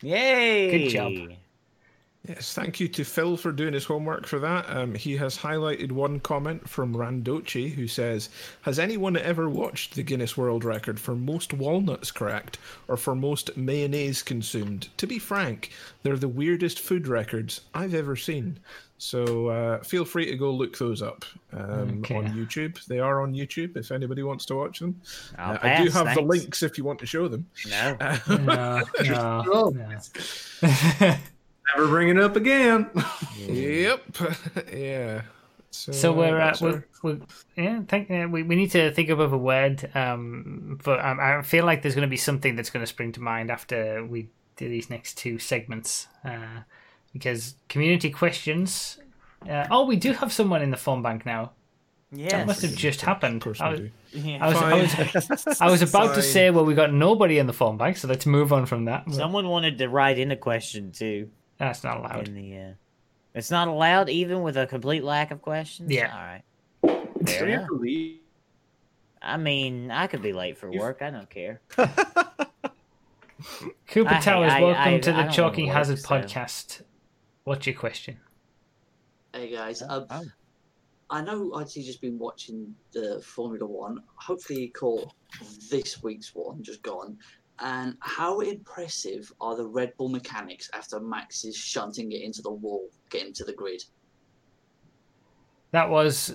[0.01, 0.71] Yay!
[0.71, 1.37] Good job.
[2.27, 4.69] Yes, thank you to Phil for doing his homework for that.
[4.69, 8.29] Um, he has highlighted one comment from Randochi who says,
[8.61, 13.57] Has anyone ever watched the Guinness World Record for most walnuts cracked or for most
[13.57, 14.89] mayonnaise consumed?
[14.97, 15.71] To be frank,
[16.03, 18.59] they're the weirdest food records I've ever seen.
[18.99, 22.17] So uh, feel free to go look those up um, Okay.
[22.17, 22.85] on YouTube.
[22.85, 25.01] They are on YouTube if anybody wants to watch them.
[25.39, 27.47] I'll Uh, I do pass, have the links if you want to show them.
[27.67, 27.97] No.
[28.29, 29.69] No, no, Oh.
[30.61, 31.15] no.
[31.75, 32.89] Never bring it up again.
[33.37, 34.01] Yep.
[34.73, 35.21] yeah.
[35.71, 37.19] So, So we're, uh, we're, we're
[37.55, 37.81] yeah.
[37.87, 39.89] Think uh, we we need to think of a word.
[39.95, 43.13] Um, but um, I feel like there's going to be something that's going to spring
[43.13, 46.07] to mind after we do these next two segments.
[46.25, 46.61] Uh,
[47.13, 48.97] because community questions.
[49.49, 51.51] Uh, oh, we do have someone in the phone bank now.
[52.11, 52.37] Yeah.
[52.37, 53.43] That must have just happened.
[53.59, 53.91] I was, do.
[54.39, 57.53] I was, I was, I was about to say, well, we got nobody in the
[57.53, 59.05] phone bank, so let's move on from that.
[59.05, 61.29] but Someone wanted to write in a question too
[61.61, 62.27] That's not allowed.
[62.27, 62.57] in the.
[62.57, 62.71] Uh...
[63.35, 65.91] It's not allowed, even with a complete lack of questions.
[65.91, 66.11] Yeah.
[66.11, 66.43] All right.
[67.23, 67.59] Do Fair enough.
[67.61, 68.17] have to leave?
[69.21, 71.03] I mean, I could be late for work.
[71.03, 71.61] I don't care.
[73.87, 76.81] Cooper I- Towers, I- welcome I- to the don't Choking work, Hazard so- podcast.
[77.43, 78.17] What's your question?
[79.33, 80.23] Hey guys, um, Oh.
[81.11, 84.01] I know I'd just been watching the Formula One.
[84.15, 85.13] Hopefully, you caught
[85.69, 87.17] this week's one just gone.
[87.59, 92.51] And how impressive are the Red Bull mechanics after Max is shunting it into the
[92.51, 93.83] wall, getting to the grid?
[95.71, 96.33] That was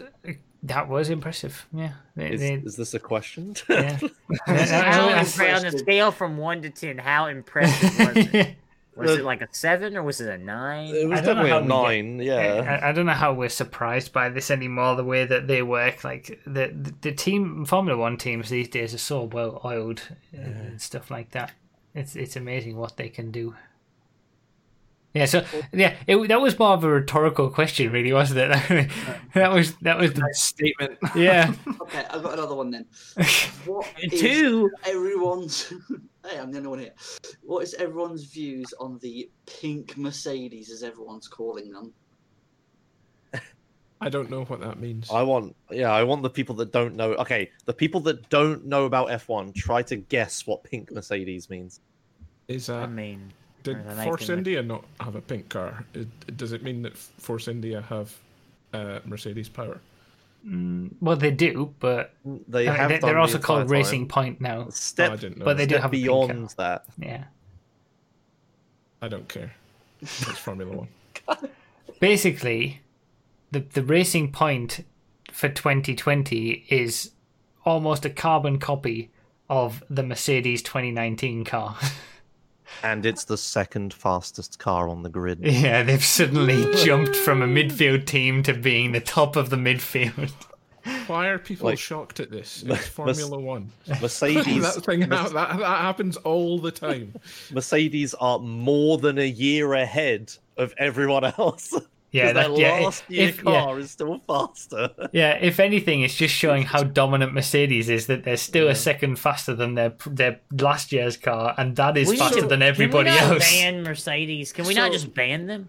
[0.62, 1.66] that was impressive.
[1.72, 3.54] Yeah, They- Is, they- is this a question?
[3.68, 3.98] yeah.
[4.46, 8.56] How Yeah, impre- on a scale from one to ten, how impressive was it?
[8.96, 10.94] Was it like a seven or was it a nine?
[10.94, 12.80] it was I don't know definitely how a we get- nine, yeah.
[12.82, 14.96] I, I don't know how we're surprised by this anymore.
[14.96, 18.94] The way that they work, like the the, the team Formula One teams these days
[18.94, 20.02] are so well oiled
[20.32, 21.52] and stuff like that.
[21.94, 23.54] It's it's amazing what they can do.
[25.14, 28.90] Yeah, so yeah, it, that was more of a rhetorical question, really, wasn't it?
[29.34, 30.98] that was that was the, Nice statement.
[31.14, 31.54] yeah.
[31.80, 32.84] Okay, I've got another one then.
[33.64, 34.70] What is Two.
[34.84, 35.72] everyone's?
[36.28, 36.94] Hey, I'm the only one here.
[37.42, 41.92] What is everyone's views on the pink Mercedes, as everyone's calling them?
[44.00, 45.10] I don't know what that means.
[45.10, 47.14] I want, yeah, I want the people that don't know.
[47.14, 51.80] Okay, the people that don't know about F1, try to guess what pink Mercedes means.
[52.48, 52.76] Is that?
[52.76, 53.32] I that mean,
[53.62, 55.84] did Force making the- India not have a pink car?
[55.94, 58.14] It, does it mean that Force India have
[58.74, 59.80] uh, Mercedes power?
[60.46, 62.90] Mm, well, they do, but They I have.
[62.90, 64.06] mean, they, done are the also called entire Racing.
[64.08, 64.68] Point now.
[64.70, 65.44] Step, Oh, I didn't know.
[65.44, 66.26] But they do step have a pink car.
[66.28, 66.84] beyond that.
[66.98, 67.24] Yeah.
[69.02, 69.54] I don't care.
[70.00, 70.88] It's Formula One.
[72.00, 72.80] basically
[73.50, 74.84] the the racing point
[75.32, 77.10] for 2020 is
[77.64, 79.10] almost a carbon copy
[79.48, 81.76] of the Mercedes 2019 car.
[82.82, 85.40] And it's the second fastest car on the grid.
[85.42, 90.32] yeah, they've suddenly jumped from a midfield team to being the top of the midfield.
[91.08, 92.62] Why are people Like- shocked at this?
[92.66, 93.72] It's Formula One.
[94.00, 97.14] Mercedes, that thing that, that, that happens all the time.
[97.52, 101.74] Mercedes are more than a year ahead of everyone else.
[102.16, 104.90] Yeah, that, their yeah, last year if, yeah, car is still faster.
[105.12, 105.38] yeah.
[105.40, 108.06] If anything, it's just showing how dominant Mercedes is.
[108.06, 112.08] That they're still a second faster than their their last year's car, and that is
[112.08, 113.50] we faster should- than everybody can we not else.
[113.52, 114.52] Ban Mercedes.
[114.52, 115.68] Can we not just ban them?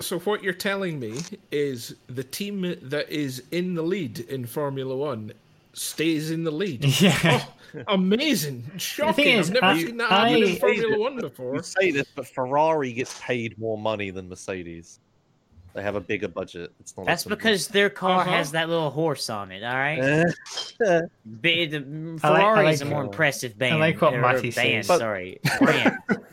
[0.00, 1.20] So what you're telling me
[1.52, 5.32] is the team that is in the lead in Formula One
[5.74, 6.84] stays in the lead.
[7.00, 7.44] Yeah.
[7.88, 8.70] Oh, amazing!
[8.76, 9.38] Shocking!
[9.38, 11.54] is, I've never I- seen that happen in I- Formula One before.
[11.56, 14.98] You say this, but Ferrari gets paid more money than Mercedes.
[15.74, 16.72] They have a bigger budget.
[16.80, 17.06] It's not.
[17.06, 18.30] That's because their car Uh-huh.
[18.30, 19.62] has that little horse on it.
[19.64, 20.24] All right.
[20.84, 21.02] Eh,
[21.40, 23.78] the, I like- Ferrari is like- a more impressive band.
[23.78, 24.88] like what or Matty band, says.
[24.88, 25.38] But- Sorry,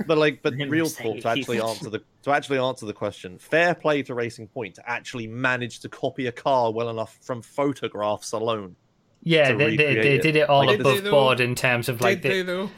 [0.07, 3.37] but like, but real talk to actually answer the to actually answer the question.
[3.37, 7.41] Fair play to Racing Point to actually manage to copy a car well enough from
[7.43, 8.75] photographs alone.
[9.23, 12.01] Yeah, they, they, they did it all Like, Did they above board in terms of
[12.01, 12.69] like Did the, they though?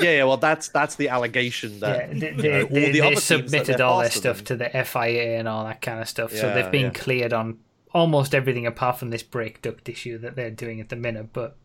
[0.00, 0.24] Yeah, yeah.
[0.24, 3.10] Well, that's that's the allegation yeah, that they, you know, all they, the they other
[3.16, 6.08] teams that submitted all their stuff than- to the FIA and all that kind of
[6.08, 6.32] stuff.
[6.32, 6.90] so they've been yeah.
[6.90, 7.58] cleared on
[7.94, 11.32] almost everything apart from this brake duct issue that they're doing at the minute.
[11.32, 11.56] But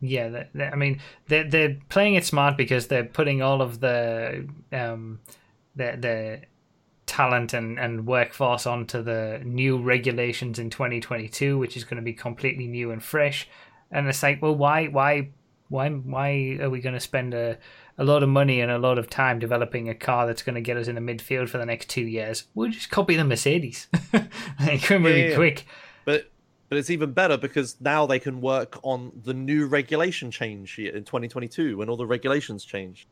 [0.00, 3.80] yeah, they, they- I mean, they're they're playing it smart because they're putting all of
[3.80, 5.20] the um
[5.76, 6.40] the the
[7.06, 12.12] talent and, and workforce onto the new regulations in 2022, which is going to be
[12.12, 13.48] completely new and fresh.
[13.92, 15.28] And it's like, well, why, why,
[15.68, 17.58] why, why are we going to spend a,
[17.98, 20.60] a lot of money and a lot of time developing a car that's going to
[20.60, 22.44] get us in the midfield for the next two years.
[22.54, 23.88] We'll just copy the Mercedes.
[24.60, 25.66] they come really Yeah, quick.
[26.04, 26.30] But
[26.68, 31.04] but it's even better because now they can work on the new regulation change in
[31.04, 33.06] 2022 when all the regulations change.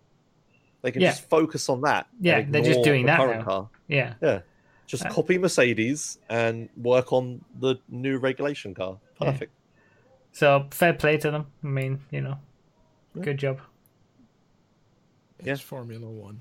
[0.82, 1.10] They can Yeah.
[1.10, 2.06] just focus on that.
[2.20, 3.44] Yeah, they're just doing the that current now.
[3.44, 3.68] Car.
[3.88, 4.14] Yeah.
[4.20, 4.40] Yeah,
[4.86, 8.98] just Uh, copy Mercedes and work on the new regulation car.
[9.18, 9.52] Perfect.
[10.34, 11.46] So fair play to them.
[11.62, 12.38] I mean, you know,
[13.20, 13.60] good job.
[15.38, 16.40] It's Formula One.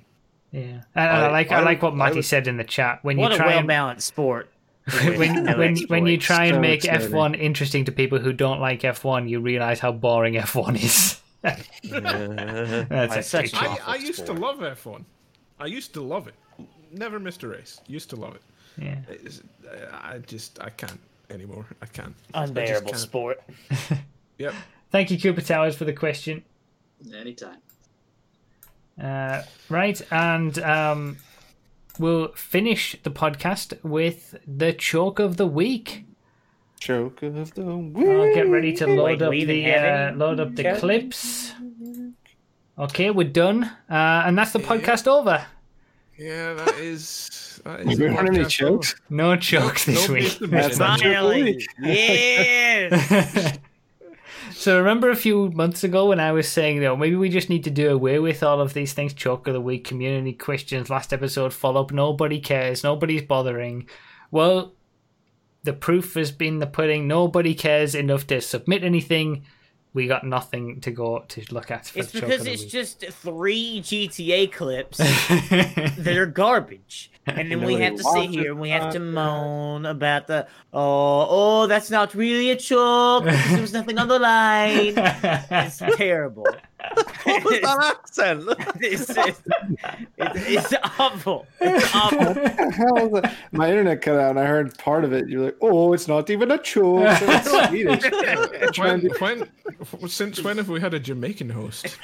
[0.52, 2.64] Yeah, and I, I- like I, I like what Matty I would- said in the
[2.64, 3.00] chat.
[3.04, 4.50] When What you a try well and balanced sport.
[5.16, 6.82] when when, when you try and So make.
[6.82, 11.22] F1 interesting to people who don't like F1, you realize how boring F1 is.
[11.44, 11.58] Yeah.
[12.90, 13.80] That's I- a such big a- job.
[13.86, 15.06] I, I used to love F1.
[15.60, 16.34] I used to love it.
[16.92, 17.80] Never missed a race.
[17.88, 18.42] Used to love it.
[18.78, 18.98] Yeah.
[19.08, 19.42] It's,
[19.92, 21.00] I just I can't
[21.30, 21.66] anymore.
[21.82, 22.16] I can't.
[22.34, 22.98] Unbearable I just can't.
[22.98, 23.44] sport.
[24.40, 24.54] Yep.
[24.92, 26.44] Thank you, Cooper Towers, for the question.
[27.16, 27.58] Anytime.
[29.02, 31.18] Uh, right, and um,
[32.00, 36.06] we'll finish the podcast with the choke of the week.
[36.80, 38.08] Choke of the week.
[38.08, 41.54] I'll get ready to load Wait, up the uh, load up the clips.
[42.78, 45.46] Okay, we're done, uh, and that's the podcast over.
[46.18, 47.30] Yeah, that is.
[47.64, 48.96] That is You the don't have any podcast chokes?
[49.10, 50.38] No chokes this No week.
[50.40, 51.14] That's not mentioned.
[51.14, 51.44] choke of the Finally.
[51.44, 51.68] week.
[51.84, 53.58] Yes.
[54.52, 57.50] so remember a few months ago when I was saying, you know, maybe we just
[57.50, 60.90] need to do away with all of these things: choke of the week, community questions,
[60.90, 61.92] last episode follow up.
[61.92, 62.84] Nobody cares.
[62.84, 63.88] Nobody's bothering.
[64.32, 64.74] Well,
[65.64, 67.08] the proof has been the pudding.
[67.08, 69.46] Nobody cares enough to submit anything.
[69.94, 72.72] We got nothing to go to look at for it's the because it's week.
[72.72, 77.12] just three GTA clips that are garbage.
[77.26, 79.12] And then we have to sit here and we have to podcasts.
[79.14, 84.08] moan about the oh oh that's not really a choke because there was nothing on
[84.08, 84.94] the line.
[84.98, 86.48] It's terrible.
[87.24, 88.44] What was that accent?
[88.82, 89.42] it's, it's,
[90.18, 91.48] it's, it's awful.
[91.60, 92.20] It's awful.
[92.34, 93.36] the that?
[93.52, 95.28] My internet cut out and I heard part of it.
[95.30, 97.04] You're like, oh, it's not even a choke.
[97.06, 98.78] It's Swedish.
[98.78, 101.98] When, when, since when have we had a Jamaican host?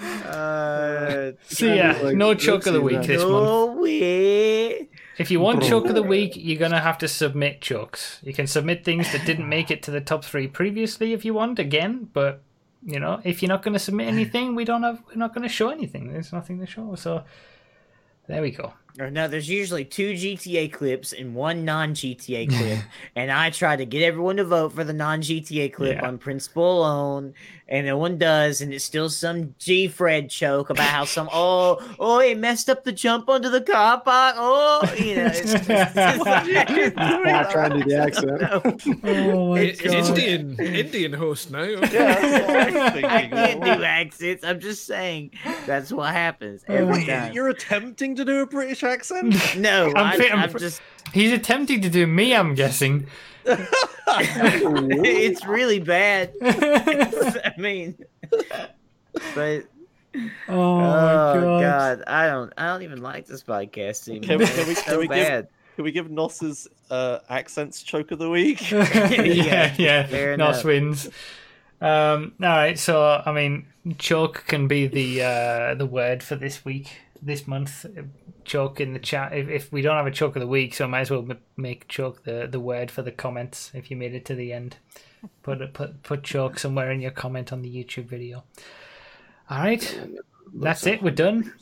[0.00, 3.06] Uh, so yeah, Like, no choke of the week man.
[3.06, 3.44] this month.
[3.44, 4.88] no way.
[5.18, 8.20] If you want choke of the week, you're gonna have to submit chokes.
[8.22, 11.34] You can submit things that didn't make it to the top three previously if you
[11.34, 12.42] want again, but
[12.82, 14.12] you know, if you're not gonna submit mm.
[14.12, 16.12] anything, we don't have we're not gonna show anything.
[16.12, 16.94] There's nothing to show.
[16.94, 17.24] So
[18.26, 18.72] there we go.
[18.96, 22.84] No, there's usually two GTA clips and one non GTA clip,
[23.16, 26.06] and I try to get everyone to vote for the non GTA clip Yeah.
[26.06, 27.34] on principle alone,
[27.70, 31.78] and no one does, and it's still some G Fred choke about how some oh
[31.98, 35.66] oh he messed up the jump onto the car park oh you know it's, it's,
[35.68, 38.42] it's, Not trying to do the accent.
[38.42, 38.62] Oh
[39.52, 41.62] my It's- It's Indian Indian host now.
[41.62, 41.76] yeah,
[42.48, 43.30] I was I thinking.
[43.30, 44.44] can't do accents.
[44.44, 45.30] I'm just saying
[45.66, 47.32] that's what happens every Wait, time.
[47.32, 49.34] you're attempting to do a British accent?
[49.56, 50.80] No, I'm I'm, fit- I'm I'm just.
[51.12, 53.06] He's attempting to do me, I'm guessing.
[54.16, 56.32] It's really bad.
[56.42, 57.96] I mean,
[59.34, 59.64] but
[60.48, 61.60] Oh my oh god.
[61.60, 62.04] god.
[62.06, 62.52] I don't.
[62.58, 64.26] I don't even like this podcast anymore.
[64.28, 65.48] Can we- can we- It's can so we give- bad.
[65.76, 68.70] Can we give Nos's uh, accents choke of the week?
[68.72, 70.06] yeah, yeah.
[70.06, 70.64] fair Nos enough.
[70.64, 71.06] wins.
[71.80, 76.64] Um, all right, so I mean, choke can be the uh, the word for this
[76.64, 76.88] week,
[77.22, 77.84] this month.
[77.84, 78.02] Uh,
[78.44, 79.32] choke in the chat.
[79.32, 81.26] If, if we don't have a choke of the week, so I might as well
[81.56, 83.70] make choke the, the word for the comments.
[83.74, 84.76] If you made it to the end,
[85.42, 88.44] put it- put put choke somewhere in your comment on the YouTube video.
[89.48, 90.00] All right,
[90.54, 91.02] that's it.
[91.02, 91.52] We're done.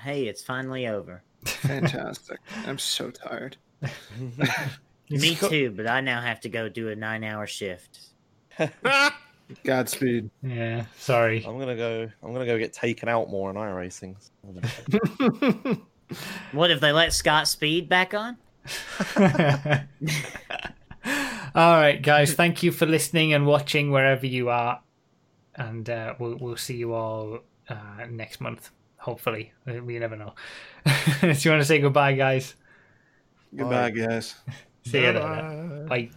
[0.00, 1.22] Hey, it's finally over.
[1.44, 2.38] Fantastic.
[2.66, 3.56] I'm so tired.
[5.10, 8.00] Me too, but I now have to go do a nine-hour shift.
[9.64, 10.30] Godspeed.
[10.42, 11.44] Yeah, sorry.
[11.46, 12.10] I'm gonna go.
[12.22, 14.16] I'm gonna go get taken out more in iRacing.
[16.52, 18.36] What if they let Scott Speed back on?
[21.54, 22.34] all right, guys.
[22.34, 24.80] Thank you for listening and watching wherever you are,
[25.54, 28.70] and uh, we'll we'll see you all uh, next month.
[28.98, 30.34] Hopefully, we never know.
[31.20, 32.54] Do you want to say goodbye, guys?
[33.54, 34.34] Goodbye, guys.
[34.84, 35.86] See you later.
[35.88, 36.10] Bye.